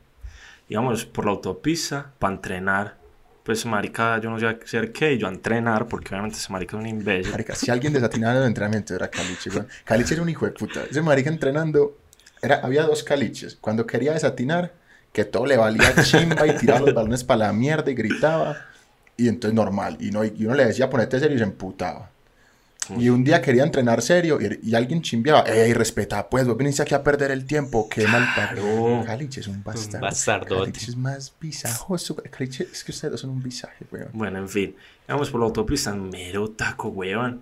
íbamos 0.68 1.06
por 1.06 1.26
la 1.26 1.32
autopista 1.32 2.14
para 2.18 2.34
entrenar. 2.34 3.05
Pues, 3.46 3.64
marica, 3.68 4.20
yo 4.20 4.32
no 4.32 4.40
sé 4.40 4.48
hacer 4.48 4.92
qué, 4.92 5.14
y 5.14 5.20
yo 5.20 5.28
a 5.28 5.30
entrenar, 5.30 5.88
porque 5.88 6.10
obviamente 6.10 6.38
ese 6.40 6.52
marica 6.52 6.76
es 6.76 6.82
un 6.82 6.90
imbécil. 6.90 7.32
Marica, 7.32 7.54
si 7.54 7.70
alguien 7.70 7.94
desatinaba 7.94 8.34
en 8.34 8.42
el 8.42 8.48
entrenamiento 8.48 8.96
era 8.96 9.08
Caliche, 9.08 9.52
weón. 9.52 9.68
Caliche 9.84 10.16
era 10.16 10.24
un 10.24 10.30
hijo 10.30 10.48
de 10.48 10.52
puta. 10.52 10.82
Ese 10.90 11.00
marica 11.04 11.30
entrenando, 11.30 11.96
era, 12.42 12.56
había 12.56 12.82
dos 12.82 13.04
Caliches. 13.04 13.56
Cuando 13.62 13.86
quería 13.86 14.14
desatinar, 14.14 14.74
que 15.14 15.26
todo 15.26 15.46
le 15.46 15.58
valía 15.58 15.94
chimba 16.02 16.48
y 16.48 16.58
tiraba 16.58 16.80
los 16.80 16.96
balones 16.96 17.24
para 17.24 17.46
la 17.46 17.54
mierda 17.54 17.92
y 17.92 17.94
gritaba. 17.94 18.58
Y 19.16 19.28
entonces 19.28 19.54
normal. 19.54 19.98
Y, 20.00 20.10
no, 20.10 20.26
y 20.26 20.44
uno 20.44 20.56
le 20.56 20.66
decía 20.66 20.90
ponete 20.90 21.20
serio 21.20 21.36
y 21.36 21.38
se 21.38 21.46
emputaba. 21.46 22.10
Y 22.98 23.10
un 23.10 23.24
día 23.24 23.42
quería 23.42 23.64
entrenar 23.64 24.02
serio 24.02 24.40
y, 24.42 24.70
y 24.70 24.76
alguien 24.76 25.02
chimbeaba. 25.02 25.42
¡Ey, 25.42 25.74
respeta! 25.74 26.30
Pues 26.30 26.48
vos 26.48 26.58
viniste 26.58 26.82
aquí 26.82 26.94
a 26.94 27.04
perder 27.04 27.32
el 27.32 27.46
tiempo. 27.46 27.88
¡Qué 27.90 28.08
mal 28.08 28.28
paro! 28.36 29.04
Caliche 29.06 29.40
es 29.42 29.48
un 29.48 29.64
bastardo. 29.64 30.06
bastardote. 30.06 30.72
Caliche 30.72 30.92
es 30.92 30.98
más 30.98 31.34
visajoso. 31.40 32.16
Caliche, 32.16 32.68
es 32.72 32.84
que 32.84 32.92
ustedes 32.92 33.20
son 33.20 33.32
un 33.32 33.42
visaje, 33.42 33.86
weón. 33.92 34.10
Bueno, 34.14 34.40
en 34.40 34.50
fin, 34.50 34.76
íbamos 35.08 35.30
por 35.30 35.40
la 35.40 35.48
autopista, 35.48 35.94
mero 35.94 36.50
taco, 36.50 36.90
weón. 36.90 37.42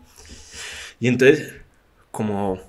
Y 1.00 1.08
entonces, 1.08 1.54
como 2.12 2.60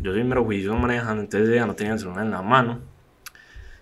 yo 0.00 0.12
soy 0.12 0.24
mero 0.24 0.44
juicioso 0.44 0.78
manejando, 0.78 1.22
entonces 1.22 1.54
ya 1.54 1.66
no 1.66 1.74
tenía 1.74 1.92
el 1.92 1.98
celular 1.98 2.24
en 2.24 2.30
la 2.30 2.42
mano. 2.42 2.80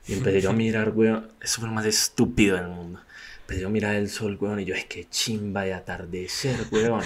Y 0.09 0.12
empecé 0.12 0.40
yo 0.40 0.50
a 0.50 0.52
mirar, 0.52 0.90
weón. 0.90 1.28
Eso 1.40 1.61
fue 1.61 1.69
lo 1.69 1.75
más 1.75 1.87
estúpido 1.87 2.57
del 2.57 2.69
mundo. 2.69 3.00
Empecé 3.40 3.62
yo 3.62 3.69
a 3.69 3.71
mirar 3.71 3.95
el 3.97 4.09
sol, 4.09 4.37
weón. 4.40 4.61
Y 4.61 4.64
yo, 4.64 4.75
es 4.75 4.85
que 4.85 5.09
chimba 5.09 5.62
de 5.62 5.75
atardecer, 5.75 6.57
weón. 6.71 7.02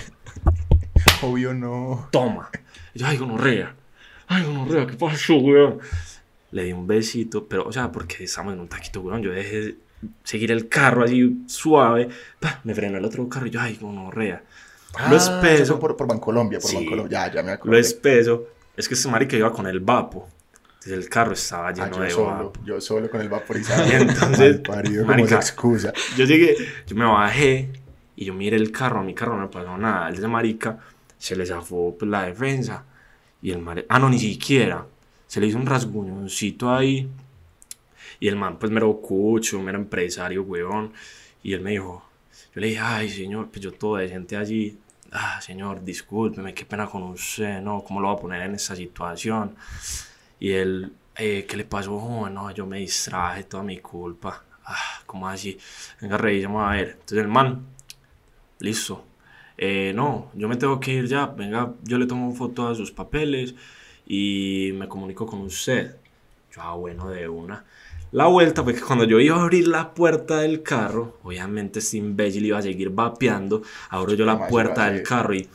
Obvio 1.23 1.53
no. 1.55 2.09
Toma. 2.11 2.51
Y 2.95 3.01
yo, 3.01 3.07
ay, 3.07 3.17
gonorrea. 3.17 3.75
Ay, 4.29 4.45
gonorrea, 4.45 4.87
¿qué 4.87 4.95
pasó, 4.95 5.37
weón? 5.37 5.79
Le 6.53 6.65
di 6.65 6.73
un 6.73 6.87
besito, 6.87 7.47
pero, 7.47 7.65
o 7.67 7.73
sea, 7.73 7.93
porque 7.93 8.25
estamos 8.25 8.55
en 8.55 8.61
un 8.61 8.69
taquito, 8.69 9.01
weón. 9.01 9.23
Yo 9.23 9.31
dejé 9.33 9.77
seguir 10.25 10.51
el 10.53 10.69
carro 10.69 11.05
así 11.05 11.43
suave. 11.47 12.09
Pa, 12.39 12.61
me 12.65 12.75
frenó 12.75 12.99
el 12.99 13.05
otro 13.05 13.29
carro 13.29 13.47
y 13.47 13.51
yo, 13.51 13.61
ay, 13.61 13.77
gonorrea. 13.81 14.43
Ah, 14.95 15.09
lo 15.11 15.17
eso 15.17 15.35
espeso. 15.41 15.79
por, 15.79 15.97
por 15.97 16.09
Bancolombia, 16.09 16.59
por 16.59 16.71
Sí. 16.71 16.77
Bancolombia. 16.77 17.27
Ya, 17.29 17.35
ya 17.35 17.43
me 17.43 17.49
Lo 17.51 17.55
acuerdo. 17.55 17.79
espeso 17.79 18.47
es 18.77 18.89
que 18.89 18.95
este 18.95 19.09
marica 19.09 19.37
iba 19.37 19.53
con 19.53 19.67
el 19.67 19.81
vapo. 19.81 20.29
Entonces 20.83 20.93
el 21.05 21.09
carro 21.11 21.33
estaba 21.35 21.69
Ah, 21.69 21.73
lleno 21.73 21.97
yo 21.97 22.03
de 22.03 22.11
solo, 22.11 22.27
vapo. 22.27 22.53
yo 22.65 22.81
solo 22.81 23.11
con 23.11 23.21
el 23.21 23.29
vaporizador. 23.29 23.87
Y 23.87 23.93
entonces, 24.03 24.61
como 24.67 25.07
marica, 25.07 25.37
excusa. 25.37 25.93
Yo 26.17 26.25
llegué, 26.25 26.57
yo 26.87 26.97
me 26.97 27.05
bajé 27.05 27.71
y 28.17 28.25
yo 28.25 28.35
miré 28.35 28.57
el 28.57 28.73
carro, 28.73 29.01
a 29.01 29.03
mi 29.03 29.15
carro 29.15 29.37
no 29.37 29.43
me 29.43 29.49
pasó 29.49 29.77
nada. 29.77 30.09
El 30.09 30.15
de 30.15 30.19
ese 30.21 30.29
marica 30.29 30.79
se 31.21 31.37
le 31.37 31.47
zafó 31.47 31.95
pues, 31.97 32.11
la 32.11 32.25
defensa. 32.25 32.85
Y 33.43 33.53
el 33.53 33.59
marica, 33.59 33.87
ah, 33.91 33.99
no, 33.99 34.09
ni 34.09 34.19
siquiera. 34.19 34.87
Se 35.27 35.41
le 35.41 35.47
hizo 35.47 35.59
un 35.59 35.67
rasguñoncito 35.67 36.75
ahí. 36.75 37.09
Y 38.19 38.29
el 38.29 38.37
man, 38.37 38.59
pues, 38.59 38.73
mero 38.73 39.01
cucho, 39.01 39.61
mero 39.61 39.79
empresario, 39.79 40.43
weón. 40.43 40.93
Y 41.43 41.53
él 41.53 41.61
me 41.61 41.73
dijo, 41.73 42.05
yo 42.55 42.61
le 42.61 42.69
dije, 42.69 42.81
ay, 42.81 43.09
señor, 43.11 43.51
pues 43.51 43.61
yo 43.61 43.73
todo 43.73 43.97
decente 43.97 44.37
allí. 44.37 44.79
Ah, 45.13 45.41
señor, 45.41 45.85
discúlpeme, 45.85 46.55
qué 46.55 46.65
pena 46.65 46.87
con 46.87 47.03
usted, 47.03 47.61
no, 47.61 47.83
¿cómo 47.85 48.01
lo 48.01 48.09
va 48.09 48.15
a 48.15 48.17
poner 48.17 48.43
en 48.43 48.55
esta 48.55 48.77
situación? 48.77 49.57
Y 50.39 50.53
él, 50.53 50.93
eh, 51.17 51.47
¿qué 51.49 51.57
le 51.57 51.65
pasó? 51.65 51.99
joven? 51.99 52.35
no, 52.35 52.51
yo 52.53 52.67
me 52.67 52.79
distraje, 52.79 53.45
toda 53.45 53.63
mi 53.63 53.79
culpa. 53.79 54.45
Ah, 54.65 55.03
¿cómo 55.07 55.29
así? 55.29 55.59
Venga, 56.01 56.17
revisemos 56.17 56.69
a 56.69 56.73
ver. 56.73 56.91
Entonces 56.93 57.19
el 57.19 57.29
man, 57.29 57.67
listo. 58.61 59.10
Eh, 59.63 59.93
no, 59.95 60.31
yo 60.33 60.49
me 60.49 60.57
tengo 60.57 60.81
que 60.81 60.91
ir 60.95 61.07
ya. 61.07 61.27
Venga, 61.27 61.75
yo 61.83 61.99
le 61.99 62.07
tomo 62.07 62.33
foto 62.35 62.67
a 62.67 62.75
sus 62.75 62.91
papeles 62.91 63.55
y 64.07 64.71
me 64.75 64.89
comunico 64.89 65.27
con 65.27 65.43
usted. 65.43 65.97
Yo, 66.51 66.63
ah, 66.63 66.75
bueno, 66.77 67.11
de 67.11 67.29
una. 67.29 67.67
La 68.13 68.27
vuelta 68.27 68.65
fue 68.65 68.75
que 68.75 68.81
cuando 68.81 69.05
yo 69.05 69.21
iba 69.21 69.37
a 69.37 69.43
abrir 69.43 69.69
la 69.69 69.93
puerta 69.93 70.39
del 70.39 70.63
carro, 70.63 71.19
obviamente 71.23 71.81
este 71.81 71.99
imbécil 71.99 72.47
iba 72.47 72.57
a 72.59 72.63
seguir 72.63 72.89
vapeando. 72.89 73.61
Abro 73.91 74.15
yo 74.15 74.25
la 74.25 74.49
puerta 74.49 74.91
del 74.91 75.03
carro 75.03 75.35
y 75.35 75.47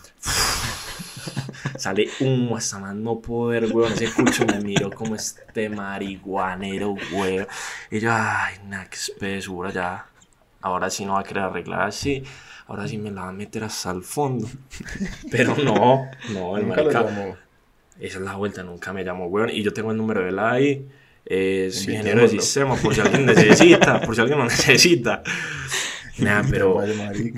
sale 1.77 2.07
humo 2.19 2.57
hasta 2.57 2.77
más 2.77 2.93
no 2.93 3.19
poder, 3.19 3.73
weón. 3.73 3.91
Ese 3.91 4.13
cucho 4.13 4.45
me 4.45 4.61
miró 4.61 4.91
como 4.91 5.15
este 5.15 5.67
marihuanero, 5.67 6.95
weón. 7.11 7.47
Y 7.89 7.99
yo, 7.99 8.11
ay, 8.13 8.57
nada, 8.67 8.87
qué 8.87 8.97
espesura, 8.97 9.71
ya. 9.71 10.05
Ahora 10.65 10.89
sí 10.89 11.05
no 11.05 11.13
va 11.13 11.19
a 11.19 11.23
querer 11.23 11.43
arreglar 11.43 11.81
así. 11.81 12.23
Ahora 12.65 12.87
sí 12.87 12.97
me 12.97 13.11
la 13.11 13.21
va 13.21 13.29
a 13.29 13.31
meter 13.31 13.63
hasta 13.63 13.91
el 13.91 14.01
fondo. 14.01 14.49
Pero 15.31 15.55
no, 15.57 16.09
no, 16.33 16.57
el 16.57 16.65
marica. 16.65 17.03
llamó. 17.03 17.37
Esa 17.99 18.17
es 18.17 18.23
la 18.23 18.35
vuelta, 18.35 18.63
nunca 18.63 18.91
me 18.91 19.03
llamó, 19.03 19.27
weón. 19.27 19.51
Y 19.51 19.61
yo 19.61 19.71
tengo 19.73 19.91
el 19.91 19.97
número 19.97 20.23
de 20.23 20.29
él 20.29 20.39
ahí. 20.39 20.87
Es 21.23 21.87
ingeniero 21.87 22.23
de 22.23 22.29
sistema, 22.29 22.75
por 22.77 22.95
si 22.95 23.01
alguien 23.01 23.27
necesita, 23.27 24.01
por 24.01 24.15
si 24.15 24.21
alguien 24.21 24.39
lo 24.39 24.45
necesita. 24.45 25.21
Nah, 26.17 26.43
pero, 26.49 26.81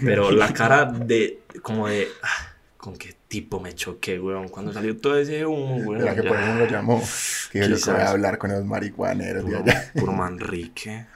pero 0.05 0.29
la 0.29 0.53
cara 0.53 0.85
de, 0.85 1.39
como 1.63 1.87
de, 1.87 2.09
ah, 2.21 2.53
con 2.77 2.95
qué 2.95 3.15
tipo 3.27 3.59
me 3.59 3.73
choqué, 3.73 4.19
weón. 4.19 4.49
Cuando 4.49 4.71
salió 4.71 4.95
todo 4.95 5.17
ese 5.17 5.43
humo, 5.47 5.77
weón. 5.77 6.03
Era 6.03 6.13
que 6.13 6.21
ya, 6.21 6.29
por 6.29 6.39
no 6.39 6.59
lo 6.59 6.67
llamó. 6.67 7.03
Que 7.51 7.67
yo 7.67 7.75
voy 7.91 8.01
a 8.01 8.11
hablar 8.11 8.37
con 8.37 8.51
los 8.51 8.63
marihuaneros 8.63 9.45
de 9.45 9.57
puro, 9.57 9.63
allá. 9.63 9.91
puro 9.95 10.11
Manrique. 10.13 11.07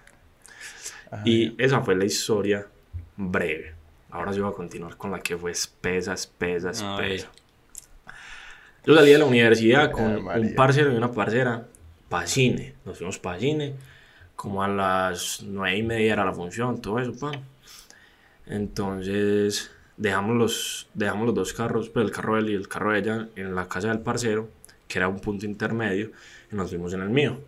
Ajá. 1.12 1.24
Y 1.26 1.54
esa 1.62 1.82
fue 1.82 1.96
la 1.96 2.06
historia 2.06 2.66
breve. 3.18 3.76
Ahora 4.10 4.32
yo 4.32 4.44
voy 4.44 4.52
a 4.52 4.56
continuar 4.56 4.98
con 4.98 5.12
la 5.12 5.20
que 5.20 5.38
fue 5.38 5.52
espesa, 5.52 6.14
espesa, 6.14 6.72
espesa. 6.72 7.30
Yo 8.86 8.96
salí 8.96 9.12
de 9.12 9.18
la 9.20 9.26
universidad 9.26 9.92
con 9.92 10.16
Ay, 10.16 10.22
María. 10.22 10.48
un 10.48 10.56
parcero 10.56 10.92
y 10.92 10.96
una 10.96 11.12
parcera 11.12 11.68
para 12.10 12.28
cine. 12.28 12.74
Nos 12.84 12.98
fuimos 12.98 13.20
para 13.20 13.40
cine. 13.40 13.76
Como 14.36 14.64
a 14.64 14.68
las 14.68 15.44
nueve 15.44 15.78
y 15.78 15.84
media 15.84 16.14
era 16.14 16.26
la 16.26 16.34
función, 16.34 16.82
todo 16.82 17.00
eso, 17.00 17.14
pan. 17.18 17.44
Entonces 18.48 19.72
dejamos 19.98 20.36
los, 20.36 20.88
dejamos 20.94 21.28
los 21.28 21.36
dos 21.36 21.54
carros, 21.54 21.90
pues 21.90 22.06
el 22.06 22.12
carro 22.12 22.36
de 22.36 22.42
él 22.42 22.50
y 22.50 22.56
el 22.56 22.68
carro 22.68 22.92
de 22.92 23.00
ella, 23.00 23.28
en 23.36 23.54
la 23.54 23.68
casa 23.68 23.90
del 23.90 24.00
parcero, 24.00 24.50
que 24.88 24.98
era 24.98 25.08
un 25.08 25.20
punto 25.20 25.46
intermedio, 25.46 26.12
y 26.52 26.56
nos 26.56 26.70
fuimos 26.70 26.94
en 26.94 27.02
el 27.02 27.10
mío. 27.10 27.40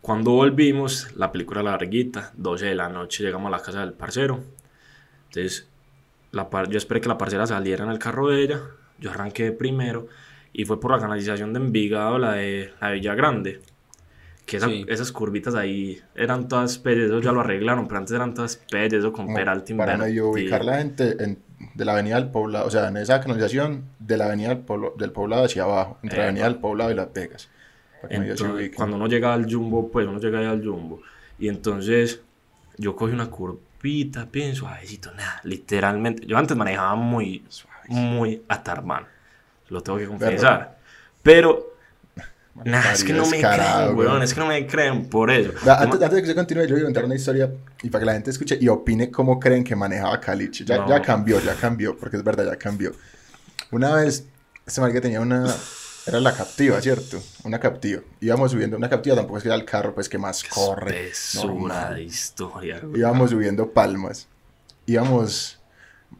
Cuando 0.00 0.30
volvimos, 0.32 1.08
la 1.16 1.30
película 1.30 1.62
larguita, 1.62 2.32
12 2.36 2.66
de 2.66 2.74
la 2.74 2.88
noche, 2.88 3.22
llegamos 3.22 3.48
a 3.48 3.56
la 3.56 3.62
casa 3.62 3.80
del 3.80 3.92
parcero. 3.92 4.40
Entonces, 5.28 5.68
la 6.32 6.48
par- 6.48 6.68
yo 6.70 6.78
esperé 6.78 7.00
que 7.00 7.08
la 7.08 7.18
parcera 7.18 7.46
saliera 7.46 7.84
en 7.84 7.90
el 7.90 7.98
carro 7.98 8.28
de 8.28 8.42
ella, 8.42 8.60
yo 8.98 9.10
arranqué 9.10 9.52
primero 9.52 10.06
y 10.52 10.64
fue 10.64 10.80
por 10.80 10.90
la 10.92 10.98
canalización 10.98 11.52
de 11.52 11.60
Envigado, 11.60 12.18
la 12.18 12.32
de 12.32 12.72
la 12.80 12.90
Villa 12.90 13.14
Grande. 13.14 13.60
Que 14.46 14.56
esa- 14.56 14.66
Sí. 14.68 14.84
esas 14.88 15.12
curvitas 15.12 15.54
ahí 15.54 16.00
eran 16.16 16.48
todas 16.48 16.78
pelles, 16.78 17.06
eso 17.06 17.20
ya 17.20 17.30
lo 17.30 17.40
arreglaron, 17.40 17.86
pero 17.86 17.98
antes 17.98 18.12
eran 18.16 18.34
todas 18.34 18.56
pelles, 18.56 18.94
eso 18.94 19.12
con 19.12 19.26
Como 19.26 19.36
Peralta 19.36 19.76
para 19.76 19.96
medio 19.96 20.30
ubicar 20.30 20.64
la 20.64 20.78
gente 20.78 21.22
en- 21.22 21.38
de 21.74 21.84
la 21.84 21.92
avenida 21.92 22.16
del 22.16 22.30
Poblado, 22.30 22.66
o 22.66 22.70
sea, 22.70 22.88
en 22.88 22.96
esa 22.96 23.20
canalización 23.20 23.84
de 24.00 24.16
la 24.16 24.24
avenida 24.24 24.48
del, 24.48 24.64
Poblo- 24.64 24.94
del 24.96 25.12
Poblado 25.12 25.44
hacia 25.44 25.62
abajo, 25.64 25.98
entre 26.02 26.16
la 26.18 26.24
Epa. 26.24 26.30
avenida 26.30 26.44
del 26.46 26.56
Poblado 26.56 26.90
y 26.90 26.94
Las 26.94 27.12
Vegas. 27.12 27.48
Entonces, 28.08 28.70
cuando 28.74 28.96
uno 28.96 29.06
llega 29.06 29.32
al 29.34 29.44
jumbo, 29.52 29.90
pues 29.90 30.06
uno 30.06 30.18
llega 30.18 30.48
al 30.50 30.64
jumbo. 30.64 31.02
Y 31.38 31.48
entonces 31.48 32.20
yo 32.76 32.96
cogí 32.96 33.12
una 33.12 33.26
curvita, 33.30 34.26
pienso, 34.26 34.60
suavecito, 34.60 35.12
nada, 35.12 35.40
literalmente. 35.44 36.26
Yo 36.26 36.36
antes 36.38 36.56
manejaba 36.56 36.94
muy, 36.96 37.44
muy 37.88 38.42
atarman, 38.48 39.06
lo 39.68 39.82
tengo 39.82 39.98
que 39.98 40.06
confesar. 40.06 40.78
Pero, 41.22 41.74
nada, 42.64 42.92
es 42.92 43.04
que 43.04 43.12
no 43.12 43.26
me 43.26 43.38
creen, 43.40 43.94
weón, 43.96 44.22
es 44.22 44.32
que 44.34 44.40
no 44.40 44.46
me 44.46 44.66
creen 44.66 45.08
por 45.08 45.30
eso. 45.30 45.52
Da- 45.64 45.80
Antes, 45.82 46.00
antes 46.02 46.12
de 46.16 46.20
que 46.22 46.28
se 46.28 46.34
continúe, 46.34 46.64
yo 46.66 46.74
voy 46.74 46.80
a 46.82 46.84
contar 46.84 47.04
una 47.04 47.14
historia 47.14 47.50
y 47.82 47.90
para 47.90 48.00
que 48.00 48.06
la 48.06 48.12
gente 48.14 48.30
escuche 48.30 48.58
y 48.60 48.68
opine 48.68 49.10
cómo 49.10 49.38
creen 49.38 49.62
que 49.64 49.76
manejaba 49.76 50.18
Caliche. 50.20 50.64
Ya, 50.64 50.78
No. 50.78 50.88
ya 50.88 51.02
cambió, 51.02 51.40
ya 51.40 51.54
cambió, 51.54 51.96
porque 51.96 52.16
es 52.16 52.24
verdad, 52.24 52.46
ya 52.46 52.56
cambió. 52.56 52.92
Una 53.70 53.94
vez, 53.94 54.26
este 54.66 54.80
marica 54.80 55.00
tenía 55.00 55.20
una... 55.20 55.46
Era 56.06 56.20
la 56.20 56.34
captiva, 56.34 56.80
¿cierto? 56.80 57.22
Una 57.44 57.60
captiva. 57.60 58.02
Íbamos 58.20 58.52
subiendo 58.52 58.76
una 58.76 58.88
captiva, 58.88 59.16
tampoco 59.16 59.38
es 59.38 59.42
que 59.42 59.48
era 59.48 59.56
el 59.56 59.64
carro 59.64 59.94
pues 59.94 60.08
que 60.08 60.18
más 60.18 60.42
corre. 60.44 61.12
Normal. 61.34 61.96
de 61.96 62.02
historia. 62.04 62.80
weón. 62.82 62.96
Íbamos 62.96 63.30
subiendo 63.30 63.70
palmas. 63.70 64.26
Íbamos 64.86 65.60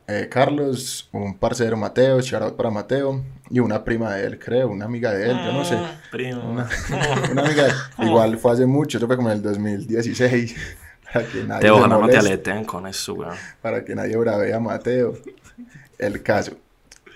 eh, 0.06 0.28
Carlos, 0.28 1.08
un 1.12 1.36
parcero 1.36 1.76
Mateo, 1.76 2.20
shout 2.20 2.56
para 2.56 2.70
Mateo, 2.70 3.22
y 3.48 3.60
una 3.60 3.84
prima 3.84 4.14
de 4.14 4.26
él, 4.26 4.38
creo, 4.38 4.68
una 4.68 4.84
amiga 4.84 5.12
de 5.12 5.30
él, 5.30 5.36
yo 5.44 5.52
no 5.52 5.64
sé. 5.64 5.76
Ah, 5.76 6.00
primo. 6.10 6.50
Una, 6.50 6.68
una 7.30 7.42
amiga, 7.42 7.68
igual 7.98 8.36
fue 8.38 8.52
hace 8.52 8.66
mucho, 8.66 8.98
eso 8.98 9.06
fue 9.06 9.16
como 9.16 9.30
en 9.30 9.36
el 9.36 9.42
2016, 9.42 10.56
para 11.12 11.26
que 11.26 11.44
nadie, 11.44 11.60
Te, 11.62 11.70
ojalá 11.70 11.98
no 11.98 12.08
te 12.08 12.16
aleten 12.16 12.64
con 12.64 12.86
eso, 12.86 13.14
weón. 13.14 13.36
para 13.62 13.84
que 13.84 13.94
nadie 13.94 14.16
bravee 14.16 14.52
a 14.52 14.60
Mateo. 14.60 15.14
El 15.98 16.22
caso, 16.22 16.56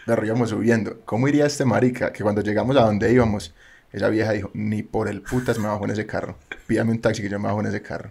pero 0.06 0.24
íbamos 0.24 0.50
subiendo. 0.50 1.00
¿Cómo 1.04 1.28
iría 1.28 1.46
este 1.46 1.64
marica? 1.64 2.12
Que 2.12 2.22
cuando 2.22 2.42
llegamos 2.42 2.76
a 2.76 2.82
donde 2.82 3.12
íbamos, 3.12 3.54
esa 3.92 4.08
vieja 4.08 4.32
dijo, 4.32 4.50
ni 4.54 4.82
por 4.82 5.08
el 5.08 5.22
putas 5.22 5.58
me 5.58 5.68
bajo 5.68 5.84
en 5.84 5.92
ese 5.92 6.04
carro. 6.04 6.36
Pídame 6.66 6.90
un 6.90 7.00
taxi 7.00 7.22
que 7.22 7.28
yo 7.28 7.38
me 7.38 7.46
bajo 7.46 7.60
en 7.60 7.66
ese 7.66 7.80
carro. 7.80 8.10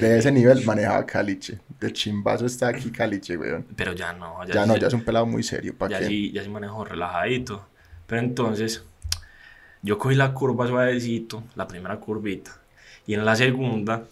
De 0.00 0.18
ese 0.18 0.32
nivel 0.32 0.64
manejaba 0.64 1.04
Caliche. 1.04 1.58
De 1.78 1.92
chimbazo 1.92 2.46
está 2.46 2.68
aquí 2.68 2.90
Caliche, 2.90 3.36
weón. 3.36 3.66
Pero 3.76 3.92
ya 3.92 4.12
no, 4.12 4.44
ya, 4.46 4.54
Ya 4.54 4.66
no, 4.66 4.76
ya 4.76 4.86
es 4.86 4.94
un 4.94 5.04
pelado 5.04 5.26
muy 5.26 5.42
serio. 5.42 5.74
¿Para 5.76 6.00
ya 6.00 6.06
sí, 6.06 6.32
ya 6.32 6.42
sí 6.42 6.48
manejo 6.48 6.84
relajadito. 6.84 7.66
Pero 8.06 8.22
entonces, 8.22 8.84
yo 9.82 9.98
cogí 9.98 10.14
la 10.14 10.32
curva 10.32 10.66
suavecito, 10.66 11.44
la 11.56 11.68
primera 11.68 11.98
curvita. 11.98 12.58
Y 13.06 13.14
en 13.14 13.24
la 13.24 13.36
segunda, 13.36 14.04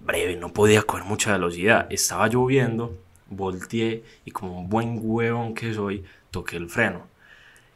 breve, 0.00 0.36
no 0.36 0.52
podía 0.52 0.82
coger 0.82 1.04
mucha 1.04 1.32
velocidad. 1.32 1.86
Estaba 1.90 2.28
lloviendo, 2.28 2.96
volteé 3.36 4.04
y 4.24 4.30
como 4.30 4.60
un 4.60 4.68
buen 4.68 4.98
huevón 5.00 5.54
que 5.54 5.72
soy, 5.74 6.04
toqué 6.30 6.56
el 6.56 6.68
freno. 6.68 7.06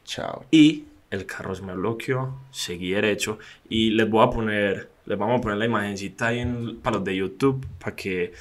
Chao. 0.05 0.47
Y 0.51 0.85
el 1.11 1.27
carro 1.27 1.55
se 1.55 1.63
me 1.63 1.75
bloqueó, 1.75 2.39
seguí 2.51 2.91
derecho 2.93 3.39
y 3.69 3.91
les 3.91 4.09
voy 4.09 4.27
a 4.27 4.31
poner, 4.31 4.91
les 5.07 5.19
vamos 5.19 5.39
a 5.39 5.43
poner 5.43 5.59
la 5.59 5.67
imagencita 5.67 6.29
ahí 6.29 6.41
en, 6.41 6.79
para 6.81 6.97
los 6.97 7.05
de 7.05 7.17
YouTube 7.17 7.67
para 7.79 7.95
que, 7.95 8.33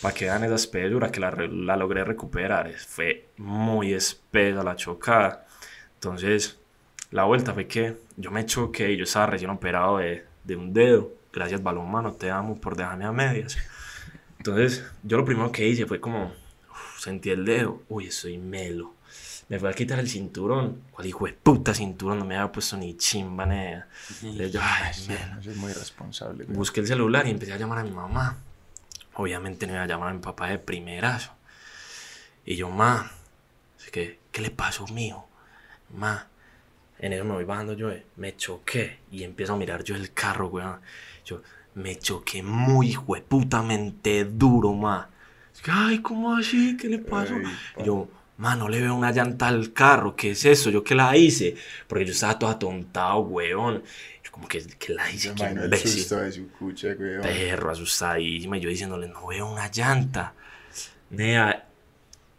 para 0.00 0.14
que 0.14 0.26
vean 0.26 0.44
esa 0.44 0.54
espesura 0.54 1.10
que 1.10 1.20
la, 1.20 1.30
la 1.30 1.76
logré 1.76 2.04
recuperar. 2.04 2.70
Fue 2.72 3.28
muy 3.38 3.92
espesa 3.92 4.62
la 4.62 4.76
chocada. 4.76 5.46
Entonces, 5.94 6.58
la 7.10 7.24
vuelta 7.24 7.54
fue 7.54 7.66
que 7.66 7.96
yo 8.16 8.30
me 8.30 8.44
choqué 8.46 8.92
y 8.92 8.96
yo 8.96 9.04
estaba 9.04 9.26
recién 9.26 9.50
operado 9.50 9.98
de, 9.98 10.24
de 10.44 10.56
un 10.56 10.72
dedo. 10.72 11.12
Gracias, 11.32 11.62
balón 11.62 11.90
mano, 11.90 12.12
te 12.12 12.30
amo 12.30 12.60
por 12.60 12.76
dejarme 12.76 13.04
a 13.04 13.12
medias. 13.12 13.56
Entonces, 14.38 14.84
yo 15.02 15.16
lo 15.16 15.24
primero 15.24 15.50
que 15.50 15.66
hice 15.66 15.86
fue 15.86 16.00
como, 16.00 16.32
sentí 17.04 17.30
el 17.30 17.44
dedo, 17.44 17.82
uy, 17.88 18.06
estoy 18.06 18.38
melo. 18.38 18.94
Me 19.48 19.58
fui 19.58 19.68
a 19.68 19.72
quitar 19.74 19.98
el 19.98 20.08
cinturón. 20.08 20.82
¿Cuál 20.90 21.06
hijo 21.06 21.26
de 21.26 21.34
puta 21.34 21.74
cinturón? 21.74 22.18
No 22.18 22.24
me 22.24 22.36
había 22.36 22.50
puesto 22.50 22.76
ni 22.76 22.96
chimba, 22.96 23.44
nea. 23.44 23.86
Entonces 24.22 24.52
yo, 24.52 24.60
ay, 24.62 24.92
melo. 25.08 25.42
Soy 25.42 25.54
muy 25.56 25.72
responsable. 25.72 26.44
güey. 26.44 26.56
Busqué 26.56 26.80
el 26.80 26.86
celular 26.86 27.26
y 27.26 27.30
empecé 27.30 27.52
a 27.52 27.58
llamar 27.58 27.78
a 27.78 27.84
mi 27.84 27.90
mamá. 27.90 28.38
Obviamente 29.14 29.66
no 29.66 29.74
iba 29.74 29.82
a 29.82 29.86
llamar 29.86 30.08
a 30.08 30.14
mi 30.14 30.20
papá 30.20 30.48
de 30.48 30.58
primerazo. 30.58 31.32
Y 32.46 32.56
yo, 32.56 32.70
ma, 32.70 33.10
¿qué, 33.92 34.18
¿qué 34.32 34.40
le 34.40 34.50
pasó, 34.50 34.86
mijo? 34.86 35.28
Ma, 35.94 36.26
en 36.98 37.12
eso 37.12 37.24
me 37.24 37.34
voy 37.34 37.44
bajando 37.44 37.74
yo, 37.74 37.90
eh, 37.90 38.06
me 38.16 38.36
choqué 38.36 38.98
y 39.12 39.22
empiezo 39.24 39.52
a 39.52 39.56
mirar 39.56 39.84
yo 39.84 39.94
el 39.94 40.12
carro, 40.12 40.48
weón. 40.48 40.80
Yo, 41.24 41.42
me 41.74 41.98
choqué 41.98 42.42
muy 42.42 42.96
hueputamente 42.96 44.24
duro, 44.24 44.72
ma. 44.72 45.10
Ay, 45.68 46.00
¿cómo 46.00 46.36
así? 46.36 46.76
¿Qué 46.76 46.88
le 46.88 46.98
pasó? 46.98 47.34
Y 47.78 47.84
yo, 47.84 48.08
ma, 48.38 48.56
no 48.56 48.68
le 48.68 48.80
veo 48.80 48.94
una 48.94 49.12
llanta 49.12 49.48
al 49.48 49.72
carro, 49.72 50.14
¿qué 50.16 50.32
es 50.32 50.44
eso? 50.44 50.70
¿Yo 50.70 50.82
qué 50.84 50.94
la 50.94 51.16
hice? 51.16 51.56
Porque 51.86 52.04
yo 52.04 52.12
estaba 52.12 52.38
todo 52.38 52.50
atontado, 52.50 53.20
weón. 53.20 53.82
Yo 54.22 54.30
como 54.32 54.48
que, 54.48 54.62
¿qué 54.78 54.94
la 54.94 55.10
hice? 55.10 55.32
¿Qué 55.34 55.44
imbécil? 55.44 56.04
perro 57.22 57.70
asustadísima 57.70 58.56
y 58.58 58.60
yo 58.60 58.68
diciéndole 58.68 59.08
no 59.08 59.26
veo 59.26 59.50
una 59.50 59.70
llanta 59.70 60.34
Nea, 61.10 61.66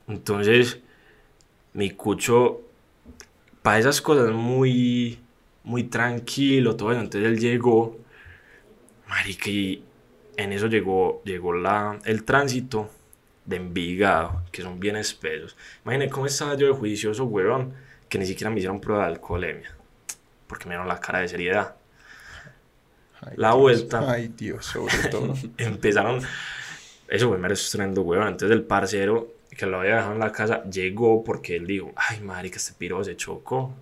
entonces 0.08 0.80
mi 1.74 1.92
cucho 1.92 2.62
para 3.62 3.80
esas 3.80 4.02
cosas 4.02 4.32
muy 4.34 5.20
muy 5.64 5.86
tranquilo 5.86 6.76
todo 6.76 6.92
eso 6.92 7.02
entonces 7.02 7.30
él 7.30 7.40
llegó 7.40 7.98
marica 9.08 9.50
y 9.50 9.84
en 10.38 10.52
eso 10.52 10.68
llegó 10.68 11.22
llegó 11.26 11.54
la 11.54 12.00
el 12.06 12.24
tránsito 12.24 12.90
de 13.46 13.56
Envigado 13.58 14.42
que 14.52 14.62
son 14.62 14.80
bien 14.80 14.96
espesos 14.96 15.56
imagínate 15.84 16.12
cómo 16.12 16.26
estaba 16.26 16.56
yo 16.56 16.68
de 16.68 16.74
juicioso 16.74 17.26
huevón 17.26 17.74
que 18.10 18.18
ni 18.18 18.26
siquiera 18.26 18.50
me 18.50 18.58
hicieron 18.58 18.80
prueba 18.82 19.04
de 19.04 19.14
alcoholemia 19.14 19.72
porque 20.48 20.66
me 20.66 20.72
dieron 20.72 20.88
la 20.88 21.00
cara 21.00 21.20
de 21.20 21.28
seriedad 21.28 21.76
Ay, 23.22 23.34
la 23.38 23.50
Dios. 23.50 23.60
vuelta. 23.60 24.12
Ay, 24.12 24.28
Dios, 24.38 24.66
sobre 24.66 24.96
todo. 25.10 25.34
empezaron. 25.58 26.22
Eso 27.08 27.30
fue 27.30 27.38
mero 27.38 27.54
estruendo, 27.54 28.02
weón. 28.02 28.28
Entonces 28.28 28.52
el 28.52 28.64
parcero 28.64 29.34
que 29.50 29.66
lo 29.66 29.80
había 29.80 29.96
dejado 29.96 30.14
en 30.14 30.20
la 30.20 30.32
casa 30.32 30.64
llegó 30.66 31.24
porque 31.24 31.56
él 31.56 31.66
dijo: 31.66 31.92
Ay, 31.96 32.20
marica, 32.20 32.58
este 32.58 32.74
piro 32.78 33.04
se 33.04 33.16
chocó. 33.16 33.74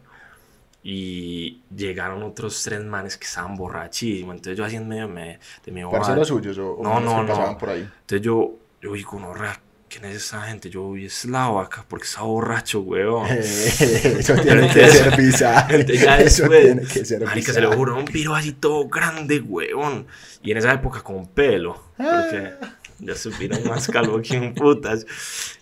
Y 0.86 1.62
llegaron 1.76 2.24
otros 2.24 2.62
tres 2.64 2.84
manes 2.84 3.18
que 3.18 3.26
estaban 3.26 3.56
borrachísimos. 3.56 4.36
Entonces 4.36 4.58
yo 4.58 4.66
así 4.66 4.76
en 4.76 4.88
medio 4.88 5.08
me, 5.08 5.40
de 5.66 5.72
mi. 5.72 5.84
¿Parceros 5.84 6.28
suyos 6.28 6.58
o, 6.58 6.78
No, 6.82 7.00
no, 7.00 7.22
que 7.22 7.28
pasaban 7.28 7.54
no. 7.54 7.58
por 7.58 7.70
ahí? 7.70 7.82
Entonces 7.82 8.22
yo, 8.22 8.52
yo 8.84 8.94
digo, 8.94 9.18
no, 9.18 9.34
rea, 9.34 9.62
¿quién 9.88 10.04
es 10.04 10.18
esa 10.18 10.42
gente? 10.42 10.70
Yo, 10.70 10.84
uy, 10.84 11.06
es 11.06 11.24
la 11.24 11.48
vaca 11.48 11.86
porque 11.88 12.04
está 12.04 12.24
borracho, 12.24 12.82
weón. 12.82 13.28
Eso 13.32 14.36
tiene 14.36 14.68
que 14.68 14.90
ser 14.90 15.16
bizarro. 15.16 15.76
Entonces 15.80 16.04
ya 16.04 16.18
Eso 16.18 16.44
después, 16.44 16.64
tiene 16.66 16.82
que 16.82 17.06
ser 17.06 17.24
marica, 17.24 17.54
se 17.54 17.62
lo 17.62 17.72
juro, 17.72 17.98
un 17.98 18.04
piro 18.04 18.36
así 18.36 18.52
todo 18.52 18.90
grande, 18.90 19.40
weón. 19.40 20.06
Y 20.42 20.52
en 20.52 20.58
esa 20.58 20.74
época 20.74 21.02
con 21.02 21.28
pelo, 21.28 21.82
porque 21.96 22.56
ya 23.00 23.16
se 23.16 23.30
más 23.64 23.88
calvo 23.88 24.22
que 24.22 24.38
un 24.38 24.54
putas. 24.54 25.06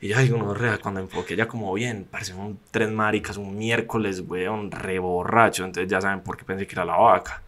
Y 0.01 0.07
yo 0.07 0.17
digo, 0.17 0.37
no, 0.37 0.55
rea, 0.55 0.79
cuando 0.79 0.99
enfoqué 0.99 1.35
ya 1.35 1.47
como 1.47 1.71
bien, 1.75 2.07
parecen 2.09 2.39
un 2.39 2.59
tres 2.71 2.89
maricas, 2.89 3.37
un 3.37 3.55
miércoles, 3.55 4.23
weón, 4.25 4.71
re 4.71 4.97
borracho. 4.97 5.63
Entonces 5.63 5.91
ya 5.91 6.01
saben 6.01 6.21
por 6.21 6.37
qué 6.37 6.43
pensé 6.43 6.65
que 6.65 6.73
era 6.73 6.85
la 6.85 6.97
vaca. 6.97 7.43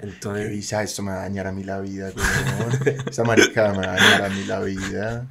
Entonces, 0.00 0.50
visa, 0.50 0.82
esto 0.82 1.02
me 1.02 1.12
va 1.12 1.18
a 1.18 1.22
dañar 1.22 1.46
a 1.46 1.52
mí 1.52 1.64
la 1.64 1.80
vida. 1.80 2.12
Esa 3.10 3.24
marica 3.24 3.72
me 3.72 3.86
va 3.86 3.94
a 3.94 3.96
dañar 3.96 4.24
a 4.24 4.28
mí 4.28 4.44
la 4.44 4.60
vida. 4.60 5.26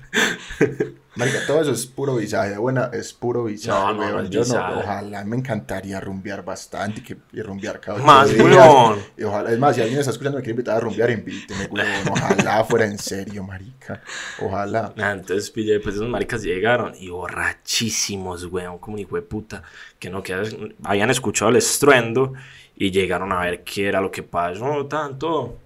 Marica, 1.15 1.39
todo 1.47 1.61
eso 1.61 1.71
es 1.71 1.85
puro 1.85 2.15
visaje, 2.15 2.57
buena, 2.57 2.89
es 2.91 3.13
puro 3.13 3.45
visaje, 3.45 3.93
No, 3.93 3.93
no, 3.93 4.21
no 4.21 4.29
Yo 4.29 4.43
no, 4.43 4.79
ojalá 4.79 5.23
me 5.23 5.37
encantaría 5.37 5.99
rumbear 6.01 6.43
bastante 6.43 6.99
y, 6.99 7.03
que, 7.03 7.17
y 7.31 7.41
rumbear 7.41 7.79
cada 7.79 7.99
Más, 7.99 8.33
weón. 8.33 8.99
Y 9.17 9.23
ojalá, 9.23 9.51
es 9.51 9.57
más, 9.57 9.75
si 9.75 9.81
alguien 9.81 9.99
está 9.99 10.11
escuchando 10.11 10.37
me 10.37 10.43
quiere 10.43 10.51
invitar 10.51 10.77
a 10.77 10.79
rumbear, 10.81 11.11
invíteme, 11.11 11.65
weón. 11.71 12.09
Ojalá 12.11 12.65
fuera 12.65 12.85
en 12.85 12.97
serio, 12.97 13.43
marica. 13.43 14.01
Ojalá. 14.41 14.93
Ah, 14.97 15.13
entonces 15.13 15.49
pillé, 15.51 15.79
pues 15.79 15.95
esos 15.95 16.09
maricas 16.09 16.43
llegaron 16.43 16.93
y 16.99 17.09
borrachísimos, 17.09 18.45
weón, 18.45 18.79
como 18.79 18.95
un 18.95 18.99
hijo 18.99 19.15
de 19.15 19.21
puta, 19.21 19.63
que 19.97 20.09
no, 20.09 20.21
que 20.21 20.35
habían 20.83 21.09
escuchado 21.09 21.49
el 21.49 21.57
estruendo 21.57 22.33
y 22.75 22.91
llegaron 22.91 23.31
a 23.31 23.39
ver 23.39 23.63
qué 23.63 23.87
era 23.87 24.01
lo 24.01 24.11
que 24.11 24.23
pasó, 24.23 24.85
tanto. 24.87 25.59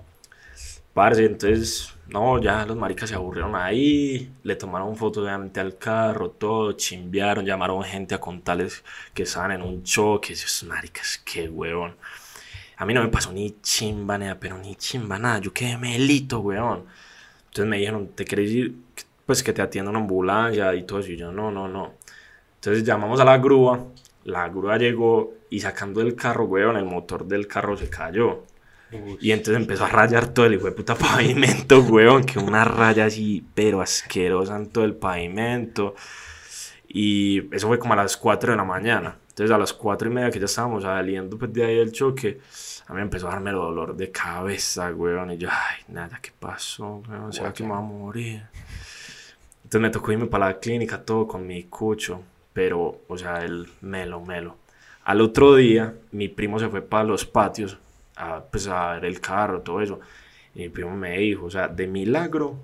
Entonces, 1.08 1.94
no, 2.08 2.42
ya 2.42 2.66
los 2.66 2.76
maricas 2.76 3.10
se 3.10 3.16
aburrieron 3.16 3.56
ahí, 3.56 4.32
le 4.44 4.56
tomaron 4.56 4.96
fotos 4.96 5.24
obviamente 5.24 5.60
al 5.60 5.78
carro, 5.78 6.32
todo, 6.32 6.74
chimbearon, 6.74 7.46
llamaron 7.46 7.84
gente 7.84 8.16
a 8.16 8.20
contarles 8.20 8.84
que 9.14 9.24
estaban 9.24 9.52
en 9.52 9.62
un 9.62 9.84
choque, 9.84 10.34
esos 10.34 10.68
maricas, 10.68 11.22
qué 11.26 11.48
huevón. 11.48 11.96
A 12.78 12.86
mí 12.86 12.94
no 12.94 13.02
me 13.04 13.10
pasó 13.10 13.32
ni 13.32 13.60
chimba, 13.62 14.18
nada, 14.18 14.40
pero 14.40 14.58
ni 14.58 14.76
chimba, 14.76 15.20
nada, 15.20 15.40
yo 15.40 15.54
quedé 15.54 15.78
melito, 15.78 16.40
weón. 16.40 16.86
Entonces 17.48 17.66
me 17.70 17.78
dijeron, 17.78 18.10
¿te 18.10 18.26
querés 18.26 18.52
ir? 18.52 18.76
Pues 19.26 19.44
que 19.44 19.54
te 19.54 19.62
atienda 19.62 19.92
una 19.92 20.00
ambulancia 20.00 20.74
y 20.76 20.84
todo 20.84 21.00
eso. 21.00 21.12
Y 21.12 21.18
yo, 21.18 21.32
no, 21.32 21.52
no, 21.52 21.68
no. 21.68 21.94
Entonces 22.56 22.84
llamamos 22.84 23.20
a 23.20 23.26
la 23.26 23.38
grúa. 23.38 23.86
La 24.26 24.50
grúa 24.50 24.78
llegó 24.78 25.34
y 25.50 25.60
sacando 25.60 26.02
el 26.02 26.16
carro, 26.16 26.46
weón, 26.46 26.78
el 26.78 26.86
motor 26.86 27.26
del 27.26 27.48
carro 27.48 27.78
se 27.78 27.90
cayó. 27.90 28.44
Y 29.20 29.32
entonces 29.32 29.62
empezó 29.62 29.86
a 29.86 29.90
rayar 29.90 30.28
todo 30.28 30.46
el 30.46 30.56
hijo 30.56 30.66
de 30.66 30.72
puta 30.72 30.96
pavimento, 30.96 31.82
weón. 31.82 32.24
Que 32.24 32.40
una 32.40 32.64
raya 32.64 33.06
así, 33.06 33.46
pero 33.54 33.82
asquerosa 33.82 34.56
en 34.56 34.70
todo 34.70 34.84
el 34.84 34.96
pavimento. 34.96 35.96
Y 36.88 37.54
eso 37.56 37.68
fue 37.68 37.78
como 37.78 37.94
a 37.94 37.98
las 37.98 38.18
4 38.18 38.52
de 38.52 38.58
la 38.58 38.64
mañana. 38.64 39.16
Entonces 39.30 39.54
a 39.54 39.58
las 39.58 39.74
4 39.74 40.10
y 40.10 40.14
media 40.14 40.32
que 40.32 40.40
ya 40.40 40.46
estábamos 40.46 40.84
saliendo 40.84 41.38
pues, 41.38 41.54
de 41.54 41.64
ahí 41.64 41.76
del 41.76 41.92
choque, 41.92 42.40
a 42.88 42.94
mí 42.94 43.02
empezó 43.02 43.28
a 43.28 43.32
darme 43.32 43.52
el 43.52 43.58
dolor 43.58 43.96
de 43.96 44.12
cabeza, 44.12 44.92
weón. 44.92 45.32
Y 45.32 45.38
yo, 45.38 45.50
ay, 45.52 45.84
nada, 45.90 46.20
¿qué 46.22 46.32
pasó, 46.38 47.04
weón? 47.08 47.32
¿Será 47.32 47.54
que 47.54 47.64
me 47.64 47.70
voy 47.70 47.78
a 47.78 47.82
morir? 47.82 48.44
Entonces 49.64 49.82
me 49.82 49.90
tocó 49.92 50.12
irme 50.12 50.26
para 50.26 50.48
la 50.48 50.60
clínica 50.60 51.04
todo 51.04 51.28
con 51.28 51.46
mi 51.46 51.66
cucho, 51.66 52.24
pero, 52.54 53.02
o 53.08 53.18
sea, 53.18 53.44
el 53.46 53.70
melo, 53.82 54.20
melo. 54.22 54.58
Al 55.04 55.22
otro 55.22 55.56
día, 55.56 55.94
mi 56.12 56.28
primo 56.28 56.58
se 56.58 56.70
fue 56.70 56.82
para 56.82 57.04
los 57.04 57.24
patios 57.24 57.78
a, 58.20 58.44
pues, 58.44 58.68
a 58.68 58.94
ver 58.94 59.06
el 59.06 59.20
carro, 59.22 59.62
todo 59.62 59.82
eso. 59.82 60.00
Y 60.56 60.60
mi 60.60 60.70
primo 60.70 60.96
me 60.96 61.18
dijo, 61.18 61.46
o 61.46 61.50
sea, 61.50 61.68
de 61.68 61.88
milagro, 61.88 62.60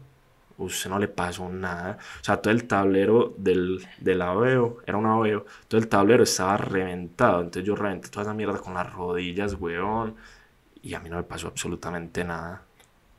usted 0.58 0.90
no 0.90 1.00
le 1.00 1.08
pasó 1.08 1.50
nada. 1.50 1.98
O 2.22 2.24
sea, 2.24 2.38
todo 2.38 2.52
el 2.54 2.66
tablero 2.66 3.34
del, 3.38 3.86
del 4.00 4.22
aveo, 4.22 4.78
era 4.86 4.98
un 4.98 5.06
aveo, 5.06 5.46
todo 5.68 5.80
el 5.80 5.88
tablero 5.88 6.24
estaba 6.24 6.58
reventado. 6.58 7.40
Entonces 7.42 7.64
yo 7.64 7.76
reventé 7.76 8.10
toda 8.10 8.24
esa 8.24 8.34
mierda 8.34 8.58
con 8.60 8.74
las 8.74 8.92
rodillas, 8.94 9.56
weón. 9.60 10.16
Y 10.82 10.94
a 10.94 11.00
mí 11.00 11.10
no 11.10 11.18
me 11.18 11.24
pasó 11.24 11.48
absolutamente 11.48 12.24
nada. 12.24 12.62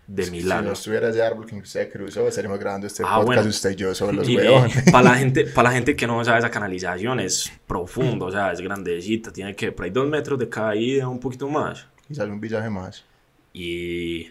De 0.09 0.23
Si 0.23 0.31
milagro. 0.31 0.67
no 0.69 0.73
estuviera 0.75 1.09
ese 1.09 1.21
árbol 1.21 1.47
que 1.47 1.57
usted 1.57 1.91
cruzó, 1.93 2.29
estaríamos 2.29 2.61
grabando 2.61 2.87
este 2.87 3.03
Ah, 3.05 3.17
podcast 3.17 3.27
bueno. 3.27 3.49
usted 3.51 3.71
y 3.71 3.75
yo 3.75 3.93
solos, 3.93 4.29
Y, 4.29 4.37
weón. 4.37 4.71
para 4.93 5.03
la 5.11 5.15
gente, 5.17 5.47
para 5.47 5.71
la 5.71 5.75
gente 5.75 5.97
que 5.97 6.07
no 6.07 6.25
sabe 6.25 6.39
esa 6.39 6.51
canalización 6.51 7.19
es 7.19 7.53
profundo, 7.67 8.27
o 8.27 8.31
sea, 8.31 8.53
es 8.53 8.61
grandecita, 8.61 9.33
tiene 9.33 9.57
que 9.57 9.73
por 9.73 9.85
ahí 9.85 9.91
dos 9.91 10.09
metros 10.09 10.39
de 10.39 10.49
caída, 10.49 11.09
un 11.09 11.19
poquito 11.19 11.49
más. 11.49 11.89
Y 12.09 12.15
sale 12.15 12.31
un 12.33 12.41
villaje 12.41 12.71
más. 12.71 13.05
Y, 13.53 14.31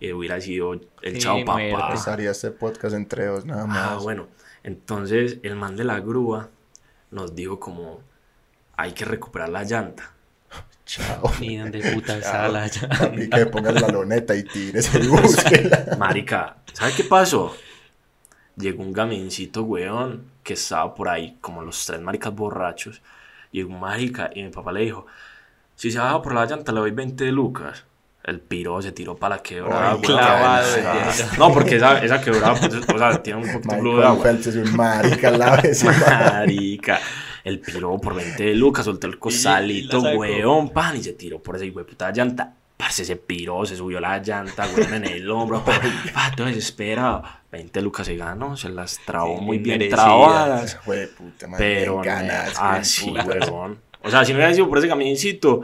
y 0.00 0.12
hubiera 0.12 0.40
sido 0.40 0.74
el 0.74 1.14
Sí, 1.14 1.18
chao 1.18 1.44
papá. 1.44 1.58
muerte. 1.58 1.94
Estaría 1.94 2.30
este 2.30 2.50
podcast 2.50 2.94
entre 2.94 3.26
dos, 3.26 3.44
nada 3.44 3.66
más. 3.66 3.78
Ah, 3.92 3.98
bueno. 4.02 4.28
Entonces 4.62 5.38
el 5.42 5.56
man 5.56 5.76
de 5.76 5.84
la 5.84 6.00
grúa 6.00 6.50
nos 7.10 7.34
dijo 7.34 7.58
como 7.60 8.00
hay 8.76 8.92
que 8.92 9.04
recuperar 9.04 9.48
la 9.48 9.64
llanta. 9.64 10.12
Chao. 10.84 11.32
Ni 11.40 11.56
donde 11.56 11.80
puta 11.92 12.18
está 12.18 12.48
la 12.48 12.68
Papi, 12.98 13.28
que 13.28 13.46
ponga 13.46 13.72
la 13.72 13.88
loneta 13.88 14.36
y 14.36 14.44
tírese 14.44 15.00
y 15.00 15.08
búsquela. 15.08 15.96
Marica, 15.98 16.58
¿sabe 16.72 16.92
qué 16.96 17.04
pasó? 17.04 17.56
Llegó 18.56 18.82
un 18.82 18.92
gamincito, 18.92 19.62
weón, 19.64 20.30
que 20.42 20.54
estaba 20.54 20.94
por 20.94 21.08
ahí, 21.08 21.36
como 21.40 21.62
los 21.62 21.84
tres 21.86 22.00
maricas 22.00 22.34
borrachos. 22.34 23.02
Llegó 23.50 23.72
un 23.72 23.80
marica 23.80 24.30
y 24.34 24.42
mi 24.44 24.50
papá 24.50 24.72
le 24.72 24.80
dijo, 24.82 25.06
si 25.76 25.90
se 25.92 25.98
baja 25.98 26.20
por 26.20 26.34
la 26.34 26.44
llanta 26.46 26.72
le 26.72 26.80
doy 26.80 26.90
20 26.90 27.24
lucas. 27.32 27.84
El 28.24 28.40
piro 28.40 28.82
se 28.82 28.90
tiró 28.90 29.16
para 29.16 29.36
la 29.36 29.42
quebrada. 29.42 29.96
No, 31.38 31.52
porque 31.52 31.76
esa, 31.76 32.04
esa 32.04 32.20
quebrada, 32.20 32.54
pues, 32.58 32.74
o 32.74 32.98
sea, 32.98 33.22
tiene 33.22 33.40
un 33.44 33.52
poquito 33.52 33.76
de 33.76 33.96
de 34.00 34.04
agua. 34.04 34.22
Phelps 34.24 34.46
es 34.48 34.56
un 34.56 34.76
marica 34.76 35.30
de 35.30 35.38
man. 35.38 35.60
Marica. 36.32 36.98
El 37.44 37.60
piro 37.60 37.96
por 37.98 38.16
20 38.16 38.42
de 38.42 38.54
lucas, 38.56 38.84
soltó 38.84 39.06
el 39.06 39.20
cosalito, 39.20 40.00
la 40.00 40.16
weón, 40.16 40.70
pan, 40.70 40.96
y 40.96 41.02
se 41.04 41.12
tiró 41.12 41.38
por 41.40 41.54
ese 41.54 41.66
hijo 41.66 41.78
de 41.78 41.84
puta 41.84 42.10
llanta. 42.10 42.52
Parce, 42.76 43.04
se 43.04 43.14
piró, 43.16 43.64
se 43.64 43.76
subió 43.76 44.00
la 44.00 44.18
llanta, 44.18 44.66
weón, 44.76 44.94
en 44.94 45.04
el 45.04 45.30
hombro. 45.30 45.62
Pa, 45.64 45.80
pa, 46.12 46.32
todo 46.36 46.48
desesperado. 46.48 47.22
20 47.52 47.80
lucas 47.80 48.06
se 48.06 48.16
ganó, 48.16 48.56
se 48.56 48.68
las 48.68 48.98
trabó 49.06 49.38
Sí, 49.38 49.44
muy 49.44 49.58
bien 49.58 49.78
merecidas. 49.78 50.04
trabadas. 50.04 50.78
Fue 50.84 50.96
de 50.96 51.06
puta, 51.06 51.46
man. 51.46 51.58
Pero, 51.58 52.00
ganas, 52.02 52.54
así, 52.58 53.06
puta. 53.10 53.24
weón. 53.24 53.78
O 54.06 54.10
sea, 54.10 54.24
si 54.24 54.32
no 54.32 54.38
hubiera 54.38 54.54
sido 54.54 54.68
por 54.68 54.78
ese 54.78 54.88
camincito, 54.88 55.62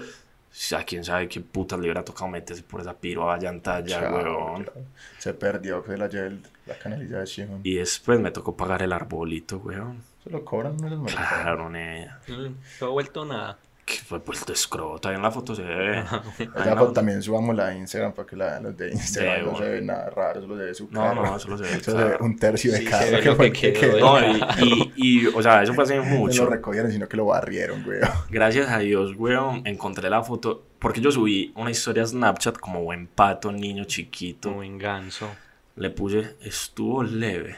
a 0.76 0.84
quién 0.84 1.02
sabe 1.04 1.28
qué 1.28 1.40
putas 1.40 1.78
le 1.78 1.84
hubiera 1.86 2.04
tocado 2.04 2.28
meterse 2.30 2.62
por 2.62 2.80
esa 2.80 2.92
piroa 2.94 3.38
llanta 3.38 3.80
ya, 3.80 4.00
Chao, 4.00 4.16
weón. 4.16 4.70
Se 5.18 5.32
perdió, 5.34 5.82
que 5.82 5.96
la 5.96 6.08
llevé 6.08 6.26
el- 6.28 6.42
la 6.66 6.78
canalización. 6.78 7.60
Y 7.64 7.74
después 7.76 8.20
me 8.20 8.30
tocó 8.30 8.56
pagar 8.56 8.82
el 8.82 8.92
arbolito, 8.92 9.58
weón. 9.58 10.02
Se 10.22 10.30
lo 10.30 10.44
cobran 10.44 10.76
de 10.78 10.90
los 10.90 11.00
maricas. 11.00 11.28
Claro, 11.42 11.68
nea. 11.70 12.20
No 12.28 12.54
se 12.78 12.84
ha 12.84 12.88
vuelto 12.88 13.24
nada. 13.24 13.58
Que 13.92 13.98
fue 13.98 14.20
puesto 14.20 14.52
escroto. 14.54 15.08
Ahí 15.08 15.16
en 15.16 15.22
la 15.22 15.30
foto 15.30 15.54
se 15.54 15.62
ve. 15.62 15.98
Esa 16.00 16.22
Ay, 16.38 16.70
foto 16.70 16.86
no. 16.86 16.92
también 16.92 17.22
subamos 17.22 17.54
la 17.54 17.74
Instagram 17.74 18.12
para 18.14 18.26
que 18.26 18.36
la 18.36 18.46
vean 18.46 18.62
los 18.62 18.76
de 18.76 18.90
Instagram. 18.90 19.44
De 19.44 19.52
no 19.52 19.58
se 19.58 19.64
ve 19.68 19.82
nada 19.82 20.08
raro, 20.10 20.40
solo 20.40 20.56
se 20.56 20.62
ve 20.64 20.74
su 20.74 20.88
No, 20.90 21.14
no, 21.14 21.38
solo 21.38 21.58
se 21.58 21.64
ve 21.64 21.80
Solo 21.84 21.98
se 21.98 22.04
ve 22.04 22.16
un 22.20 22.36
tercio 22.38 22.72
de 22.72 22.78
Sí, 22.78 22.86
ve 23.10 23.20
que 23.22 23.34
fue 23.34 23.52
que 23.52 23.72
quedó. 23.74 23.98
No, 24.00 24.20
y, 24.26 24.42
y, 24.62 24.92
y, 24.96 25.26
o 25.26 25.42
sea, 25.42 25.62
eso 25.62 25.74
fue 25.74 25.84
hace 25.84 25.96
No 25.98 26.04
mucho. 26.04 26.44
lo 26.44 26.50
recogieron, 26.50 26.90
sino 26.90 27.06
que 27.08 27.16
lo 27.18 27.26
barrieron, 27.26 27.82
güey. 27.84 28.00
Gracias 28.30 28.70
a 28.70 28.78
Dios, 28.78 29.14
weón, 29.16 29.62
encontré 29.66 30.08
la 30.08 30.22
foto. 30.22 30.64
Porque 30.78 31.00
yo 31.00 31.10
subí 31.12 31.52
una 31.54 31.70
historia 31.70 32.02
a 32.02 32.06
Snapchat 32.06 32.56
como 32.58 32.82
buen 32.82 33.06
pato, 33.06 33.52
niño 33.52 33.84
chiquito. 33.84 34.50
Muy 34.50 34.76
ganso. 34.78 35.28
Le 35.76 35.90
puse, 35.90 36.36
estuvo 36.40 37.02
leve. 37.02 37.56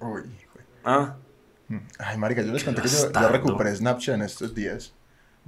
Uy, 0.00 0.22
güey. 0.22 0.64
Ah, 0.84 1.16
Ay, 1.98 2.16
marica, 2.16 2.40
yo 2.42 2.50
les 2.52 2.64
conté 2.64 2.80
que 2.80 2.88
yo, 2.88 3.12
yo 3.12 3.28
recuperé 3.28 3.74
Snapchat 3.76 4.14
en 4.14 4.22
estos 4.22 4.54
días. 4.54 4.94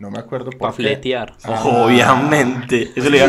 No 0.00 0.10
me 0.10 0.18
acuerdo 0.18 0.50
por 0.50 0.72
fletear. 0.72 1.34
Ah. 1.44 1.62
Obviamente. 1.62 2.90
Eso 2.96 3.10
le 3.10 3.20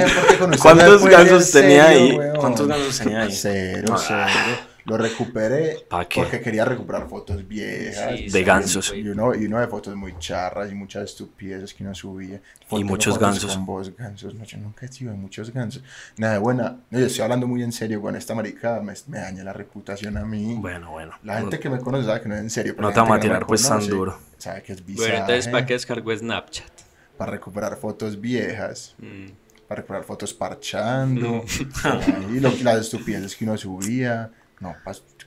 ¿Cuántos 0.57 1.05
gansos 1.05 1.51
tenía 1.51 1.87
serio, 1.87 2.01
ahí? 2.13 2.17
weón. 2.17 2.35
¿Cuántos 2.37 2.65
gansos 2.65 2.97
tenía 2.97 3.21
ahí? 3.23 3.31
Cero, 3.33 3.93
Ah. 3.93 3.99
cero. 4.07 4.57
Lo 4.85 4.97
recuperé 4.97 5.85
porque 5.89 6.41
quería 6.41 6.65
recuperar 6.65 7.07
fotos 7.07 7.47
viejas. 7.47 8.17
Sí, 8.17 8.29
De 8.29 8.43
gansos. 8.43 8.93
Y 8.95 9.07
uno, 9.09 9.35
y 9.35 9.45
uno 9.45 9.59
de 9.59 9.67
fotos 9.67 9.95
muy 9.95 10.17
charras 10.17 10.71
y 10.71 10.75
muchas 10.75 11.03
estupideces 11.05 11.73
que 11.73 11.83
uno 11.83 11.93
subía. 11.93 12.41
Fotos- 12.67 12.85
muchos 12.85 13.13
fotos 13.15 13.27
gansos. 13.29 13.55
Con 13.55 13.65
vos, 13.65 13.95
gansos. 13.95 14.33
No, 14.35 14.43
yo 14.43 14.57
nunca 14.57 14.85
he 14.85 14.89
sido 14.89 15.11
de 15.11 15.17
muchos 15.17 15.51
gansos. 15.53 15.83
Nada 16.17 16.33
de 16.33 16.39
buena. 16.39 16.77
No, 16.89 16.99
yo 16.99 17.05
estoy 17.05 17.21
hablando 17.23 17.47
muy 17.47 17.61
en 17.63 17.71
serio 17.71 18.01
con 18.01 18.15
esta 18.15 18.33
marica. 18.33 18.79
Me, 18.81 18.93
me 19.07 19.19
daña 19.19 19.43
la 19.43 19.53
reputación 19.53 20.17
a 20.17 20.25
mí. 20.25 20.55
Bueno, 20.59 20.91
bueno. 20.91 21.13
La 21.23 21.39
gente 21.39 21.59
que 21.59 21.69
me 21.69 21.79
conoce 21.79 22.05
sabe 22.05 22.21
que 22.21 22.29
no 22.29 22.35
es 22.35 22.41
en 22.41 22.49
serio. 22.49 22.73
pero 22.75 22.87
No 22.87 22.93
te 22.93 22.99
vamos 22.99 23.17
a 23.17 23.19
tirar, 23.19 23.39
me 23.41 23.45
pues, 23.45 23.61
tan 23.61 23.71
conoce 23.73 23.91
duro. 23.91 24.19
Sabe 24.37 24.63
que 24.63 24.73
es 24.73 24.83
Bueno, 24.83 24.97
visaje. 25.01 25.17
entonces, 25.19 25.47
¿para 25.49 25.65
qué 25.65 25.73
descargó 25.73 26.15
Snapchat? 26.17 26.71
Para 27.17 27.31
recuperar 27.33 27.77
fotos 27.77 28.19
viejas. 28.19 28.95
Mm. 28.97 29.27
Para 29.67 29.81
recuperar 29.81 30.03
fotos 30.05 30.33
parchando. 30.33 31.45
y 32.33 32.39
lo, 32.39 32.51
las 32.63 32.79
estupideces 32.79 33.35
que 33.35 33.43
uno 33.45 33.57
subía. 33.57 34.31
No, 34.61 34.75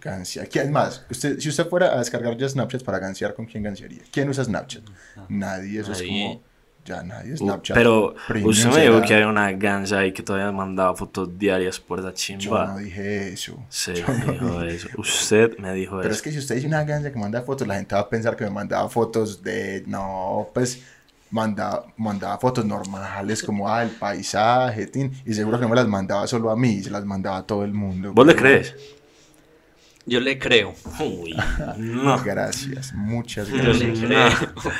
gansear. 0.00 0.48
¿Quién 0.48 0.70
más? 0.72 1.04
Usted, 1.10 1.38
si 1.40 1.48
usted 1.48 1.68
fuera 1.68 1.92
a 1.94 1.98
descargar 1.98 2.36
ya 2.36 2.48
Snapchat 2.48 2.82
para 2.84 2.98
gansear, 2.98 3.34
¿con 3.34 3.46
quién 3.46 3.62
gansearía? 3.64 4.02
¿Quién 4.12 4.28
usa 4.28 4.44
Snapchat? 4.44 4.82
Nadie, 5.28 5.80
eso 5.80 5.90
Nadie. 5.92 6.04
es 6.04 6.32
como... 6.38 6.42
Ya 6.86 7.02
nadie 7.02 7.32
Uh, 7.32 7.36
Snapchat. 7.38 7.74
Pero 7.74 8.14
Premium 8.28 8.50
usted 8.50 8.68
me 8.68 8.82
dijo 8.82 9.00
que 9.00 9.14
había 9.14 9.26
una 9.28 9.50
gansa 9.52 10.00
ahí 10.00 10.12
que 10.12 10.22
todavía 10.22 10.52
mandaba 10.52 10.94
fotos 10.94 11.30
diarias 11.38 11.80
por 11.80 12.02
Yo 12.02 12.10
chimba. 12.12 12.66
no 12.66 12.76
dije 12.76 13.32
eso. 13.32 13.58
Se 13.70 13.94
Yo 13.94 14.06
no 14.06 14.32
dijo 14.32 14.60
dije- 14.60 14.74
eso. 14.76 14.88
Usted 14.98 15.56
me 15.58 15.72
dijo 15.72 15.96
Pero 15.96 16.08
eso. 16.10 16.16
es 16.16 16.22
que 16.22 16.30
si 16.30 16.38
usted 16.38 16.56
dice 16.56 16.66
una 16.66 16.84
gansa 16.84 17.10
que 17.10 17.18
manda 17.18 17.40
fotos, 17.40 17.66
la 17.66 17.76
gente 17.76 17.94
va 17.94 18.02
a 18.02 18.08
pensar 18.10 18.36
que 18.36 18.44
me 18.44 18.50
mandaba 18.50 18.86
fotos 18.90 19.42
de... 19.42 19.82
No, 19.86 20.48
pues... 20.52 20.82
Mandaba, 21.30 21.86
mandaba 21.96 22.38
fotos 22.38 22.64
normales 22.64 23.42
como 23.42 23.68
ah, 23.68 23.82
el 23.82 23.88
paisaje, 23.90 24.86
tin, 24.86 25.10
y 25.26 25.34
seguro 25.34 25.58
que 25.58 25.62
no 25.62 25.70
me 25.70 25.74
las 25.74 25.88
mandaba 25.88 26.28
solo 26.28 26.48
a 26.48 26.54
mí, 26.56 26.80
se 26.80 26.90
las 26.90 27.04
mandaba 27.04 27.38
a 27.38 27.42
todo 27.46 27.64
el 27.64 27.72
mundo. 27.72 28.12
¿Vos 28.12 28.24
le 28.24 28.36
crees? 28.36 28.72
Yo 30.06 30.20
le 30.20 30.38
creo. 30.38 30.74
Uy, 31.00 31.34
no. 31.78 32.22
Gracias, 32.22 32.92
muchas 32.94 33.48
Yo 33.48 33.56
le 33.56 33.62
gracias. 33.92 33.98
creo. 34.00 34.72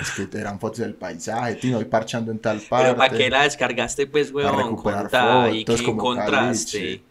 Es 0.00 0.10
que 0.12 0.38
eran 0.38 0.58
fotos 0.58 0.78
del 0.78 0.94
paisaje, 0.94 1.56
tío, 1.56 1.76
hoy 1.78 1.84
parchando 1.84 2.32
en 2.32 2.38
tal 2.38 2.60
parte. 2.60 2.86
Pero 2.86 2.96
¿para 2.96 3.14
qué 3.16 3.28
la 3.28 3.42
descargaste, 3.42 4.06
pues, 4.06 4.32
Para 4.32 4.52
weón? 4.52 4.58
recuperar 4.70 5.02
Contá, 5.02 5.50
¿Y 5.50 5.60
fotos 5.60 5.80
qué 5.80 5.86
como 5.86 6.00
encontraste? 6.14 6.78
caliche. 6.78 7.02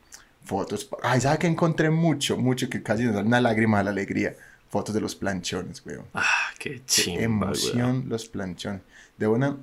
Fotos. 0.44 0.90
Ay, 1.04 1.22
¿sabe 1.22 1.38
que 1.38 1.46
encontré 1.48 1.92
mucho? 1.92 2.38
Mucho 2.38 2.68
que 2.70 2.82
casi 2.82 3.04
nos 3.04 3.14
da 3.14 3.22
una 3.22 3.40
lágrima 3.40 3.78
de 3.78 3.84
la 3.84 3.92
alegría. 3.92 4.36
Fotos 4.70 4.96
de 4.96 5.02
los 5.02 5.14
planchones, 5.16 5.84
weón. 5.86 6.06
Ah, 6.16 6.26
qué 6.58 6.76
Qué 6.78 6.86
chimba, 6.86 7.24
emoción 7.24 7.82
weón. 7.98 8.10
los 8.10 8.26
planchones. 8.28 8.82
De 9.18 9.28
una. 9.28 9.56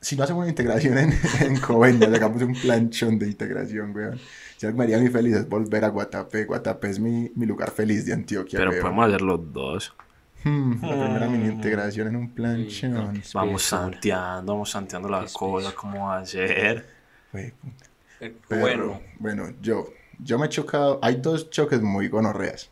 Si 0.00 0.16
no 0.16 0.24
hacemos 0.24 0.40
una 0.42 0.48
integración 0.50 0.96
en, 0.98 1.12
en 1.40 1.56
Coveñas, 1.60 2.12
hagamos 2.12 2.42
un 2.42 2.54
planchón 2.54 3.18
de 3.18 3.26
integración, 3.28 3.94
weón. 3.94 4.18
Si 4.56 4.66
algo 4.66 4.78
me 4.78 4.84
haría 4.84 4.98
muy 4.98 5.08
feliz 5.08 5.36
es 5.36 5.48
volver 5.48 5.84
a 5.84 5.88
Guatapé. 5.88 6.44
Guatapé 6.44 6.90
es 6.90 6.98
mi, 6.98 7.30
mi 7.34 7.46
lugar 7.46 7.70
feliz 7.70 8.06
de 8.06 8.12
Antioquia, 8.14 8.58
Pero 8.58 8.70
weón. 8.70 8.82
podemos 8.82 9.06
hacer 9.08 9.20
los 9.22 9.52
dos. 9.52 9.94
Hmm, 10.42 10.82
la 10.82 11.04
primera 11.04 11.28
mini 11.28 11.48
integración 11.50 12.08
en 12.08 12.16
un 12.16 12.30
planchón. 12.30 13.22
Vamos 13.34 13.62
santeando, 13.62 14.52
vamos 14.54 14.70
santeando 14.70 15.08
la 15.08 15.26
cosa, 15.30 15.74
cómo 15.74 16.06
va 16.06 16.18
a 16.18 16.26
ser. 16.26 16.86
Wey, 17.32 17.50
puta. 17.52 17.84
Eh, 18.20 18.34
Pero, 18.48 18.60
Bueno, 18.60 19.00
bueno, 19.18 19.50
yo, 19.60 19.92
yo 20.18 20.38
me 20.38 20.46
he 20.46 20.48
chocado. 20.48 20.98
Hay 21.02 21.16
dos 21.16 21.50
choques 21.50 21.82
muy 21.82 22.08
gonorreas. 22.08 22.70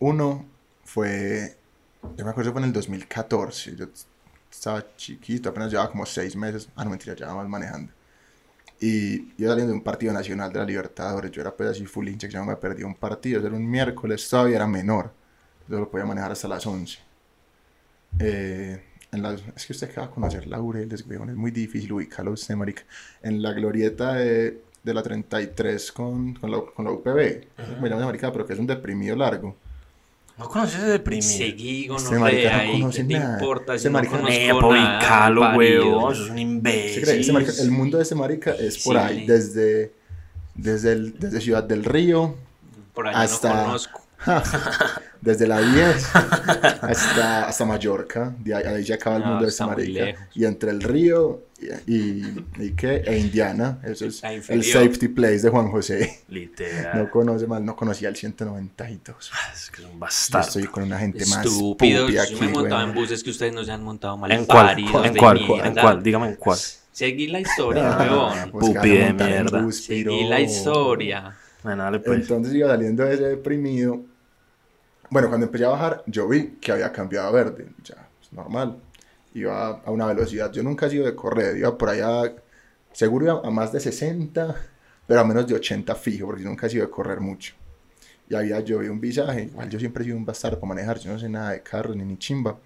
Uno 0.00 0.44
fue, 0.84 1.56
yo 2.16 2.24
me 2.24 2.32
acuerdo 2.32 2.50
fue 2.52 2.60
en 2.62 2.66
el 2.66 2.72
2014. 2.72 3.76
Yo 3.76 3.86
estaba 4.52 4.84
chiquito, 4.96 5.48
apenas 5.50 5.70
llevaba 5.72 5.90
como 5.90 6.06
seis 6.06 6.36
meses. 6.36 6.68
Ah, 6.76 6.84
no, 6.84 6.90
mentira, 6.90 7.14
ya 7.16 7.34
más 7.34 7.48
manejando. 7.48 7.92
Y 8.80 9.34
yo 9.36 9.48
saliendo 9.48 9.72
de 9.72 9.78
un 9.78 9.84
partido 9.84 10.12
nacional 10.12 10.52
de 10.52 10.58
la 10.60 10.64
Libertadores. 10.66 11.30
Yo 11.32 11.40
era 11.42 11.54
pues 11.56 11.70
así 11.70 11.86
full 11.86 12.08
hincha, 12.08 12.26
que 12.28 12.34
ya 12.34 12.40
no 12.40 12.46
me 12.46 12.56
perdí 12.56 12.82
un 12.84 12.94
partido. 12.96 13.44
Era 13.46 13.56
un 13.56 13.68
miércoles, 13.70 14.28
todavía 14.28 14.56
era 14.56 14.66
menor. 14.66 15.12
Yo 15.68 15.78
lo 15.80 15.90
podía 15.90 16.06
manejar 16.06 16.32
hasta 16.32 16.48
las 16.48 16.66
11. 16.66 16.98
Eh, 18.18 18.82
en 19.12 19.22
las- 19.22 19.42
es 19.56 19.66
que 19.66 19.72
usted 19.72 19.90
acaba 19.90 20.06
de 20.08 20.12
conocer 20.14 20.46
Laureles, 20.46 21.06
weón, 21.06 21.30
es 21.30 21.36
muy 21.36 21.50
difícil 21.50 21.92
ubicarlo 21.92 22.32
usted, 22.32 22.54
marica. 22.56 22.82
En 23.22 23.42
la 23.42 23.52
glorieta 23.52 24.14
de, 24.14 24.62
de 24.82 24.94
la 24.94 25.02
33 25.02 25.92
con, 25.92 26.34
con, 26.34 26.50
la, 26.50 26.60
con 26.74 26.84
la 26.84 26.92
UPB. 26.92 27.48
Me 27.80 27.88
llama 27.88 28.06
marica, 28.06 28.32
pero 28.32 28.46
que 28.46 28.52
es 28.54 28.58
un 28.58 28.66
deprimido 28.66 29.16
largo. 29.16 29.56
¿No 30.38 30.48
conoces 30.48 30.76
ese 30.80 30.86
deprimido? 30.86 31.28
seguí 31.28 31.82
Este 31.82 31.88
marica 31.90 32.12
no 32.12 32.18
gonorrea 32.18 32.64
y 32.66 32.80
conoce 32.80 32.98
¿qué 33.02 33.04
te 33.08 33.18
nada. 33.18 33.32
importa 33.34 33.74
Este 33.74 33.88
si 33.88 33.92
no 33.92 33.98
marica 33.98 34.12
no- 34.16 34.22
conozco 34.22 34.40
nada. 34.72 34.98
Eso 36.12 36.24
es 36.24 36.30
un 36.30 36.34
¿Se 36.36 36.40
imbécil. 36.42 37.02
cree? 37.02 37.20
Este 37.20 37.32
marica- 37.32 37.52
el 37.62 37.70
mundo 37.70 37.96
de 37.98 38.02
este 38.02 38.14
marica 38.14 38.50
es 38.52 38.78
por 38.78 38.96
Sí, 38.96 39.02
ahí, 39.02 39.26
desde, 39.26 39.92
desde, 40.54 40.92
el- 40.92 41.18
desde 41.18 41.40
Ciudad 41.40 41.62
del 41.64 41.84
Río, 41.84 42.34
Por 42.94 43.08
allá 43.08 43.20
hasta- 43.20 43.54
no 43.54 43.64
conozco. 43.66 44.01
desde 45.20 45.46
la 45.46 45.60
10 45.60 46.06
hasta, 46.82 47.46
hasta 47.48 47.64
Mallorca, 47.64 48.34
de 48.38 48.54
ahí, 48.54 48.64
ahí 48.64 48.84
ya 48.84 48.96
acaba 48.96 49.16
el 49.16 49.22
No, 49.22 49.28
mundo 49.28 49.44
de 49.44 49.50
está 49.50 49.66
muy 49.66 49.76
marica. 49.76 50.04
lejos. 50.04 50.24
Y 50.34 50.44
entre 50.44 50.70
el 50.70 50.82
río 50.82 51.42
y, 51.86 51.94
y, 51.94 52.44
y 52.58 52.70
qué, 52.72 52.96
e 53.06 53.18
Indiana, 53.18 53.78
eso 53.84 54.06
es 54.06 54.22
el 54.48 54.64
safety 54.64 55.08
place 55.08 55.38
de 55.42 55.48
Juan 55.50 55.70
José. 55.70 56.20
Literal. 56.28 56.98
No 57.04 57.10
conoce 57.10 57.46
mal, 57.46 57.64
no 57.64 57.76
conocía 57.76 58.08
el 58.08 58.16
192. 58.16 59.30
Es 59.54 59.70
que 59.70 59.82
es 59.82 59.86
un 59.86 59.92
Yo 59.92 59.98
bastardo. 59.98 60.48
estoy 60.48 60.64
con 60.64 60.82
una 60.84 60.98
gente 60.98 61.24
más 61.26 61.44
Estúpidos. 61.46 62.02
pupi 62.06 62.14
Yo 62.14 62.22
aquí, 62.22 62.34
me 62.36 62.46
he 62.46 62.48
montado 62.50 62.82
en 62.82 62.94
buses 62.94 63.22
que 63.22 63.30
ustedes 63.30 63.52
no 63.52 63.62
se 63.64 63.70
han 63.70 63.82
montado 63.84 64.16
mal. 64.16 64.32
¿En 64.32 64.44
cuál? 64.44 64.78
¿En 64.78 65.16
cuál? 65.16 65.38
¿En 65.64 65.74
cuál? 65.74 66.02
Dígame 66.02 66.28
en 66.28 66.36
cuál. 66.36 66.58
Seguí 66.90 67.28
la 67.28 67.40
historia, 67.40 67.90
Ah, 67.96 68.34
weón. 68.34 68.50
pues 68.50 68.66
que 68.68 68.74
Pupi 68.74 68.88
de 68.90 69.12
mierda. 69.14 69.62
bus, 69.62 69.84
Seguí 69.84 70.24
la 70.24 70.40
historia. 70.40 71.32
Bueno, 71.62 71.84
dale 71.84 72.00
pues. 72.00 72.20
Entonces 72.20 72.52
iba 72.54 72.68
saliendo 72.68 73.04
de 73.04 73.14
ese 73.14 73.22
deprimido. 73.28 74.02
Bueno, 75.12 75.28
cuando 75.28 75.44
empecé 75.44 75.66
a 75.66 75.68
bajar, 75.68 76.02
yo 76.06 76.26
vi 76.26 76.52
que 76.58 76.72
había 76.72 76.90
cambiado 76.90 77.28
a 77.28 77.30
verde. 77.32 77.66
Ya, 77.84 78.08
pues, 78.18 78.32
normal. 78.32 78.78
Iba 79.34 79.82
a 79.84 79.90
una 79.90 80.06
velocidad. 80.06 80.50
Yo 80.50 80.62
nunca 80.62 80.86
he 80.86 80.90
sido 80.90 81.04
de 81.04 81.14
correr. 81.14 81.54
Iba 81.58 81.76
por 81.76 81.90
allá, 81.90 82.32
seguro 82.94 83.26
iba 83.26 83.40
a 83.46 83.50
más 83.50 83.72
de 83.72 83.80
60, 83.80 84.56
pero 85.06 85.20
a 85.20 85.24
menos 85.24 85.46
de 85.46 85.52
80 85.54 85.94
fijo, 85.96 86.24
porque 86.24 86.42
yo 86.44 86.48
nunca 86.48 86.66
he 86.66 86.70
sido 86.70 86.86
de 86.86 86.90
correr 86.90 87.20
mucho. 87.20 87.52
Y 88.26 88.34
había 88.34 88.60
yo 88.60 88.78
vi 88.78 88.88
un 88.88 89.02
visaje. 89.02 89.42
Igual 89.42 89.68
yo 89.68 89.78
siempre 89.78 90.02
he 90.02 90.06
sido 90.06 90.16
un 90.16 90.24
bastardo 90.24 90.58
para 90.58 90.68
manejar. 90.70 90.98
Yo 90.98 91.12
no 91.12 91.18
sé 91.18 91.28
nada 91.28 91.50
de 91.50 91.62
carros 91.62 91.94
ni 91.94 92.04
ni 92.04 92.16
chimba. 92.16 92.58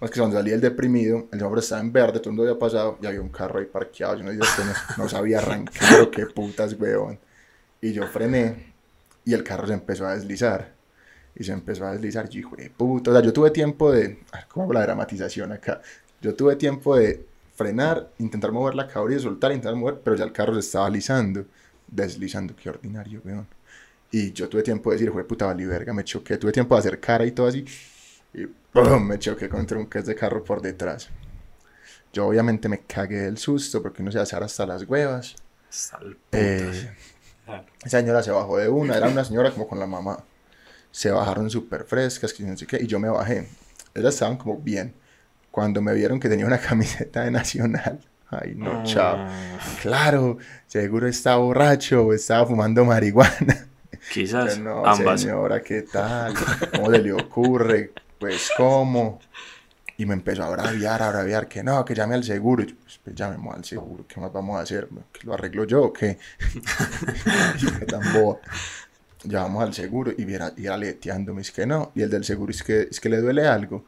Más 0.00 0.10
que 0.10 0.18
cuando 0.18 0.36
salí 0.36 0.50
el 0.50 0.60
deprimido, 0.60 1.28
el 1.30 1.38
semáforo 1.38 1.60
estaba 1.60 1.80
en 1.80 1.92
verde, 1.92 2.18
todo 2.18 2.30
el 2.30 2.36
mundo 2.36 2.50
había 2.50 2.58
pasado 2.58 2.98
y 3.00 3.06
había 3.06 3.20
un 3.20 3.28
carro 3.28 3.60
ahí 3.60 3.66
parqueado. 3.66 4.16
Yo 4.16 4.24
no, 4.24 4.32
dije, 4.32 4.42
"Este 4.42 4.64
no, 4.64 5.04
no 5.04 5.08
sabía 5.08 5.38
arrancar, 5.38 5.74
pero 5.90 6.10
qué 6.10 6.26
putas, 6.26 6.74
weón. 6.74 7.20
Y 7.80 7.92
yo 7.92 8.04
frené 8.08 8.74
y 9.24 9.32
el 9.32 9.44
carro 9.44 9.68
se 9.68 9.74
empezó 9.74 10.08
a 10.08 10.16
deslizar. 10.16 10.73
Y 11.36 11.44
se 11.44 11.52
empezó 11.52 11.86
a 11.86 11.92
deslizar. 11.92 12.28
Yo, 12.28 12.40
hijo 12.40 12.56
de 12.56 12.70
puta. 12.70 13.10
O 13.10 13.14
sea, 13.14 13.22
yo 13.22 13.32
tuve 13.32 13.50
tiempo 13.50 13.92
de. 13.92 14.20
¿Cómo 14.48 14.64
hago 14.64 14.72
la 14.72 14.82
dramatización 14.82 15.52
acá? 15.52 15.80
Yo 16.20 16.34
tuve 16.34 16.56
tiempo 16.56 16.96
de 16.96 17.26
frenar, 17.54 18.10
intentar 18.18 18.52
mover 18.52 18.74
la 18.74 18.88
cabra 18.88 19.14
y 19.14 19.20
soltar, 19.20 19.52
intentar 19.52 19.76
mover, 19.76 20.00
pero 20.02 20.16
ya 20.16 20.24
el 20.24 20.32
carro 20.32 20.54
se 20.54 20.60
estaba 20.60 20.86
alisando, 20.86 21.46
deslizando, 21.86 22.54
qué 22.56 22.68
ordinario, 22.68 23.20
weón. 23.24 23.46
Y 24.10 24.32
yo 24.32 24.48
tuve 24.48 24.62
tiempo 24.62 24.90
de 24.90 24.96
decir, 24.96 25.12
fue 25.12 25.24
puta 25.24 25.46
vali 25.46 25.64
verga, 25.64 25.92
me 25.92 26.04
choqué, 26.04 26.36
tuve 26.36 26.52
tiempo 26.52 26.74
de 26.74 26.80
hacer 26.80 27.00
cara 27.00 27.24
y 27.24 27.32
todo 27.32 27.48
así, 27.48 27.64
y 28.32 28.46
¡pum! 28.46 29.06
me 29.06 29.18
choqué 29.18 29.48
contra 29.48 29.78
un 29.78 29.88
es 29.92 30.06
de 30.06 30.14
carro 30.14 30.44
por 30.44 30.60
detrás. 30.60 31.08
Yo 32.12 32.26
obviamente 32.28 32.68
me 32.68 32.80
cagué 32.82 33.22
del 33.22 33.38
susto 33.38 33.82
porque 33.82 34.02
uno 34.02 34.12
se 34.12 34.20
hace 34.20 34.36
hasta 34.36 34.66
las 34.66 34.84
huevas. 34.84 35.34
Eh, 36.30 36.94
esa 37.84 37.98
señora 37.98 38.22
se 38.22 38.30
bajó 38.30 38.58
de 38.58 38.68
una, 38.68 38.96
era 38.96 39.08
una 39.08 39.24
señora 39.24 39.50
como 39.50 39.66
con 39.66 39.80
la 39.80 39.86
mamá. 39.86 40.22
Se 40.94 41.10
bajaron 41.10 41.50
súper 41.50 41.82
frescas, 41.82 42.32
que 42.32 42.44
no 42.44 42.56
sé 42.56 42.68
qué, 42.68 42.78
y 42.80 42.86
yo 42.86 43.00
me 43.00 43.08
bajé. 43.08 43.48
Ellas 43.96 44.14
estaban 44.14 44.36
como 44.36 44.58
bien. 44.58 44.94
Cuando 45.50 45.82
me 45.82 45.92
vieron 45.92 46.20
que 46.20 46.28
tenía 46.28 46.46
una 46.46 46.58
camiseta 46.68 47.24
de 47.24 47.32
Nacional, 47.32 47.98
ay 48.30 48.54
no, 48.54 48.84
chao. 48.84 49.16
Ah. 49.18 49.58
Claro, 49.82 50.38
seguro 50.68 51.08
estaba 51.08 51.38
borracho 51.38 52.06
o 52.06 52.12
estaba 52.14 52.46
fumando 52.46 52.84
marihuana. 52.84 53.66
Quizás 54.12 54.56
no, 54.60 54.86
ambas. 54.86 55.22
señora, 55.22 55.60
¿qué 55.62 55.82
tal? 55.82 56.32
¿Cómo 56.72 56.92
se 56.92 57.02
le 57.02 57.12
ocurre? 57.12 57.92
Pues, 58.20 58.52
¿cómo? 58.56 59.18
Y 59.96 60.06
me 60.06 60.14
empezó 60.14 60.44
a 60.44 60.50
braviar, 60.50 61.02
a 61.02 61.10
braviar, 61.10 61.48
que 61.48 61.64
no, 61.64 61.84
que 61.84 61.96
llame 61.96 62.14
al 62.14 62.22
seguro. 62.22 62.62
Y 62.62 62.66
yo, 62.68 62.74
pues, 62.80 63.00
pues 63.02 63.16
llamemos 63.16 63.52
al 63.52 63.64
seguro, 63.64 64.06
¿qué 64.06 64.20
más 64.20 64.32
vamos 64.32 64.60
a 64.60 64.60
hacer? 64.60 64.88
¿Que 65.12 65.26
lo 65.26 65.34
arreglo 65.34 65.64
yo 65.64 65.86
o 65.86 65.92
qué? 65.92 66.18
y 67.82 67.86
tan 67.86 68.12
boa. 69.24 69.32
Llamamos 69.32 69.62
al 69.64 69.74
seguro 69.74 70.12
y 70.16 70.24
viera, 70.24 70.52
y 70.56 70.66
era 70.66 70.76
leteándome, 70.76 71.42
es 71.42 71.50
que 71.50 71.66
no. 71.66 71.92
Y 71.94 72.02
el 72.02 72.10
del 72.10 72.24
seguro, 72.24 72.50
es 72.50 72.62
que, 72.62 72.88
es 72.90 73.00
que 73.00 73.08
le 73.08 73.18
duele 73.18 73.46
algo. 73.46 73.84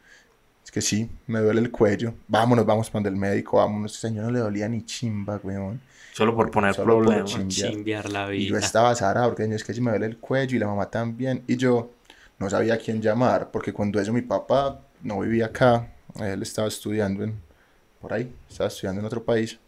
Es 0.65 0.71
que 0.73 0.81
sí, 0.81 1.09
me 1.29 1.41
duele 1.41 1.61
el 1.61 1.71
cuello. 1.71 2.15
Vámonos, 2.27 2.67
vamos 2.67 2.91
para 2.91 3.09
el 3.09 3.17
médico, 3.17 3.59
vámonos. 3.59 3.95
Este 3.95 4.09
señor 4.09 4.25
no 4.25 4.31
le 4.33 4.41
dolía 4.41 4.69
ni 4.69 4.85
chimba, 4.85 5.39
weón. 5.43 5.81
Solo 6.13 6.35
por 6.35 6.51
poner 6.51 6.75
problemas. 6.75 7.37
chimbiar 7.49 8.11
la 8.11 8.27
vida. 8.27 8.43
Y 8.43 8.47
yo 8.47 8.57
estaba 8.57 8.95
zarado, 8.95 9.29
porque 9.29 9.45
es 9.55 9.63
que 9.63 9.75
sí 9.75 9.81
me 9.81 9.91
duele 9.91 10.07
el 10.07 10.19
cuello 10.19 10.57
y 10.57 10.59
la 10.59 10.67
mamá 10.67 10.91
también. 10.91 11.43
Y 11.47 11.57
yo 11.57 11.93
no 12.39 12.51
sabía 12.51 12.75
a 12.75 12.79
quién 12.79 13.01
llamar, 13.01 13.51
porque 13.51 13.73
cuando 13.73 14.01
eso 14.01 14.13
mi 14.13 14.23
papá 14.23 14.81
no 15.03 15.21
vivía 15.21 15.47
acá, 15.47 15.93
él 16.19 16.43
estaba 16.43 16.69
estudiando 16.69 17.23
en, 17.23 17.35
por 18.01 18.13
ahí, 18.13 18.33
estaba 18.49 18.69
estudiando 18.69 19.01
en 19.01 19.07
otro 19.07 19.23
país. 19.25 19.59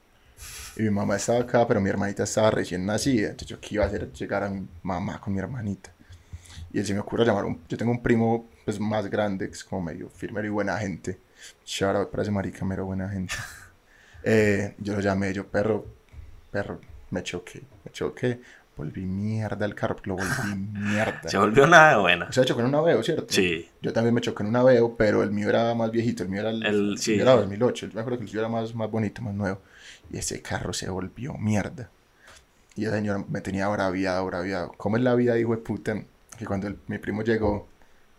Y 0.77 0.83
mi 0.83 0.91
mamá 0.91 1.17
estaba 1.17 1.41
acá, 1.41 1.67
pero 1.67 1.81
mi 1.81 1.91
hermanita 1.91 2.25
estaba 2.25 2.51
recién 2.51 2.87
nacida. 2.87 3.31
Entonces 3.31 3.49
yo 3.49 3.61
qué 3.61 3.75
iba 3.75 3.85
a 3.85 3.89
hacer 3.89 4.13
llegar 4.13 4.45
a 4.45 4.49
mi 4.49 4.67
mamá 4.83 5.21
con 5.21 5.33
mi 5.33 5.41
hermanita. 5.41 5.93
Y 6.73 6.79
él 6.79 6.87
se 6.87 6.95
me 6.95 7.01
ocurre 7.01 7.25
llamar 7.25 7.45
un, 7.45 7.63
yo 7.69 7.77
tengo 7.77 7.91
un 7.91 8.03
primo 8.03 8.49
pues 8.65 8.79
más 8.79 9.07
grande, 9.09 9.49
que 9.49 9.55
es 9.55 9.65
como 9.65 9.83
medio 9.83 10.09
firme 10.11 10.45
y 10.45 10.49
buena 10.49 10.77
gente. 10.79 11.19
Shout 11.65 11.97
out 11.97 12.11
para 12.11 12.23
ese 12.23 12.31
marica, 12.31 12.65
mero 12.65 12.87
buena 12.87 13.09
gente. 13.09 13.35
Eh, 14.25 14.75
yo 14.79 14.95
lo 14.95 15.01
llamé, 15.01 15.33
yo 15.33 15.47
perro, 15.47 15.87
perro, 16.51 16.81
me 17.11 17.23
choqué, 17.23 17.63
me 17.85 17.93
choqué 17.93 18.41
volví 18.79 19.05
mierda 19.05 19.67
el 19.67 19.75
carro, 19.75 19.97
lo 20.05 20.15
volví 20.15 20.55
mierda. 20.57 21.29
Se 21.29 21.37
volvió 21.37 21.65
una 21.65 21.99
buena. 21.99 22.33
Se 22.33 22.45
chocó 22.45 22.61
en 22.61 22.67
un 22.67 22.75
Aveo, 22.77 23.03
¿cierto? 23.03 23.27
Sí. 23.29 23.69
Yo 23.83 23.93
también 23.93 24.15
me 24.15 24.21
choqué 24.21 24.43
en 24.45 24.49
un 24.49 24.57
Aveo, 24.57 24.97
pero 24.97 25.23
el 25.23 25.33
mío 25.33 25.51
era 25.51 25.75
más 25.75 25.91
viejito, 25.91 26.23
el 26.23 26.31
mío 26.31 26.41
era 26.41 26.51
el, 26.51 26.65
el, 26.65 26.99
sí. 26.99 27.19
el 27.19 27.25
2008, 27.27 27.89
yo 27.89 27.95
me 27.95 28.01
acuerdo 28.01 28.19
que 28.19 28.25
el 28.25 28.31
mío 28.31 28.41
era 28.41 28.49
más, 28.49 28.75
más 28.75 28.91
bonito, 28.91 29.21
más 29.21 29.35
nuevo. 29.35 29.61
Y 30.11 30.17
ese 30.17 30.41
carro 30.41 30.73
se 30.73 30.89
volvió 30.89 31.35
mierda. 31.35 31.91
Y 32.77 32.85
el 32.85 32.93
señor 32.93 33.29
me 33.29 33.41
tenía 33.41 33.69
braviado, 33.69 34.25
braviado. 34.25 34.73
¿Cómo 34.77 34.97
es 34.97 35.03
la 35.03 35.15
vida, 35.17 35.37
hijo 35.39 35.51
de 35.51 35.59
puta? 35.59 36.01
Que 36.39 36.47
cuando 36.47 36.73
mi 36.87 36.99
primo 36.99 37.23
llegó, 37.23 37.69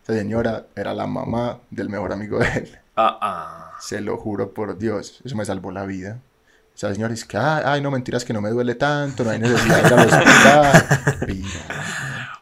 esa 0.03 0.13
señora 0.13 0.67
era 0.75 0.93
la 0.93 1.07
mamá 1.07 1.61
del 1.71 1.89
mejor 1.89 2.11
amigo 2.11 2.39
de 2.39 2.47
él. 2.49 2.79
Ah, 2.97 3.17
ah. 3.21 3.77
Se 3.79 4.01
lo 4.01 4.17
juro 4.17 4.53
por 4.53 4.77
Dios, 4.77 5.21
eso 5.23 5.35
me 5.37 5.45
salvó 5.45 5.71
la 5.71 5.85
vida. 5.85 6.19
O 6.79 6.81
sea, 6.81 6.93
señores, 6.93 7.25
que, 7.25 7.35
ay, 7.35 7.81
no 7.81 7.91
mentiras 7.91 8.23
que 8.23 8.31
no 8.31 8.39
me 8.39 8.51
duele 8.51 8.73
tanto, 8.75 9.25
no 9.25 9.31
hay 9.31 9.39
necesidad 9.39 9.81
de 9.81 9.87
ir 9.87 9.93
al 9.93 10.07
hospital. 10.07 11.43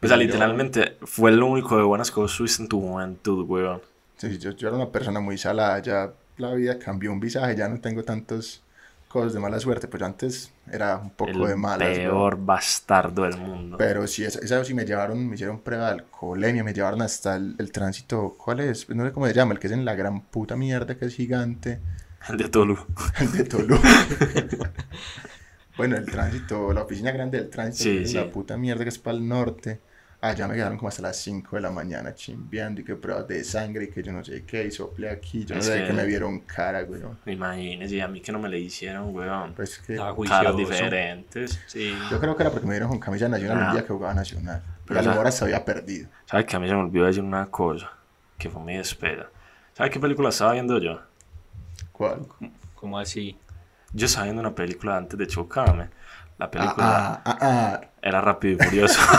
o 0.00 0.06
sea, 0.06 0.16
literalmente 0.16 0.96
fue 1.02 1.32
lo 1.32 1.46
único 1.46 1.76
de 1.76 1.82
buenas 1.82 2.12
cosas 2.12 2.60
en 2.60 2.68
tu 2.68 2.80
juventud, 2.80 3.44
weón. 3.48 3.82
Sí, 4.16 4.38
yo, 4.38 4.52
yo 4.52 4.68
era 4.68 4.76
una 4.76 4.92
persona 4.92 5.18
muy 5.18 5.38
salada, 5.38 5.80
ya 5.80 6.12
la 6.36 6.54
vida 6.54 6.78
cambió 6.78 7.10
un 7.10 7.18
visaje, 7.18 7.56
ya 7.56 7.68
no 7.68 7.80
tengo 7.80 8.04
tantas 8.04 8.62
cosas 9.08 9.32
de 9.32 9.40
mala 9.40 9.58
suerte, 9.58 9.88
pues 9.88 10.04
antes 10.04 10.52
era 10.70 10.98
un 10.98 11.10
poco 11.10 11.48
de 11.48 11.56
mala. 11.56 11.88
El 11.88 12.02
peor 12.02 12.38
bastardo 12.38 13.24
del 13.24 13.38
mundo. 13.38 13.76
Pero 13.76 14.06
sí, 14.06 14.22
esa, 14.22 14.38
esa 14.38 14.64
sí 14.64 14.72
me 14.72 14.84
llevaron, 14.84 15.28
me 15.28 15.34
hicieron 15.34 15.58
prueba 15.58 15.86
de 15.86 15.92
alcoholemia, 15.94 16.62
me 16.62 16.72
llevaron 16.72 17.02
hasta 17.02 17.34
el, 17.34 17.56
el, 17.58 17.72
tránsito, 17.72 18.36
¿cuál 18.38 18.60
es? 18.60 18.88
No 18.88 19.04
sé 19.04 19.10
cómo 19.10 19.26
se 19.26 19.34
llama, 19.34 19.54
el 19.54 19.58
que 19.58 19.66
es 19.66 19.72
en 19.72 19.84
la 19.84 19.96
gran 19.96 20.20
puta 20.20 20.54
mierda, 20.54 20.94
que 20.94 21.06
es 21.06 21.16
gigante. 21.16 21.80
El 22.28 22.36
de 22.38 22.48
Tolu. 22.48 22.78
El 23.20 23.32
de 23.36 23.44
Tolu. 23.44 23.78
bueno, 25.76 25.96
el 25.96 26.06
tránsito, 26.06 26.72
la 26.72 26.82
oficina 26.82 27.10
grande 27.12 27.38
del 27.38 27.50
tránsito, 27.50 28.18
la 28.18 28.30
puta 28.30 28.56
mierda 28.56 28.84
que 28.84 28.90
es 28.90 28.98
para 28.98 29.16
el 29.16 29.26
norte. 29.26 29.80
Allá 30.20 30.48
me 30.48 30.54
quedaron 30.54 30.76
como 30.76 30.88
hasta 30.88 31.00
las 31.00 31.16
5 31.18 31.54
de 31.54 31.62
la 31.62 31.70
mañana 31.70 32.12
chimbeando 32.12 32.80
y 32.80 32.84
que 32.84 32.96
pruebas 32.96 33.28
de 33.28 33.44
sangre 33.44 33.84
y 33.84 33.88
que 33.88 34.02
yo 34.02 34.12
no 34.12 34.24
sé 34.24 34.42
qué, 34.44 34.64
y 34.64 34.72
sople 34.72 35.08
aquí, 35.08 35.44
yo 35.44 35.54
no 35.54 35.62
sé 35.62 35.84
que 35.84 35.92
me 35.92 36.04
vieron 36.06 36.40
cara, 36.40 36.82
güey. 36.82 37.02
Imagínese, 37.26 38.02
a 38.02 38.08
mí 38.08 38.20
que 38.20 38.32
no 38.32 38.40
me 38.40 38.48
le 38.48 38.58
hicieron, 38.58 39.12
güey. 39.12 39.28
Pues 39.54 39.78
que 39.78 39.96
caras 40.26 40.56
diferentes. 40.56 41.60
Sí. 41.68 41.96
Yo 42.10 42.18
creo 42.18 42.36
que 42.36 42.42
era 42.42 42.50
porque 42.50 42.66
me 42.66 42.72
dieron 42.72 42.88
con 42.88 42.98
camisa 42.98 43.28
nacional 43.28 43.68
el 43.68 43.72
día 43.74 43.86
que 43.86 43.92
jugaba 43.92 44.12
nacional. 44.12 44.60
Pero 44.86 45.02
la 45.02 45.20
hora 45.20 45.30
se 45.30 45.44
había 45.44 45.64
perdido. 45.64 46.08
¿Sabes 46.26 46.46
que 46.46 46.56
a 46.56 46.58
mí 46.58 46.66
se 46.66 46.74
me 46.74 46.80
olvidó 46.80 47.06
decir 47.06 47.22
una 47.22 47.46
cosa? 47.46 47.92
Que 48.38 48.50
fue 48.50 48.60
mi 48.64 48.76
despeda. 48.76 49.30
¿Sabes 49.74 49.92
qué 49.92 50.00
película 50.00 50.30
estaba 50.30 50.54
viendo 50.54 50.80
yo? 50.80 51.00
¿Cuál? 51.98 52.26
¿Cómo 52.76 52.96
así? 52.96 53.36
Yo 53.92 54.06
estaba 54.06 54.24
viendo 54.24 54.40
una 54.40 54.54
película 54.54 54.96
antes 54.96 55.18
de 55.18 55.26
chocarme. 55.26 55.90
La 56.38 56.48
película 56.48 56.76
ah, 56.78 57.22
ah, 57.24 57.38
ah, 57.40 57.80
era 58.00 58.20
Rápido 58.20 58.54
y 58.54 58.64
Furioso. 58.64 59.00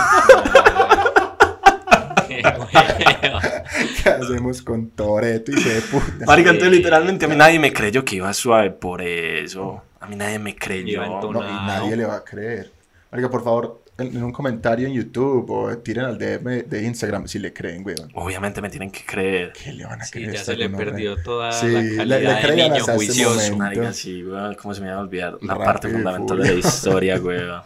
¿Qué 4.02 4.10
hacemos 4.10 4.62
con 4.62 4.92
Toreto 4.92 5.52
y 5.52 5.58
se 5.58 5.82
puta? 5.82 6.26
Marica, 6.26 6.52
entonces 6.52 6.78
literalmente 6.78 7.26
a 7.26 7.28
mí 7.28 7.36
nadie 7.36 7.60
me 7.60 7.74
creyó 7.74 8.06
que 8.06 8.15
iba 8.15 8.32
suave 8.32 8.72
por 8.72 9.02
eso. 9.02 9.84
A 10.00 10.08
mí 10.08 10.15
nadie 10.15 10.39
me 10.39 10.56
creyó. 10.56 11.06
No, 11.06 11.42
y 11.42 11.52
nadie 11.52 11.98
le 11.98 12.06
va 12.06 12.15
a 12.15 12.24
creer. 12.24 12.72
Marica, 13.12 13.30
por 13.30 13.44
favor, 13.44 13.84
en, 13.99 14.23
un 14.23 14.31
comentario 14.31 14.88
en 14.88 14.93
YouTube 14.93 15.49
o 15.49 15.77
tiren 15.77 16.05
al 16.05 16.17
DM 16.17 16.63
de 16.67 16.83
Instagram 16.83 17.27
si 17.27 17.39
le 17.39 17.53
creen, 17.53 17.85
weón. 17.85 18.09
Obviamente 18.13 18.62
me 18.62 18.69
tienen 18.69 18.91
que 18.91 19.05
creer. 19.05 19.53
¿Qué 19.53 19.73
le 19.73 19.85
van 19.85 20.01
a 20.01 20.05
sí, 20.05 20.12
creer? 20.12 20.33
ya 20.33 20.43
se 20.43 20.55
le 20.55 20.69
perdió 20.69 21.21
toda 21.21 21.49
la 21.49 21.59
calidad 21.59 22.05
le, 22.05 22.19
le 22.19 22.41
de 22.41 22.55
niño 22.55 22.75
este 22.75 22.93
juicioso. 22.93 23.57
Marica, 23.57 23.93
sí, 23.93 24.23
weón, 24.23 24.55
¿cómo 24.55 24.73
se 24.73 24.81
me 24.81 24.89
va 24.89 24.95
a 24.95 24.99
olvidar? 24.99 25.38
La 25.41 25.57
parte 25.57 25.89
fundamental 25.89 26.38
de 26.39 26.53
la 26.53 26.59
historia, 26.59 27.19
weón. 27.19 27.62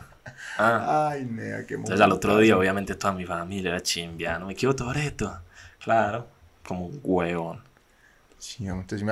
Ah. 0.58 1.10
Ay, 1.12 1.26
nea, 1.26 1.66
qué 1.66 1.76
Entonces 1.76 2.00
al 2.00 2.12
otro 2.12 2.38
día, 2.38 2.58
obviamente, 2.58 2.96
toda 2.96 3.14
mi 3.14 3.26
familia 3.26 3.70
era 3.72 3.82
chimbiano. 3.82 4.48
Me 4.48 4.56
quiero 4.56 4.76
todo 4.76 4.94
esto. 4.94 5.40
Claro, 5.84 6.28
como 6.66 6.88
un 6.88 7.00
huevón. 7.04 7.60
Sí, 8.38 8.68
entonces, 8.68 9.08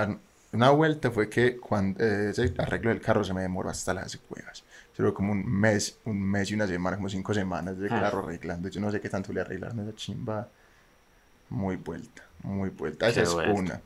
una 0.51 0.69
vuelta 0.69 1.09
fue 1.09 1.29
que 1.29 1.57
cuando 1.57 2.03
eh, 2.03 2.29
ese 2.29 2.53
arreglo 2.57 2.89
del 2.89 3.01
carro 3.01 3.23
se 3.23 3.33
me 3.33 3.41
demoró 3.41 3.69
hasta 3.69 3.93
las 3.93 4.19
huevas 4.29 4.63
pero 4.95 5.13
como 5.13 5.31
un 5.31 5.45
mes, 5.45 5.97
un 6.05 6.21
mes 6.21 6.51
y 6.51 6.53
una 6.53 6.67
semana, 6.67 6.97
como 6.97 7.09
cinco 7.09 7.33
semanas 7.33 7.77
de 7.77 7.87
carro 7.87 8.19
arreglando. 8.19 8.69
Yo 8.69 8.81
no 8.81 8.91
sé 8.91 8.99
qué 8.99 9.09
tanto 9.09 9.33
le 9.33 9.41
arreglaron 9.41 9.79
esa 9.79 9.95
chimba. 9.95 10.47
Muy 11.49 11.75
vuelta, 11.75 12.23
muy 12.43 12.69
vuelta. 12.69 13.09
Esa 13.09 13.23
es 13.23 13.33
una. 13.33 13.81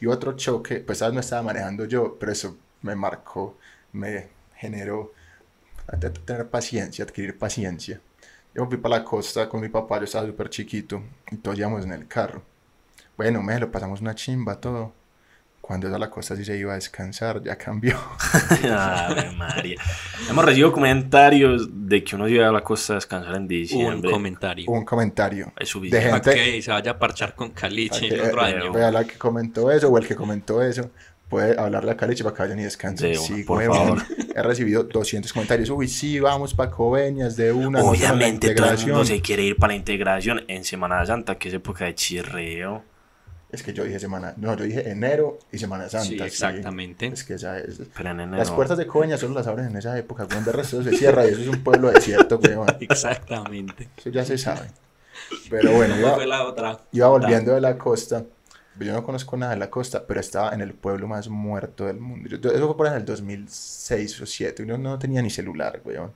Y 0.00 0.06
otro 0.06 0.34
choque, 0.36 0.80
pues 0.80 1.00
no 1.00 1.20
estaba 1.20 1.42
manejando 1.42 1.84
yo, 1.84 2.16
pero 2.18 2.32
eso 2.32 2.56
me 2.82 2.94
marcó, 2.94 3.58
me 3.92 4.28
generó 4.56 5.12
tener 6.24 6.48
paciencia, 6.48 7.04
adquirir 7.04 7.38
paciencia. 7.38 8.00
Yo 8.54 8.66
fui 8.66 8.76
para 8.76 8.98
la 8.98 9.04
costa 9.04 9.48
con 9.48 9.60
mi 9.60 9.68
papá, 9.68 9.98
yo 9.98 10.04
estaba 10.04 10.26
súper 10.26 10.50
chiquito 10.50 11.02
y 11.30 11.36
todos 11.36 11.58
íbamos 11.58 11.84
en 11.84 11.92
el 11.92 12.06
carro. 12.06 12.42
Bueno, 13.16 13.42
me 13.42 13.58
lo 13.58 13.70
pasamos 13.70 14.00
una 14.00 14.14
chimba, 14.14 14.60
todo 14.60 14.92
cuando 15.68 15.94
a 15.94 15.98
la 15.98 16.08
costa 16.08 16.34
sí 16.34 16.46
se 16.46 16.56
iba 16.56 16.72
a 16.72 16.76
descansar, 16.76 17.42
ya 17.42 17.56
cambió. 17.56 17.94
Ave 18.72 19.30
María. 19.32 19.78
Hemos 20.30 20.42
recibido 20.42 20.72
comentarios 20.72 21.68
de 21.70 22.02
que 22.02 22.16
uno 22.16 22.26
iba 22.26 22.48
a 22.48 22.52
la 22.52 22.62
costa 22.62 22.94
a 22.94 22.96
descansar 22.96 23.36
en 23.36 23.46
diciembre. 23.46 24.08
Un 24.08 24.14
comentario. 24.14 24.70
Un 24.70 24.86
comentario. 24.86 25.52
Es 25.58 25.68
su 25.68 25.82
de 25.82 26.00
gente 26.00 26.34
que 26.34 26.62
se 26.62 26.70
vaya 26.70 26.92
a 26.92 26.98
parchar 26.98 27.34
con 27.34 27.50
Caliche 27.50 28.08
el 28.08 28.18
otro 28.18 28.40
año. 28.40 28.72
Vea 28.72 28.90
la 28.90 29.04
que 29.04 29.18
comentó 29.18 29.70
eso 29.70 29.90
o 29.90 29.98
el 29.98 30.08
que 30.08 30.16
comentó 30.16 30.62
eso. 30.62 30.90
Puede 31.28 31.60
hablarle 31.60 31.90
a 31.90 31.98
Caliche 31.98 32.24
para 32.24 32.34
que 32.34 32.42
vayan 32.44 32.60
y 32.60 32.62
descansen. 32.62 33.14
sí, 33.16 33.42
por 33.42 33.62
favor. 33.62 34.02
He 34.34 34.42
recibido 34.42 34.84
200 34.84 35.30
comentarios. 35.34 35.68
Uy, 35.68 35.86
sí, 35.86 36.18
vamos 36.18 36.54
para 36.54 36.70
Coveñas 36.70 37.36
de 37.36 37.52
una. 37.52 37.82
Obviamente, 37.82 38.54
todo 38.54 38.70
el 38.70 38.78
mundo 38.78 39.04
se 39.04 39.20
quiere 39.20 39.42
ir 39.42 39.56
para 39.56 39.74
la 39.74 39.76
integración 39.76 40.44
en 40.48 40.64
Semana 40.64 41.04
Santa, 41.04 41.34
que 41.34 41.48
es 41.48 41.54
época 41.54 41.84
de 41.84 41.94
chirreo. 41.94 42.84
Es 43.50 43.62
que 43.62 43.72
yo 43.72 43.84
dije 43.84 43.98
semana, 43.98 44.34
no, 44.36 44.54
yo 44.56 44.64
dije 44.64 44.90
enero 44.90 45.38
y 45.50 45.58
Semana 45.58 45.88
Santa. 45.88 46.06
Sí, 46.06 46.20
exactamente. 46.20 47.06
Es 47.06 47.24
que 47.24 47.34
esa 47.34 47.58
es. 47.58 47.80
Pero 47.96 48.10
en 48.10 48.20
enero... 48.20 48.36
Las 48.38 48.50
puertas 48.50 48.76
de 48.76 48.86
Coña 48.86 49.16
solo 49.16 49.34
las 49.34 49.46
abren 49.46 49.66
en 49.66 49.76
esa 49.76 49.96
época, 49.98 50.26
cuando 50.26 50.50
el 50.50 50.56
resto 50.56 50.82
se 50.82 50.96
cierra 50.96 51.24
y 51.26 51.30
eso 51.30 51.40
es 51.40 51.48
un 51.48 51.64
pueblo 51.64 51.90
desierto, 51.90 52.38
weón. 52.42 52.66
Exactamente. 52.80 53.88
Eso 53.96 54.10
ya 54.10 54.24
se 54.24 54.36
sabe. 54.36 54.68
Pero 55.48 55.72
bueno, 55.72 55.98
iba, 55.98 56.14
fue 56.14 56.26
la 56.26 56.44
otra? 56.44 56.78
iba 56.92 57.08
volviendo 57.08 57.54
de 57.54 57.60
la 57.60 57.76
costa 57.78 58.24
yo 58.86 58.92
no 58.92 59.02
conozco 59.02 59.36
nada 59.36 59.52
de 59.54 59.58
la 59.58 59.70
costa, 59.70 60.06
pero 60.06 60.20
estaba 60.20 60.52
en 60.52 60.60
el 60.60 60.74
pueblo 60.74 61.08
más 61.08 61.28
muerto 61.28 61.86
del 61.86 61.98
mundo. 61.98 62.28
Yo- 62.28 62.50
eso 62.50 62.66
fue 62.66 62.76
por 62.76 62.86
ahí 62.86 62.92
en 62.92 62.98
el 63.00 63.04
2006 63.04 64.16
o 64.16 64.20
2007. 64.20 64.64
Yo 64.66 64.78
no 64.78 64.98
tenía 64.98 65.22
ni 65.22 65.30
celular, 65.30 65.80
weón. 65.84 66.12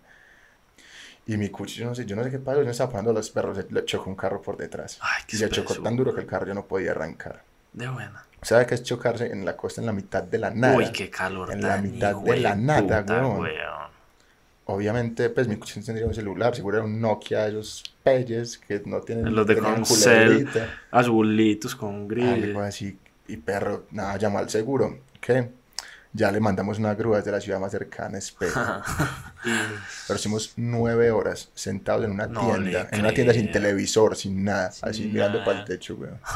Y 1.27 1.37
mi 1.37 1.51
cuchi, 1.51 1.81
yo 1.81 1.87
no 1.87 1.95
sé, 1.95 2.05
yo 2.05 2.17
no 2.17 2.25
sé 2.25 2.31
qué 2.31 2.39
pasó. 2.39 2.59
Yo 2.59 2.65
me 2.65 2.73
estaba 2.73 2.91
poniendo 2.91 3.13
los 3.13 3.31
perros, 3.31 3.59
le 3.71 3.85
chocó 3.85 4.11
un 4.11 4.17
carro 4.17 4.43
por 4.43 4.57
detrás. 4.57 4.99
Ay, 5.01 5.23
qué 5.27 5.37
Y 5.37 5.39
se 5.39 5.49
chocó 5.49 5.75
tan 5.77 5.97
duro 5.97 6.15
que 6.15 6.21
el 6.21 6.27
carro 6.27 6.47
ya 6.47 6.55
no 6.55 6.65
podía 6.65 6.91
arrancar. 6.91 7.43
De 7.73 7.89
buena. 7.89 8.27
¿Sabe 8.43 8.67
qué 8.67 8.75
es 8.75 8.83
chocarse 8.83 9.27
en 9.27 9.45
la 9.45 9.57
costa 9.57 9.81
en 9.81 9.87
la 9.87 9.93
mitad 9.93 10.23
de 10.23 10.39
la 10.39 10.51
nada? 10.51 10.77
Uy, 10.77 10.91
qué 10.91 11.09
calor. 11.09 11.53
En 11.53 11.63
la 11.63 11.77
mitad 11.79 12.17
de 12.17 12.37
la 12.39 12.57
nada, 12.57 13.03
puta, 13.03 13.21
weón. 13.21 13.41
weón. 13.41 13.93
Obviamente, 14.65 15.31
pues 15.31 15.47
mi 15.49 15.57
cuchi 15.57 15.81
no 15.81 15.87
tendría 15.87 16.07
un 16.07 16.15
celular, 16.15 16.55
seguro 16.55 16.79
era 16.79 16.87
un 16.87 17.01
Nokia, 17.01 17.47
esos 17.49 17.85
peyes 18.03 18.59
que 18.59 18.83
no 18.85 19.01
tienen 19.01 19.35
Los 19.35 19.47
de 19.47 19.59
Concel, 19.59 20.49
azulitos 20.91 21.75
con 21.75 22.09
gris. 22.09 22.27
Algo 22.27 22.61
así. 22.61 22.99
Y 23.29 23.37
perro, 23.37 23.87
nada, 23.91 24.17
llamó 24.17 24.39
al 24.39 24.51
seguro. 24.51 24.99
¿Qué? 25.21 25.51
Ya 26.15 26.31
le 26.31 26.41
mandamos 26.41 26.79
una 26.79 26.95
grúa 26.95 27.17
desde 27.19 27.31
la 27.31 27.41
ciudad 27.41 27.59
más 27.59 27.73
cercana, 27.73 28.19
espero. 28.19 28.53
Pero 30.07 30.17
estuvimos 30.17 30.53
nueve 30.57 31.11
horas 31.11 31.51
sentados 31.55 32.05
en 32.05 32.11
una 32.11 32.27
No 32.27 32.41
tienda, 32.53 32.89
en 32.91 33.01
una 33.01 33.13
tienda 33.13 33.33
sin 33.33 33.45
creo. 33.45 33.53
televisor, 33.55 34.17
sin 34.17 34.45
nada, 34.45 34.71
Sin 34.73 34.89
así 34.89 35.05
mirando 35.07 35.39
nada. 35.39 35.45
para 35.45 35.59
el 35.61 35.65
techo, 35.65 35.95
weón. 35.97 36.19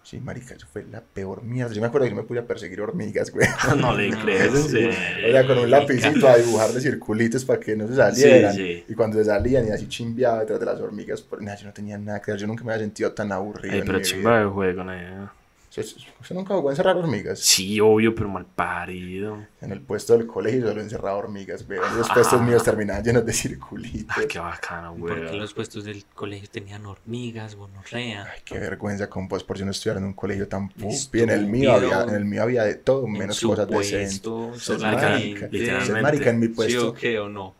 Sí, 0.00 0.18
marica, 0.20 0.54
eso 0.54 0.66
fue 0.72 0.86
la 0.90 1.02
peor 1.02 1.42
mierda. 1.42 1.74
Yo 1.74 1.82
me 1.82 1.88
acuerdo 1.88 2.06
que 2.06 2.10
yo 2.12 2.16
me 2.16 2.22
pude 2.22 2.38
a 2.38 2.46
perseguir 2.46 2.80
hormigas, 2.80 3.30
güey. 3.30 3.46
no 3.76 3.94
le 3.94 4.08
crees, 4.16 4.54
en 4.54 4.62
serio. 4.62 4.88
O 5.28 5.32
sea, 5.32 5.46
con 5.46 5.58
un 5.58 5.70
lapicito 5.70 6.26
a 6.26 6.36
dibujarle 6.38 6.80
circulitos 6.80 7.44
para 7.44 7.60
que 7.60 7.76
no 7.76 7.86
se 7.86 7.94
salieran. 7.96 8.54
sí. 8.54 8.86
Y 8.88 8.94
cuando 8.94 9.18
se 9.18 9.26
salían 9.26 9.66
y 9.68 9.70
así 9.70 9.86
chimbeaba 9.86 10.40
detrás 10.40 10.60
de 10.60 10.64
las 10.64 10.80
hormigas, 10.80 11.20
por 11.20 11.42
nada, 11.42 11.58
yo 11.58 11.66
no 11.66 11.74
tenía 11.74 11.98
nada 11.98 12.22
que 12.22 12.30
ver. 12.30 12.40
Yo 12.40 12.46
nunca 12.46 12.64
me 12.64 12.72
había 12.72 12.84
sentido 12.86 13.12
tan 13.12 13.30
aburrido. 13.32 13.74
Ay, 13.74 13.82
pero 13.84 14.00
chimba 14.00 14.38
de 14.38 14.46
juego, 14.46 14.82
¿no? 14.84 15.30
¿Usted, 15.68 16.34
nunca 16.34 16.54
jugó 16.54 16.70
a 16.70 16.72
encerrar 16.72 16.96
hormigas? 16.96 17.38
Sí, 17.40 17.78
obvio, 17.80 18.14
pero 18.14 18.28
mal 18.28 18.46
parido. 18.46 19.46
En 19.60 19.70
el 19.70 19.80
puesto 19.82 20.16
del 20.16 20.26
colegio 20.26 20.66
solo 20.66 20.80
encerraba 20.80 21.16
hormigas, 21.18 21.66
güey. 21.66 21.78
Los 21.96 22.08
puestos 22.08 22.40
míos 22.42 22.64
terminaban 22.64 23.04
llenos 23.04 23.24
de 23.26 23.32
circulitos. 23.32 24.16
Ay, 24.16 24.26
qué 24.26 24.38
bacano, 24.38 24.96
Porque 24.98 25.20
weón. 25.20 25.38
los 25.38 25.52
puestos 25.54 25.84
del 25.84 26.04
colegio 26.06 26.48
tenían 26.50 26.86
hormigas, 26.86 27.54
gonorrea. 27.54 28.24
Ay, 28.32 28.40
qué 28.44 28.58
vergüenza 28.58 29.08
con 29.10 29.28
vos 29.28 29.44
por 29.44 29.58
yo 29.58 29.64
no 29.66 29.70
estudiar 29.72 29.98
en 29.98 30.04
un 30.04 30.14
colegio 30.14 30.48
tan 30.48 30.68
pupi. 30.70 31.20
En 31.20 31.30
el 31.30 31.46
mío 31.46 31.72
había, 31.74 32.02
en 32.04 32.14
el 32.14 32.24
mío 32.24 32.42
había 32.42 32.64
de 32.64 32.74
todo, 32.76 33.06
En 33.06 33.12
menos 33.12 33.36
su 33.36 33.48
cosas 33.48 33.68
decentes. 33.68 34.20
puesto, 34.20 34.36
Usted 34.46 34.74
es 34.74 34.80
marica, 34.82 35.08
marica. 35.10 35.48
literalmente. 35.52 36.02
Marica 36.02 36.30
en 36.30 36.38
mi 36.40 36.46
¿Sí 36.46 36.52
puesto. 36.54 36.88
o 36.88 36.94
qué 36.94 37.18
o 37.20 37.28
no? 37.28 37.54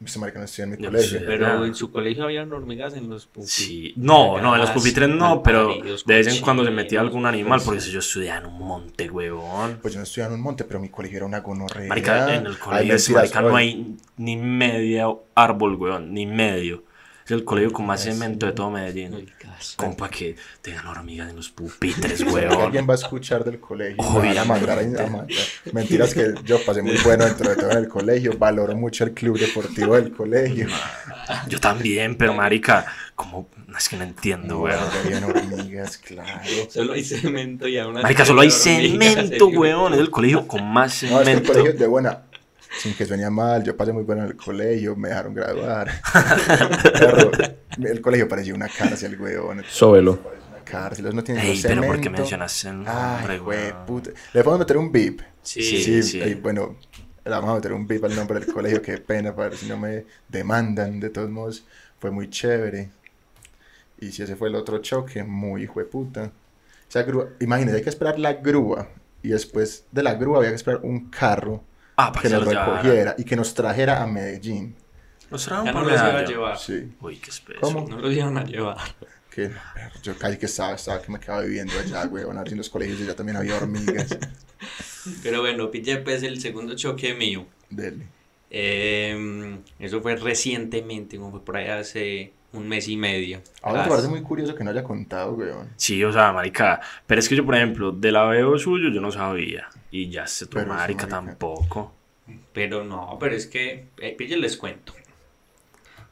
Usted 0.00 0.20
marica 0.20 0.38
no 0.38 0.44
estudia 0.44 0.64
en 0.64 0.70
mi 0.70 0.76
colegio. 0.76 1.20
Pero 1.26 1.64
en 1.64 1.74
su 1.74 1.90
colegio 1.90 2.24
habían 2.24 2.52
hormigas 2.52 2.94
en 2.94 3.08
los 3.08 3.26
pupitres. 3.26 3.50
Sí, 3.52 3.92
no, 3.96 4.40
no, 4.40 4.54
en 4.54 4.60
los 4.60 4.70
pupitres 4.70 5.08
no, 5.08 5.42
pero 5.42 5.74
de 5.74 6.14
vez 6.14 6.26
en 6.26 6.42
cuando 6.42 6.64
se 6.64 6.70
metía 6.70 7.00
algún 7.00 7.26
animal, 7.26 7.60
porque 7.64 7.80
yo 7.80 7.98
estudiaba 7.98 8.40
en 8.40 8.46
un 8.46 8.58
monte, 8.58 9.10
huevón. 9.10 9.78
Pues 9.80 9.94
yo 9.94 10.00
no 10.00 10.04
estudiaba 10.04 10.32
en 10.32 10.38
un 10.38 10.44
monte, 10.44 10.64
pero 10.64 10.80
mi 10.80 10.88
colegio 10.88 11.18
era 11.18 11.26
una 11.26 11.40
gonorrea. 11.40 11.88
Marica, 11.88 12.34
en 12.34 12.46
el 12.46 12.58
colegio 12.58 12.94
ese 12.94 13.12
mentiras, 13.12 13.34
marica 13.34 13.48
no 13.48 13.56
hay 13.56 13.96
ni 14.16 14.36
medio 14.36 15.24
árbol, 15.34 15.76
weón, 15.76 16.12
ni 16.12 16.26
medio. 16.26 16.84
Es 17.24 17.30
el 17.30 17.42
colegio 17.44 17.72
con 17.72 17.86
más 17.86 18.02
cemento 18.02 18.44
de 18.44 18.52
todo 18.52 18.70
Medellín. 18.70 19.30
Compa 19.76 20.10
que 20.10 20.36
tengan 20.60 20.86
hormigas 20.88 21.30
en 21.30 21.36
los 21.36 21.48
pupitres, 21.48 22.20
weón. 22.32 22.60
alguien 22.60 22.86
va 22.86 22.92
a 22.92 22.96
escuchar 22.96 23.42
del 23.44 23.58
colegio. 23.58 23.96
van 23.96 24.06
a 24.06 24.18
Obviamente. 24.18 24.44
mandar 24.46 24.78
a- 24.78 25.04
a 25.04 25.06
matar. 25.10 25.36
Mentiras 25.72 26.12
que 26.12 26.34
yo 26.44 26.62
pasé 26.66 26.82
muy 26.82 26.96
bueno 27.02 27.24
dentro 27.24 27.48
de 27.48 27.56
todo 27.56 27.70
en 27.70 27.78
el 27.78 27.88
colegio. 27.88 28.36
Valoro 28.36 28.76
mucho 28.76 29.04
el 29.04 29.12
club 29.12 29.38
deportivo 29.38 29.94
del 29.94 30.12
colegio. 30.12 30.68
Yo 31.48 31.58
también, 31.58 32.16
pero 32.16 32.34
marica, 32.34 32.84
como, 33.14 33.48
no, 33.66 33.78
es 33.78 33.88
que 33.88 33.96
no 33.96 34.04
entiendo, 34.04 34.56
No, 34.56 34.60
weón. 34.64 34.78
habían 35.02 35.24
hormigas, 35.24 35.96
claro. 35.96 36.28
Solo 36.68 36.92
hay 36.92 37.02
cemento 37.02 37.66
y 37.66 37.78
aún 37.78 37.96
así 37.96 38.02
Marica, 38.02 38.26
solo 38.26 38.42
hay 38.42 38.50
cemento, 38.50 39.46
weón. 39.46 39.94
Es 39.94 40.00
el 40.00 40.10
colegio 40.10 40.46
con 40.46 40.62
más 40.70 41.02
No, 41.04 41.08
es 41.22 41.24
que 41.24 41.32
el 41.32 41.38
cemento. 41.38 41.52
colegio 41.54 41.72
de 41.80 41.86
buena. 41.86 42.18
Sin 42.78 42.94
que 42.94 43.04
suene 43.06 43.28
mal, 43.30 43.62
yo 43.62 43.76
pasé 43.76 43.92
muy 43.92 44.02
bueno 44.02 44.22
en 44.22 44.28
el 44.28 44.36
colegio, 44.36 44.96
me 44.96 45.08
dejaron 45.08 45.34
graduar. 45.34 45.90
El 47.82 48.00
colegio 48.00 48.28
parecía 48.28 48.54
una 48.54 48.68
cárcel, 48.68 49.20
weón. 49.20 49.62
Sóbelo. 49.68 50.16
Parecía 50.22 50.48
una 50.48 50.64
cárcel, 50.64 51.14
no 51.14 51.24
tienen 51.24 51.44
Ey, 51.44 51.60
pero 51.62 51.82
¿por 51.82 51.96
qué 51.96 52.02
cemento. 52.04 52.22
mencionaste 52.22 52.68
el 52.68 52.84
Ay, 52.86 53.16
nombre, 53.18 53.38
güey, 53.38 53.58
weón? 53.72 53.86
puta. 53.86 54.10
Le 54.32 54.44
podemos 54.44 54.60
meter 54.60 54.76
un 54.76 54.92
beep. 54.92 55.20
Sí, 55.42 55.62
Sí, 55.62 56.02
sí. 56.02 56.20
ey, 56.20 56.34
bueno, 56.34 56.76
le 57.24 57.30
vamos 57.30 57.50
a 57.50 57.54
meter 57.54 57.72
un 57.72 57.86
beep 57.86 58.04
al 58.04 58.14
nombre 58.14 58.38
del 58.40 58.52
colegio, 58.52 58.80
qué 58.82 58.98
pena, 58.98 59.34
para 59.34 59.48
ver 59.50 59.58
si 59.58 59.66
no 59.66 59.76
me 59.76 60.04
demandan. 60.28 61.00
De 61.00 61.10
todos 61.10 61.30
modos, 61.30 61.64
fue 61.98 62.10
muy 62.10 62.30
chévere. 62.30 62.90
Y 64.00 64.12
si 64.12 64.22
ese 64.22 64.36
fue 64.36 64.48
el 64.48 64.54
otro 64.54 64.78
choque, 64.78 65.22
muy 65.24 65.62
hijo 65.64 65.80
de 65.80 65.86
puta. 65.86 66.30
Esa 66.88 67.02
grúa, 67.02 67.28
imagínense, 67.40 67.76
hay 67.78 67.82
que 67.82 67.90
esperar 67.90 68.18
la 68.18 68.34
grúa. 68.34 68.88
Y 69.22 69.28
después 69.30 69.84
de 69.90 70.02
la 70.02 70.14
grúa 70.14 70.38
había 70.38 70.50
que 70.50 70.56
esperar 70.56 70.80
un 70.82 71.08
carro 71.10 71.62
Ah, 71.96 72.12
para 72.12 72.22
que 72.22 72.28
que 72.28 72.34
nos 72.34 72.44
recogiera 72.46 73.14
y 73.18 73.24
que 73.24 73.36
nos 73.36 73.54
trajera 73.54 74.02
a 74.02 74.06
Medellín. 74.06 74.74
Los 75.30 75.44
trajeron 75.44 75.66
Ya 75.66 75.72
no 75.72 75.80
los 75.82 75.92
iba 75.92 76.18
a 76.18 76.24
llevar. 76.24 76.58
Sí, 76.58 76.92
Uy, 77.00 77.16
qué 77.16 77.30
espeso. 77.30 77.60
¿Cómo? 77.60 77.86
No 77.88 77.98
los 77.98 78.12
iban 78.12 78.36
a 78.36 78.44
llevar. 78.44 78.78
que 79.30 79.50
yo 80.02 80.16
casi 80.18 80.36
que 80.36 80.46
estaba, 80.46 80.74
estaba 80.74 81.00
que 81.02 81.10
me 81.10 81.18
quedaba 81.20 81.42
viviendo 81.42 81.72
allá, 81.78 82.04
güey. 82.06 82.24
Van 82.24 82.36
a 82.36 82.40
ver 82.40 82.48
si 82.48 82.54
en 82.54 82.58
los 82.58 82.70
colegios 82.70 82.98
ya 82.98 83.14
también 83.14 83.36
había 83.36 83.56
hormigas. 83.56 84.16
Pero 85.22 85.40
bueno, 85.40 85.70
pille 85.70 85.98
pues 85.98 86.22
el 86.22 86.40
segundo 86.40 86.74
choque 86.76 87.14
mío. 87.14 87.46
Dele. 87.70 88.06
Eh, 88.50 89.58
eso 89.80 90.00
fue 90.00 90.14
recientemente, 90.16 91.16
como 91.16 91.32
fue 91.32 91.44
por 91.44 91.56
ahí 91.56 91.66
hace 91.66 92.32
un 92.54 92.66
mes 92.68 92.88
y 92.88 92.96
medio. 92.96 93.40
Ahora 93.62 93.82
me 93.82 93.88
parece 93.88 94.08
muy 94.08 94.22
curioso 94.22 94.54
que 94.54 94.64
no 94.64 94.70
haya 94.70 94.82
contado, 94.82 95.32
weón. 95.34 95.68
Sí, 95.76 96.02
o 96.04 96.12
sea, 96.12 96.32
marica. 96.32 96.80
Pero 97.06 97.18
es 97.20 97.28
que 97.28 97.36
yo, 97.36 97.44
por 97.44 97.54
ejemplo, 97.54 97.92
del 97.92 98.16
aveo 98.16 98.58
suyo 98.58 98.88
yo 98.90 99.00
no 99.00 99.10
sabía. 99.12 99.68
Y 99.90 100.08
ya 100.08 100.26
se 100.26 100.46
tu 100.46 100.56
marica 100.58 100.74
marica. 100.74 101.08
tampoco. 101.08 101.92
Pero 102.52 102.82
no, 102.84 103.16
pero 103.20 103.34
es 103.36 103.46
que, 103.46 103.88
eh, 103.98 104.14
pille, 104.16 104.36
les 104.36 104.56
cuento. 104.56 104.94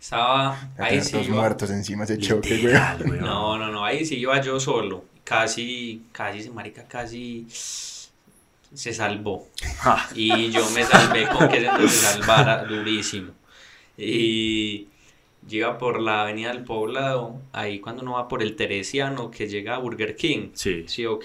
Estaba, 0.00 0.58
Ya 0.76 0.84
ahí 0.84 1.00
sí 1.00 1.12
dos 1.16 1.26
iba- 1.28 1.36
muertos 1.36 1.70
encima 1.70 2.04
de 2.04 2.14
ese 2.14 2.22
choque, 2.22 2.48
güey. 2.50 2.62
Literal, 2.72 3.02
weón. 3.02 3.20
No, 3.24 3.58
no, 3.58 3.68
no, 3.70 3.84
ahí 3.84 4.04
sí 4.04 4.16
iba 4.18 4.40
yo 4.40 4.58
solo. 4.58 5.04
Casi, 5.24 6.02
casi, 6.12 6.50
marica 6.50 6.84
casi 6.88 7.46
se 7.48 8.92
salvó. 8.92 9.48
Ja, 9.78 10.08
Y 10.14 10.50
yo 10.50 10.68
me 10.70 10.82
salvé 10.84 11.28
con 11.28 11.48
que 11.48 11.60
se 11.60 11.88
se 11.88 12.06
salvara 12.06 12.64
durísimo. 12.64 13.32
Y 13.96 14.88
iba 15.48 15.76
por 15.78 16.00
la 16.00 16.22
avenida 16.22 16.52
del 16.52 16.64
Poblado, 16.64 17.40
ahí 17.52 17.80
cuando 17.80 18.02
uno 18.02 18.12
va 18.12 18.28
por 18.28 18.42
el 18.42 18.56
Teresiano, 18.56 19.30
que 19.30 19.48
llega 19.48 19.74
a 19.74 19.78
Burger 19.78 20.16
King. 20.16 20.50
sí. 20.54 20.84
Sí, 20.86 21.06
ok. 21.06 21.24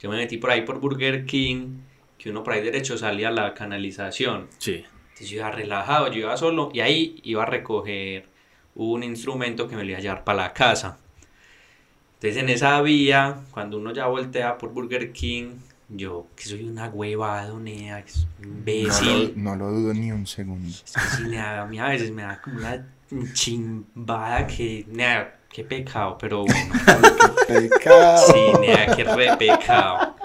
Yo 0.00 0.10
me 0.10 0.16
metí 0.16 0.36
por 0.36 0.50
ahí 0.50 0.62
por 0.62 0.80
Burger 0.80 1.24
King, 1.26 1.78
que 2.18 2.30
uno 2.30 2.42
por 2.42 2.54
ahí 2.54 2.62
derecho 2.62 2.98
salía 2.98 3.28
a 3.28 3.30
la 3.32 3.54
canalización. 3.54 4.48
Sí. 4.58 4.84
Entonces 5.10 5.28
yo 5.28 5.36
iba 5.38 5.50
relajado, 5.52 6.08
yo 6.10 6.18
iba 6.20 6.36
solo 6.36 6.70
y 6.72 6.80
ahí 6.80 7.20
iba 7.22 7.44
a 7.44 7.46
recoger 7.46 8.26
un 8.74 9.02
instrumento 9.04 9.68
que 9.68 9.76
me 9.76 9.84
lo 9.84 9.90
iba 9.90 9.98
a 9.98 10.02
llevar 10.02 10.24
para 10.24 10.42
la 10.42 10.52
casa. 10.52 10.98
Entonces 12.14 12.42
en 12.42 12.48
esa 12.48 12.80
vía, 12.82 13.40
cuando 13.50 13.78
uno 13.78 13.92
ya 13.92 14.06
voltea 14.06 14.58
por 14.58 14.70
Burger 14.72 15.12
King, 15.12 15.54
yo 15.88 16.26
que 16.36 16.44
soy 16.44 16.64
una 16.64 16.88
huevada, 16.88 17.52
nea, 17.58 18.04
un 18.38 18.42
No 18.42 18.48
imbécil. 18.58 19.32
lo, 19.36 19.42
no 19.42 19.56
lo 19.56 19.70
dudo 19.70 19.94
ni 19.94 20.10
un 20.10 20.26
segundo. 20.26 20.68
Es 20.68 20.92
que 20.92 21.00
sí, 21.16 21.22
nea, 21.28 21.62
a 21.62 21.66
mí 21.66 21.78
a 21.78 21.88
veces 21.88 22.10
me 22.10 22.22
da 22.22 22.40
como 22.40 22.58
una 22.58 22.86
chimbada 23.32 24.46
que, 24.46 24.84
nea, 24.88 25.40
qué 25.52 25.64
pecado, 25.64 26.16
pero 26.18 26.44
bueno. 26.44 26.74
Pecado. 27.46 28.32
Sí, 28.32 28.60
nea, 28.60 28.94
qué 28.94 29.04
re 29.04 29.36
pecado. 29.36 30.16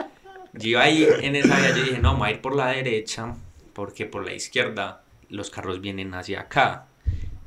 Yo 0.54 0.80
ahí 0.80 1.08
en 1.22 1.36
esa 1.36 1.56
vía 1.58 1.70
yo 1.70 1.84
dije, 1.84 2.00
no, 2.00 2.14
me 2.14 2.20
voy 2.20 2.28
a 2.30 2.32
ir 2.32 2.42
por 2.42 2.56
la 2.56 2.68
derecha, 2.68 3.36
porque 3.74 4.06
por 4.06 4.26
la 4.26 4.34
izquierda 4.34 5.04
los 5.30 5.50
carros 5.50 5.82
vienen 5.82 6.14
hacia 6.14 6.42
acá. 6.42 6.88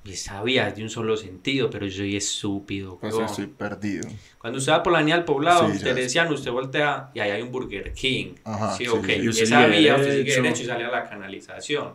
Y 0.05 0.12
esa 0.12 0.43
vía 0.43 0.68
es 0.68 0.76
de 0.76 0.82
un 0.82 0.91
solo 0.91 1.16
sentido, 1.16 1.68
pero 1.68 1.86
yo 1.86 1.99
soy 1.99 2.16
estúpido. 2.16 2.99
Pues 2.99 3.12
weón. 3.14 3.26
estoy 3.26 3.47
perdido. 3.49 4.09
Cuando 4.38 4.59
usted 4.59 4.72
va 4.72 4.82
por 4.82 4.93
la 4.93 5.01
avenida 5.01 5.16
del 5.16 5.24
poblado, 5.24 5.68
Sí, 5.68 5.76
usted 5.76 5.95
decían, 5.95 6.32
usted 6.32 6.51
voltea 6.51 7.11
y 7.12 7.20
ahí 7.20 7.30
hay 7.32 7.43
un 7.43 7.53
Burger 7.53 7.93
King. 7.93 8.34
Ajá, 8.45 8.76
sí, 8.76 8.84
sí, 8.84 8.91
ok. 8.91 9.05
sí. 9.05 9.12
Y 9.12 9.28
esa 9.28 9.66
vía, 9.66 9.97
usted 9.97 10.11
sigue 10.11 10.22
derecho. 10.22 10.43
derecho 10.43 10.62
y 10.62 10.66
sale 10.66 10.84
a 10.84 10.91
la 10.91 11.09
canalización. 11.09 11.93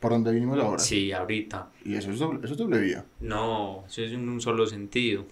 ¿Por 0.00 0.12
dónde 0.12 0.32
vinimos 0.32 0.58
ahora? 0.58 0.78
Sí, 0.78 1.12
ahorita. 1.12 1.68
Y 1.84 1.94
eso 1.94 2.10
es 2.10 2.18
doble, 2.18 2.40
eso 2.42 2.54
es 2.54 2.58
doble 2.58 2.80
vía. 2.80 3.04
No, 3.20 3.84
eso 3.86 4.02
es 4.02 4.12
en 4.12 4.28
un 4.28 4.40
solo 4.40 4.66
sentido. 4.66 5.26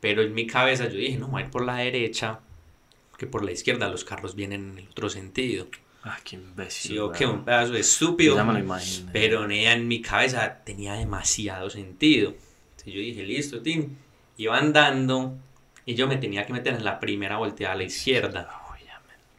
Pero 0.00 0.22
en 0.22 0.32
mi 0.32 0.46
cabeza 0.46 0.88
yo 0.88 0.96
dije, 0.96 1.18
no, 1.18 1.28
voy 1.28 1.42
a 1.42 1.44
ir 1.46 1.50
por 1.50 1.64
la 1.64 1.76
derecha, 1.76 2.38
que 3.18 3.26
por 3.26 3.44
la 3.44 3.50
izquierda 3.50 3.88
los 3.88 4.04
carros 4.04 4.36
vienen 4.36 4.70
en 4.70 4.78
el 4.78 4.88
otro 4.88 5.08
sentido. 5.10 5.66
Ah, 6.04 6.18
qué 6.22 6.36
imbécil. 6.36 6.92
Sí, 6.92 6.98
ok, 6.98 7.16
weón. 7.20 7.34
un 7.36 7.44
pedazo 7.44 7.72
de 7.72 7.80
estúpido. 7.80 8.36
Ya 8.36 8.44
me 8.44 8.52
lo 8.52 8.58
imaginé. 8.60 9.10
Pero 9.12 9.48
nea, 9.48 9.72
en 9.72 9.88
mi 9.88 10.00
cabeza 10.00 10.58
tenía 10.64 10.94
demasiado 10.94 11.70
sentido. 11.70 12.34
Entonces 12.70 12.94
yo 12.94 13.00
dije, 13.00 13.24
listo, 13.24 13.62
Tim. 13.62 13.96
Iba 14.36 14.58
andando 14.58 15.36
y 15.86 15.94
yo 15.94 16.06
me 16.06 16.16
tenía 16.16 16.44
que 16.46 16.52
meter 16.52 16.74
en 16.74 16.84
la 16.84 17.00
primera 17.00 17.38
volteada 17.38 17.74
a 17.74 17.76
la 17.76 17.84
izquierda. 17.84 18.48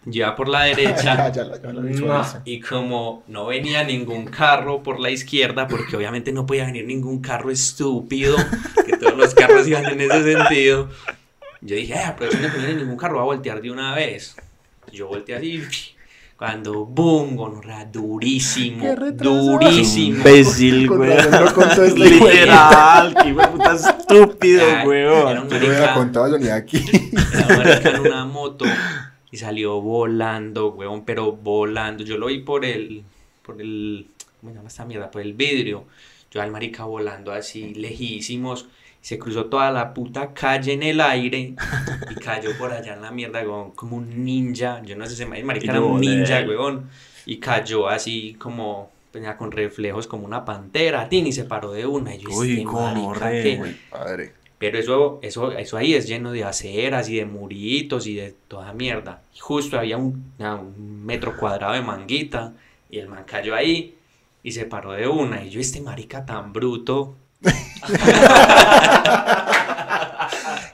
Yo 0.05 0.19
iba 0.19 0.35
por 0.35 0.47
la 0.47 0.69
ya, 0.69 0.75
derecha 0.75 1.31
ya, 1.31 1.45
ya 1.45 1.71
visualizo. 1.71 2.41
y 2.45 2.59
como 2.59 3.23
no 3.27 3.47
venía 3.47 3.83
ningún 3.83 4.25
carro 4.25 4.83
por 4.83 4.99
la 4.99 5.09
izquierda, 5.09 5.67
porque 5.67 5.95
obviamente 5.95 6.31
no 6.31 6.45
podía 6.45 6.65
venir 6.65 6.85
ningún 6.85 7.21
carro 7.21 7.49
estúpido, 7.49 8.35
que 8.85 8.97
todos 8.97 9.17
los 9.17 9.33
carros 9.33 9.67
iban 9.67 9.85
en 9.85 10.01
ese 10.01 10.33
sentido, 10.33 10.89
Yo 11.61 11.75
dije, 11.75 11.93
eh, 11.93 12.03
aprovechando 12.03 12.49
que 12.49 12.57
no 12.57 12.65
viene 12.65 12.81
ningún 12.81 12.97
carro, 12.97 13.15
voy 13.15 13.21
a 13.21 13.25
voltear 13.25 13.61
de 13.61 13.71
una 13.71 13.95
vez. 13.95 14.35
Yo 14.91 15.07
volteé 15.07 15.35
así, 15.35 15.63
cuando 16.37 16.85
boom, 16.85 17.35
gonorrea, 17.35 17.85
durísimo, 17.85 18.83
Qué 18.83 19.11
durísimo. 19.11 20.17
Imbécil, 20.17 20.87
güey. 20.87 21.11
Literal, 21.95 23.13
de 23.13 23.33
puta 23.47 23.73
estúpido, 23.73 24.63
un 24.83 24.91
Yo 24.91 25.33
no 25.33 25.43
hubiera 25.47 25.93
contado 25.93 26.27
eso 26.27 26.37
ni 26.37 26.49
aquí. 26.49 26.85
era 27.83 28.01
una 28.01 28.25
moto 28.25 28.65
y 29.31 29.37
salió 29.37 29.81
volando, 29.81 30.69
huevón, 30.71 31.03
pero 31.05 31.31
volando. 31.31 32.03
Yo 32.03 32.17
lo 32.17 32.27
vi 32.27 32.39
por 32.39 32.65
el, 32.65 33.03
por 33.41 33.59
el, 33.61 34.07
¿cómo 34.39 34.51
se 34.51 34.57
llama 34.57 34.67
esta 34.67 34.85
mierda? 34.85 35.11
Por 35.11 35.21
el 35.21 35.33
vidrio. 35.33 35.85
Yo 36.31 36.41
al 36.41 36.51
marica 36.51 36.83
volando 36.85 37.31
así, 37.31 37.73
lejísimos. 37.73 38.67
Se 39.01 39.19
cruzó 39.19 39.45
toda 39.45 39.71
la 39.71 39.93
puta 39.93 40.33
calle 40.33 40.73
en 40.73 40.83
el 40.83 40.99
aire 40.99 41.53
y 42.09 42.15
cayó 42.23 42.57
por 42.57 42.71
allá 42.71 42.93
en 42.95 43.01
la 43.01 43.11
mierda, 43.11 43.39
huevón, 43.39 43.71
como 43.71 43.97
un 43.97 44.25
ninja. 44.25 44.81
Yo 44.83 44.95
no 44.95 45.05
sé 45.05 45.15
si 45.15 45.23
el 45.23 45.45
marica 45.45 45.71
era 45.71 45.81
un 45.81 46.01
ninja, 46.01 46.41
huevón. 46.41 46.89
Y 47.25 47.37
cayó 47.37 47.87
así 47.87 48.35
como, 48.39 48.91
con 49.37 49.51
reflejos 49.51 50.07
como 50.07 50.25
una 50.25 50.43
pantera, 50.43 51.07
tin, 51.07 51.27
y 51.27 51.31
se 51.31 51.43
paró 51.43 51.71
de 51.71 51.85
una. 51.85 52.15
Y 52.15 52.19
yo, 52.19 52.29
Uy, 52.29 52.51
este 52.51 52.65
marica, 52.65 52.71
gonorrea, 52.71 53.43
¿qué? 53.43 53.55
güey. 53.57 53.75
Padre. 53.89 54.33
Pero 54.71 54.79
eso, 54.79 55.19
eso, 55.21 55.51
eso 55.51 55.77
ahí 55.77 55.93
es 55.93 56.07
lleno 56.07 56.31
de 56.31 56.43
aceras 56.43 57.07
y 57.09 57.17
de 57.17 57.25
muritos 57.25 58.07
y 58.07 58.15
de 58.15 58.33
toda 58.47 58.73
mierda. 58.73 59.21
Y 59.35 59.39
justo 59.39 59.77
había 59.77 59.97
un, 59.97 60.33
metro 61.05 61.37
cuadrado 61.37 61.73
de 61.73 61.81
manguita 61.81 62.53
y 62.89 62.97
el 62.97 63.07
man 63.07 63.25
cayó 63.25 63.53
ahí 63.53 63.95
y 64.41 64.51
se 64.51 64.65
paró 64.65 64.93
de 64.93 65.07
una. 65.07 65.43
Y 65.43 65.51
yo, 65.51 65.59
este 65.59 65.81
marica 65.81 66.25
tan 66.25 66.51
bruto. 66.51 67.15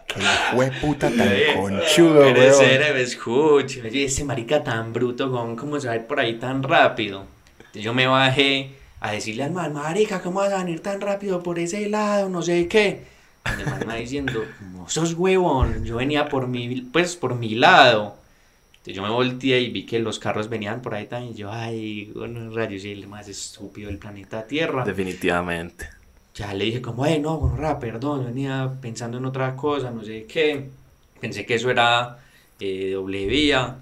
Qué 0.08 0.20
fue 0.54 0.72
puta 0.72 1.10
tan 1.10 1.30
conchudo, 1.56 2.26
ese 2.26 2.94
me 2.94 3.02
escucha. 3.02 3.88
Yo, 3.88 4.00
este 4.00 4.24
marica 4.24 4.64
tan 4.64 4.94
bruto, 4.94 5.32
¿cómo, 5.32 5.56
cómo 5.56 5.80
se 5.80 5.88
va 5.88 5.94
a 5.94 5.98
ir 5.98 6.06
por 6.06 6.20
ahí 6.20 6.40
tan 6.40 6.64
rápido? 6.64 7.26
Entonces 7.58 7.84
yo 7.84 7.94
me 7.94 8.08
bajé 8.08 8.72
a 9.02 9.12
decirle 9.12 9.44
al 9.44 9.52
man, 9.52 9.74
marica, 9.74 10.22
¿cómo 10.22 10.40
vas 10.40 10.54
a 10.54 10.60
venir 10.60 10.82
tan 10.82 11.02
rápido 11.02 11.42
por 11.42 11.60
ese 11.60 11.90
lado? 11.90 12.30
No 12.30 12.42
sé 12.42 12.68
qué. 12.68 13.21
Y 13.50 13.62
el 13.62 13.68
man 13.68 13.86
va 13.88 13.96
diciendo, 13.96 14.56
no 14.60 14.88
sos 14.90 15.14
huevón, 15.16 15.84
yo 15.86 15.98
venía 15.98 16.30
por 16.30 16.48
mi, 16.48 16.82
pues, 16.82 17.16
por 17.16 17.36
mi 17.36 17.56
lado. 17.56 18.16
Entonces 18.72 18.96
yo 18.96 19.04
me 19.04 19.10
volteé 19.10 19.62
y 19.62 19.70
vi 19.72 19.86
que 19.86 20.00
los 20.00 20.20
carros 20.20 20.50
venían 20.50 20.82
por 20.82 20.96
ahí 20.96 21.08
también. 21.08 21.34
Y 21.34 21.38
yo, 21.38 21.52
ay, 21.52 22.12
bueno, 22.16 22.50
rayos, 22.56 22.84
y 22.86 22.92
el 22.92 23.08
más 23.08 23.28
estúpido 23.28 23.90
del 23.90 24.00
planeta 24.00 24.48
Tierra. 24.48 24.84
Definitivamente. 24.86 25.90
Ya 26.34 26.54
le 26.54 26.66
dije 26.66 26.82
como, 26.82 27.06
eh, 27.06 27.20
no, 27.20 27.38
gonorrea, 27.38 27.78
perdón, 27.80 28.26
venía 28.26 28.72
pensando 28.82 29.18
en 29.18 29.26
otra 29.26 29.56
cosa, 29.56 29.92
no 29.92 30.04
sé 30.04 30.26
qué. 30.26 30.70
Pensé 31.20 31.46
que 31.46 31.56
eso 31.56 31.70
era 31.70 32.20
eh, 32.60 32.92
doble 32.94 33.26
vía. 33.28 33.78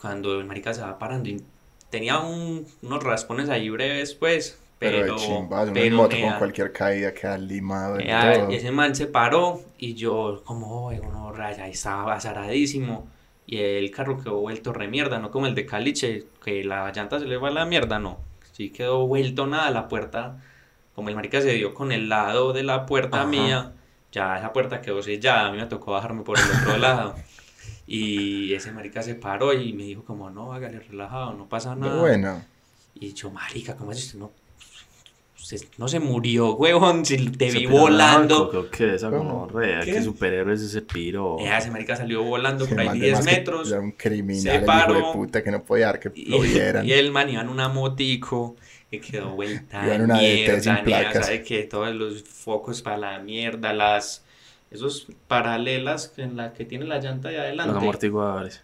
Cuando 0.00 0.38
el 0.40 0.46
marica 0.46 0.72
se 0.74 0.82
va 0.82 0.98
parando 0.98 1.28
y 1.28 1.42
tenía 1.90 2.18
un- 2.20 2.66
unos 2.82 3.02
raspones 3.02 3.48
ahí 3.50 3.68
breves, 3.70 4.14
pues. 4.14 4.58
Pero, 4.90 5.16
Pero, 5.16 5.38
uno 5.40 5.66
en 5.66 5.72
pero 5.74 5.96
moto 5.96 6.16
con 6.20 6.30
da- 6.30 6.38
cualquier 6.38 6.72
caída 6.72 7.12
queda 7.14 7.38
limado 7.38 8.00
y 8.00 8.04
me 8.04 8.10
da- 8.12 8.34
todo. 8.34 8.48
ese 8.50 8.70
man 8.70 8.94
se 8.94 9.06
paró 9.06 9.60
y 9.78 9.94
yo 9.94 10.42
como, 10.44 10.88
oh, 10.88 10.92
gonorrea, 10.96 11.56
ya 11.56 11.68
estaba 11.68 12.14
azaradísimo. 12.14 13.08
Y 13.46 13.58
el 13.58 13.90
carro 13.90 14.18
quedó 14.22 14.36
vuelto 14.40 14.72
re 14.72 14.88
mierda, 14.88 15.18
no 15.18 15.30
como 15.30 15.46
el 15.46 15.54
de 15.54 15.66
Caliche, 15.66 16.24
que 16.42 16.64
la 16.64 16.90
llanta 16.92 17.18
se 17.18 17.26
le 17.26 17.36
va 17.36 17.48
a 17.48 17.50
la 17.50 17.66
mierda, 17.66 17.98
no. 17.98 18.18
Sí 18.52 18.70
quedó 18.70 19.06
vuelto 19.06 19.46
nada, 19.46 19.70
la 19.70 19.88
puerta, 19.88 20.40
como 20.94 21.08
el 21.10 21.14
marica 21.16 21.40
se 21.42 21.52
dio 21.52 21.74
con 21.74 21.92
el 21.92 22.08
lado 22.08 22.52
de 22.52 22.62
la 22.62 22.86
puerta 22.86 23.18
Ajá. 23.22 23.26
mía, 23.26 23.72
ya 24.12 24.38
esa 24.38 24.52
puerta 24.52 24.80
quedó 24.80 25.02
sellada, 25.02 25.48
a 25.48 25.52
mí 25.52 25.58
me 25.58 25.66
tocó 25.66 25.92
bajarme 25.92 26.22
por 26.22 26.38
el 26.38 26.44
otro 26.62 26.78
lado. 26.78 27.16
Y 27.86 28.54
ese 28.54 28.72
marica 28.72 29.02
se 29.02 29.14
paró 29.14 29.52
y 29.52 29.72
me 29.74 29.82
dijo 29.82 30.04
como, 30.04 30.30
no, 30.30 30.52
hágale 30.54 30.80
relajado, 30.80 31.34
no 31.34 31.46
pasa 31.48 31.74
nada. 31.74 32.00
bueno. 32.00 32.42
Y 32.94 33.12
yo, 33.12 33.30
marica, 33.30 33.76
¿cómo 33.76 33.92
es 33.92 34.04
usted 34.06 34.18
no? 34.20 34.30
Usted 35.44 35.60
no 35.76 35.88
se 35.88 36.00
murió, 36.00 36.54
huevón, 36.56 37.04
si 37.04 37.18
te 37.30 37.50
Se 37.50 37.58
vi 37.58 37.66
volando. 37.66 38.44
narco, 38.50 38.70
¿Qué 38.70 38.94
esa 38.94 39.10
¿Cómo? 39.10 39.46
gonorrea? 39.46 39.80
¿Qué? 39.80 39.92
¿Qué 39.92 40.02
superhéroe 40.02 40.54
es 40.54 40.62
ese 40.62 40.80
piro? 40.80 41.36
Eh, 41.38 41.50
ese 41.54 41.70
marica 41.70 41.94
salió 41.96 42.22
volando 42.22 42.66
por 42.66 42.80
ahí 42.80 42.86
man 42.86 42.98
de 42.98 43.06
10 43.08 43.18
más 43.18 43.26
que- 43.26 43.32
metros. 43.36 43.70
Era 43.70 43.80
un 43.80 43.92
criminal, 43.92 44.40
se 44.42 44.48
el 44.48 44.54
hijo 44.56 44.60
de 44.62 44.66
paró, 44.66 45.12
puta 45.12 45.42
que 45.44 45.50
no 45.50 45.62
podía 45.62 45.86
dar 45.86 46.00
que 46.00 46.10
Y, 46.14 46.30
lo 46.30 46.40
vieran. 46.40 46.88
y 46.88 46.92
el 46.92 47.12
man 47.12 47.28
iba 47.28 47.42
en 47.42 47.50
una 47.50 47.68
motico 47.68 48.56
que 48.90 49.00
quedó 49.00 49.30
vuelta 49.34 49.84
Iba 49.84 49.94
en 49.96 50.02
una 50.02 50.16
mierda, 50.16 50.60
sin 50.60 50.84
placas. 50.84 51.26
sabe 51.26 51.42
que 51.42 51.64
todos 51.64 51.94
los 51.94 52.22
focos 52.22 52.80
para 52.80 52.96
la 52.96 53.18
mierda, 53.18 53.72
las 53.74 54.24
esos 54.70 55.06
paralelas 55.28 56.14
en 56.16 56.36
la 56.36 56.52
que 56.54 56.64
tiene 56.64 56.86
la 56.86 56.98
llanta 57.00 57.28
de 57.28 57.34
Los 57.36 57.44
adelante. 57.44 57.76
amortiguadores. 57.76 58.62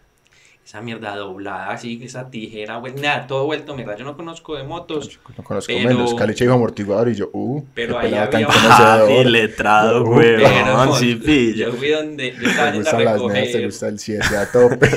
Esa 0.64 0.80
mierda 0.82 1.16
doblada, 1.16 1.70
así, 1.70 1.98
esa 2.04 2.30
tijera, 2.30 2.76
güey, 2.76 2.94
nada, 2.94 3.26
todo 3.26 3.44
vuelto 3.46 3.74
mierda. 3.74 3.96
Yo 3.96 4.04
no 4.04 4.16
conozco 4.16 4.56
de 4.56 4.62
motos, 4.62 5.18
No 5.36 5.42
conozco 5.42 5.72
pero- 5.74 5.88
menos. 5.88 6.14
Caliche 6.14 6.44
dijo 6.44 6.54
amortiguador 6.54 7.08
y 7.08 7.14
yo, 7.16 7.28
uh, 7.32 7.64
Pero 7.74 7.98
ahí 7.98 8.14
había- 8.14 8.46
Ah, 8.48 9.00
conocedor. 9.02 9.26
letrado, 9.26 10.02
Uh, 10.02 10.06
güey. 10.14 10.36
pero 10.36 10.94
sí, 10.94 11.14
pilla. 11.16 11.66
yo 11.66 11.72
fui 11.72 11.88
donde, 11.88 12.36
yo 12.40 12.48
estaba 12.50 12.70
yendo 12.72 12.88
a 12.88 12.92
gustan 12.92 13.04
las 13.04 13.14
neas, 13.22 13.32
te 13.32 13.58
recoger, 13.58 13.64
gusta 13.66 13.88
el 13.88 13.98
7 13.98 14.36
a 14.36 14.52
tope. 14.52 14.88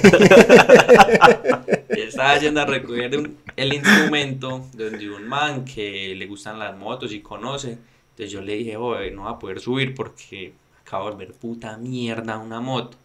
yo 1.98 2.04
estaba 2.04 2.38
yendo 2.38 2.62
a 2.62 2.66
recoger 2.66 3.18
un- 3.18 3.38
el 3.56 3.74
instrumento 3.74 4.66
donde 4.74 5.10
un 5.10 5.28
man 5.28 5.66
que 5.66 6.14
le 6.16 6.26
gustan 6.28 6.60
las 6.60 6.78
motos 6.78 7.12
y 7.14 7.22
conoce. 7.22 7.78
Entonces 8.12 8.32
yo 8.32 8.42
le 8.42 8.54
dije, 8.58 8.78
oye, 8.78 9.10
no 9.12 9.24
va 9.24 9.32
a 9.32 9.40
poder 9.40 9.60
subir 9.60 9.96
porque 9.96 10.54
acabo 10.86 11.10
de 11.10 11.18
ver 11.18 11.34
puta 11.34 11.78
mierda 11.78 12.38
una 12.38 12.60
moto. 12.62 12.98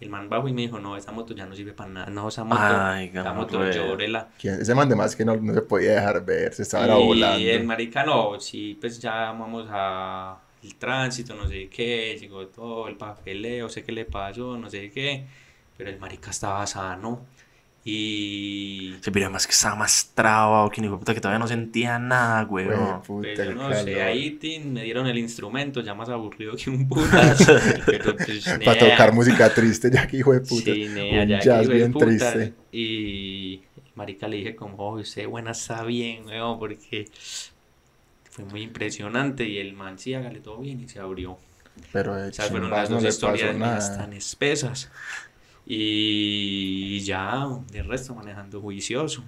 Y 0.00 0.04
el 0.04 0.10
man 0.10 0.28
bajó 0.28 0.48
y 0.48 0.52
me 0.52 0.62
dijo, 0.62 0.78
no, 0.80 0.96
esa 0.96 1.12
moto 1.12 1.34
ya 1.34 1.46
no 1.46 1.54
sirve 1.54 1.72
para 1.74 1.90
nada. 1.90 2.06
No, 2.10 2.28
esa 2.28 2.42
moto, 2.44 2.62
Ay, 2.62 3.08
esa 3.14 3.32
moto 3.34 3.70
llórela. 3.70 4.28
Ese 4.42 4.74
man 4.74 4.88
de 4.88 4.96
más 4.96 5.14
que 5.14 5.24
no, 5.24 5.36
no 5.36 5.52
se 5.54 5.62
podía 5.62 5.92
dejar 5.94 6.24
ver, 6.24 6.54
se 6.54 6.62
estaba 6.62 6.86
Y 6.86 7.06
volando. 7.06 7.50
el 7.50 7.64
marica 7.64 8.04
no, 8.04 8.40
sí, 8.40 8.78
pues 8.80 8.98
ya 9.00 9.32
vamos 9.32 9.66
a 9.70 10.40
el 10.62 10.74
tránsito, 10.76 11.34
no 11.34 11.46
sé 11.48 11.68
qué, 11.68 12.16
llegó 12.18 12.46
todo 12.48 12.88
el 12.88 12.96
papeleo, 12.96 13.68
sé 13.68 13.82
qué 13.84 13.92
le 13.92 14.04
pasó, 14.06 14.56
no 14.58 14.68
sé 14.70 14.90
qué, 14.90 15.26
pero 15.76 15.90
el 15.90 15.98
marica 15.98 16.30
estaba 16.30 16.66
sano 16.66 17.26
y 17.84 18.98
Se 19.00 19.10
piro 19.10 19.30
más 19.30 19.46
que 19.46 19.52
estaba 19.52 19.74
más 19.76 20.12
trabado, 20.14 20.68
que 20.70 20.80
ni 20.82 20.88
puta 20.88 21.14
que 21.14 21.20
todavía 21.20 21.38
no 21.38 21.48
sentía 21.48 21.98
nada, 21.98 22.42
güey. 22.44 22.66
No. 22.66 23.02
puta, 23.02 23.30
pues, 23.34 23.38
yo 23.42 23.54
no 23.54 23.72
sé, 23.74 23.98
calor. 23.98 24.02
ahí 24.02 24.32
tin, 24.32 24.72
me 24.74 24.82
dieron 24.84 25.06
el 25.06 25.18
instrumento, 25.18 25.80
ya 25.80 25.94
más 25.94 26.08
aburrido 26.10 26.54
que 26.56 26.70
un 26.70 26.88
putas, 26.88 27.52
pero 27.86 28.16
pues 28.16 28.58
Para 28.64 28.78
tocar 28.78 29.12
música 29.12 29.52
triste, 29.54 29.90
ya 29.90 30.06
que 30.06 30.18
hijo 30.18 30.32
de 30.32 30.40
puta. 30.40 30.74
sí, 30.74 30.88
nea, 30.88 31.24
un 31.24 31.26
ya 31.26 31.40
jazz 31.40 31.68
bien 31.68 31.94
puta, 31.94 32.06
triste. 32.06 32.54
y 32.72 33.62
marica 33.94 34.28
le 34.28 34.36
dije 34.38 34.56
como, 34.56 34.76
oh, 34.78 35.00
usted 35.00 35.26
buena 35.26 35.52
está 35.52 35.82
bien, 35.84 36.26
weón, 36.26 36.58
porque 36.58 37.10
fue 38.30 38.44
muy 38.44 38.62
impresionante 38.62 39.44
y 39.48 39.58
el 39.58 39.72
man 39.74 39.98
sí, 39.98 40.14
hágale 40.14 40.40
todo 40.40 40.58
bien 40.58 40.80
y 40.80 40.88
se 40.88 41.00
abrió. 41.00 41.38
Pero 41.92 42.14
de 42.16 42.30
Esas 42.30 42.50
fueron 42.50 42.70
chimbas 42.70 42.78
las 42.78 42.90
no 42.90 43.00
dos 43.00 43.04
pasó 43.20 43.30
historias 43.30 43.56
nada. 43.56 43.92
tan 43.96 44.12
espesas. 44.12 44.90
Y 45.72 46.98
ya, 47.02 47.46
de 47.70 47.84
resto 47.84 48.12
manejando 48.12 48.60
juicioso. 48.60 49.22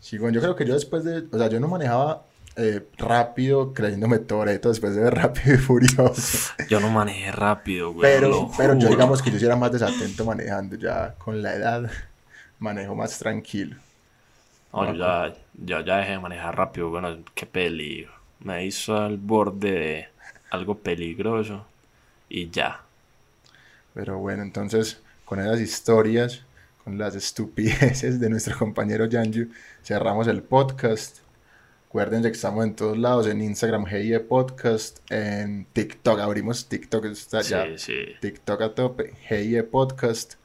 Sí, 0.00 0.16
bueno, 0.16 0.34
yo 0.34 0.40
creo 0.40 0.56
que 0.56 0.64
yo 0.64 0.72
después 0.72 1.04
de, 1.04 1.26
o 1.30 1.36
sea, 1.36 1.50
yo 1.50 1.60
no 1.60 1.68
manejaba 1.68 2.22
eh, 2.56 2.86
rápido 2.96 3.74
creyéndome 3.74 4.18
Toreto 4.18 4.70
después 4.70 4.94
de 4.94 5.02
ver 5.02 5.14
Rápido 5.22 5.56
y 5.56 5.58
Furioso. 5.58 6.54
Yo 6.70 6.80
no 6.80 6.88
manejé 6.88 7.32
rápido, 7.32 7.92
güey. 7.92 8.10
Pero, 8.10 8.50
pero 8.56 8.78
yo 8.78 8.88
digamos 8.88 9.20
que 9.20 9.30
yo 9.30 9.38
sí 9.38 9.44
era 9.44 9.56
más 9.56 9.70
desatento 9.70 10.24
manejando, 10.24 10.74
ya 10.76 11.14
con 11.18 11.42
la 11.42 11.54
edad 11.54 11.90
manejo 12.58 12.94
más 12.94 13.18
tranquilo. 13.18 13.76
No, 14.72 14.86
yo 14.86 14.94
ya, 14.94 15.34
ya, 15.52 15.84
ya 15.84 15.96
dejé 15.98 16.12
de 16.12 16.18
manejar 16.18 16.56
rápido, 16.56 16.88
bueno, 16.88 17.14
qué 17.34 17.44
peligro. 17.44 18.14
Me 18.40 18.64
hizo 18.64 18.96
al 18.96 19.18
borde 19.18 19.70
de 19.70 20.08
algo 20.48 20.78
peligroso 20.78 21.66
y 22.30 22.48
ya. 22.48 22.80
Pero 23.92 24.16
bueno, 24.16 24.42
entonces 24.42 25.02
con 25.28 25.40
esas 25.40 25.60
historias, 25.60 26.42
con 26.82 26.96
las 26.96 27.14
estupideces 27.14 28.18
de 28.18 28.30
nuestro 28.30 28.56
compañero 28.56 29.04
Yanju, 29.04 29.48
cerramos 29.84 30.26
el 30.26 30.42
podcast. 30.42 31.18
Acuérdense 31.86 32.30
que 32.30 32.36
estamos 32.36 32.64
en 32.64 32.74
todos 32.74 32.96
lados, 32.96 33.26
en 33.26 33.42
Instagram, 33.42 33.84
GIE 33.84 34.20
Podcast, 34.20 35.00
en 35.10 35.66
TikTok, 35.74 36.18
abrimos 36.20 36.66
TikTok, 36.66 37.04
está 37.04 37.42
ya. 37.42 37.64
Sí, 37.64 37.78
sí. 37.78 37.94
TikTok 38.22 38.62
a 38.62 38.74
tope, 38.74 39.12
GIE 39.28 39.62
Podcast, 39.64 40.36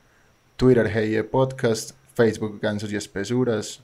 Twitter 0.58 0.90
GIE 0.90 1.24
Podcast, 1.24 1.92
Facebook 2.14 2.60
Gansos 2.62 2.92
y 2.92 2.98
Espesuras, 2.98 3.82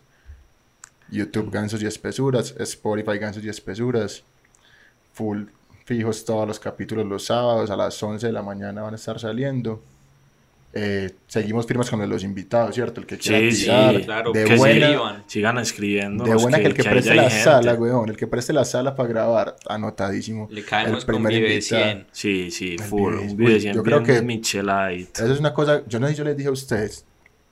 YouTube 1.10 1.50
Gansos 1.50 1.82
y 1.82 1.86
Espesuras, 1.86 2.54
Spotify 2.60 3.18
Gansos 3.18 3.46
y 3.46 3.48
Espesuras, 3.48 4.26
full 5.14 5.46
fijos 5.86 6.26
todos 6.26 6.46
los 6.46 6.60
capítulos 6.60 7.06
los 7.06 7.26
sábados 7.26 7.72
a 7.72 7.78
las 7.78 8.04
11 8.04 8.28
de 8.28 8.34
la 8.34 8.44
mañana 8.44 8.82
van 8.82 8.94
a 8.94 8.96
estar 8.98 9.18
saliendo. 9.18 9.82
Eh, 10.72 11.10
seguimos 11.26 11.66
firmes 11.66 11.90
con 11.90 12.08
los 12.08 12.24
invitados, 12.24 12.76
¿cierto? 12.76 13.02
El 13.02 13.08
que 13.08 13.18
quiera 13.18 13.40
Sí, 13.40 13.52
sí, 13.52 13.64
tirar, 13.64 14.02
claro, 14.06 14.32
de 14.32 14.44
que 14.44 14.56
buena, 14.56 14.86
escriban. 14.86 15.24
Sigan 15.26 15.58
escribiendo. 15.58 16.24
de 16.26 16.36
buena 16.36 16.60
que, 16.60 16.68
el 16.68 16.74
que 16.76 16.82
ahí 16.84 16.90
preste 16.94 17.16
la 17.16 17.24
gente. 17.24 17.44
sala, 17.44 17.74
weón, 17.74 18.10
el 18.10 18.16
que 18.18 18.28
preste 18.28 18.54
la 18.54 18.66
sala 18.66 18.96
para 18.96 19.10
grabar, 19.10 19.56
anotadísimo. 19.68 20.48
Le 20.52 20.64
caemos 20.64 21.00
El 21.00 21.06
con 21.08 21.16
primer 21.16 21.34
Vive 21.34 21.54
invitado. 21.56 21.84
100. 21.84 22.08
Sí, 22.12 22.52
sí, 22.52 22.74
El 22.74 22.84
full. 22.84 23.14
Un 23.16 23.36
video 23.36 23.56
Uy, 23.56 23.60
de 23.64 23.74
yo 23.74 23.82
creo 23.84 24.04
que- 24.04 24.22
Michelite. 24.22 25.24
Eso 25.24 25.34
es 25.34 25.40
una 25.40 25.54
cosa, 25.56 25.82
yo 25.88 26.00
no 26.00 26.06
sé 26.08 26.14
si 26.14 26.20
yo 26.20 26.24
les 26.24 26.38
dije 26.38 26.50
a 26.50 26.52
ustedes, 26.52 27.04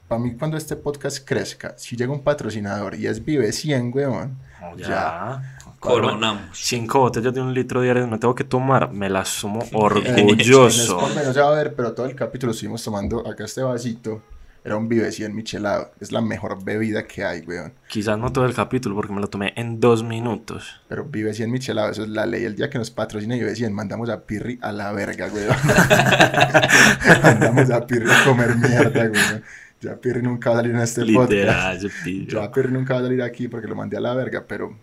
para 0.07 0.21
mí 0.21 0.35
cuando 0.37 0.55
este 0.55 0.75
podcast 0.75 1.27
crezca, 1.27 1.73
si 1.77 1.95
llega 1.95 2.11
un 2.13 2.21
patrocinador 2.21 2.93
y 2.95 3.07
es 3.07 3.25
Vive 3.25 3.51
100, 3.51 3.91
weón, 3.93 4.37
Oh, 4.61 4.75
ya. 4.77 4.87
ya. 4.87 5.56
Coronamos. 5.79 6.49
Cinco 6.53 6.99
botellas 6.99 7.33
de 7.33 7.41
un 7.41 7.53
litro 7.53 7.81
diario 7.81 8.07
me 8.07 8.17
tengo 8.17 8.35
que 8.35 8.43
tomar. 8.43 8.91
Me 8.91 9.09
las 9.09 9.43
En 9.43 9.55
orgulloso. 9.73 11.01
No 11.01 11.33
se 11.33 11.39
va 11.39 11.49
a 11.49 11.55
ver, 11.55 11.75
pero 11.75 11.93
todo 11.93 12.05
el 12.05 12.15
capítulo 12.15 12.51
estuvimos 12.51 12.83
tomando 12.83 13.27
acá 13.27 13.45
este 13.45 13.61
vasito. 13.61 14.21
Era 14.63 14.75
un 14.75 14.89
Vive 14.89 15.09
100 15.11 15.33
michelado. 15.33 15.91
Es 16.01 16.11
la 16.11 16.19
mejor 16.19 16.61
bebida 16.61 17.07
que 17.07 17.23
hay, 17.23 17.39
weón. 17.47 17.73
Quizás 17.87 18.19
no 18.19 18.33
todo 18.33 18.45
el 18.45 18.53
capítulo 18.53 18.95
porque 18.95 19.13
me 19.13 19.21
lo 19.21 19.27
tomé 19.27 19.53
en 19.55 19.79
dos 19.79 20.03
minutos. 20.03 20.81
Pero 20.89 21.05
Vive 21.05 21.33
100 21.33 21.49
michelado, 21.49 21.89
eso 21.89 22.03
es 22.03 22.09
la 22.09 22.25
ley. 22.25 22.43
El 22.43 22.55
día 22.57 22.69
que 22.69 22.77
nos 22.77 22.91
patrocine 22.91 23.37
Vive 23.37 23.55
100, 23.55 23.71
mandamos 23.71 24.09
a 24.09 24.25
Pirri 24.25 24.59
a 24.61 24.73
la 24.73 24.91
verga, 24.91 25.29
weón. 25.33 25.55
mandamos 27.23 27.69
a 27.69 27.87
Pirri 27.87 28.11
a 28.11 28.25
comer 28.25 28.57
mierda, 28.57 29.03
weón. 29.03 29.43
Ya 29.79 29.95
Pirri 29.95 30.21
nunca 30.21 30.49
va 30.49 30.57
a 30.57 30.59
salir 30.59 30.75
en 30.75 30.81
este 30.81 31.01
podcast. 31.05 31.31
Literal, 31.31 31.79
yo 31.79 31.89
pillo. 32.03 32.41
Ya 32.41 32.51
Pirri 32.51 32.71
nunca 32.73 32.95
va 32.95 32.99
a 32.99 33.03
salir 33.03 33.21
aquí 33.21 33.47
porque 33.47 33.67
lo 33.67 33.75
mandé 33.75 33.95
a 33.95 34.01
la 34.01 34.15
verga, 34.15 34.43
pero 34.45 34.75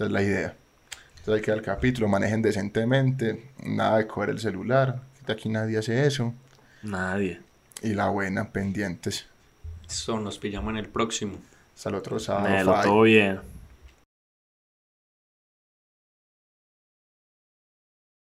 esa 0.00 0.06
es 0.06 0.12
la 0.12 0.22
idea. 0.22 0.56
Entonces 1.18 1.34
hay 1.34 1.40
que 1.42 1.50
dar 1.50 1.58
el 1.58 1.64
capítulo, 1.64 2.08
manejen 2.08 2.40
decentemente, 2.40 3.50
nada 3.62 3.98
de 3.98 4.06
coger 4.06 4.30
el 4.30 4.38
celular, 4.38 5.02
aquí 5.28 5.50
nadie 5.50 5.76
hace 5.76 6.06
eso. 6.06 6.32
Nadie. 6.82 7.40
Y 7.82 7.92
la 7.92 8.08
buena, 8.08 8.50
pendientes. 8.50 9.26
Eso 9.86 10.18
nos 10.18 10.38
pillamos 10.38 10.70
en 10.70 10.78
el 10.78 10.88
próximo. 10.88 11.38
Hasta 11.74 11.90
el 11.90 11.96
otro 11.96 12.18
sábado. 12.18 12.48
Me 12.48 12.64
lo 12.64 12.72
bye. 12.72 12.82
todo 12.82 13.02
bien. 13.02 13.40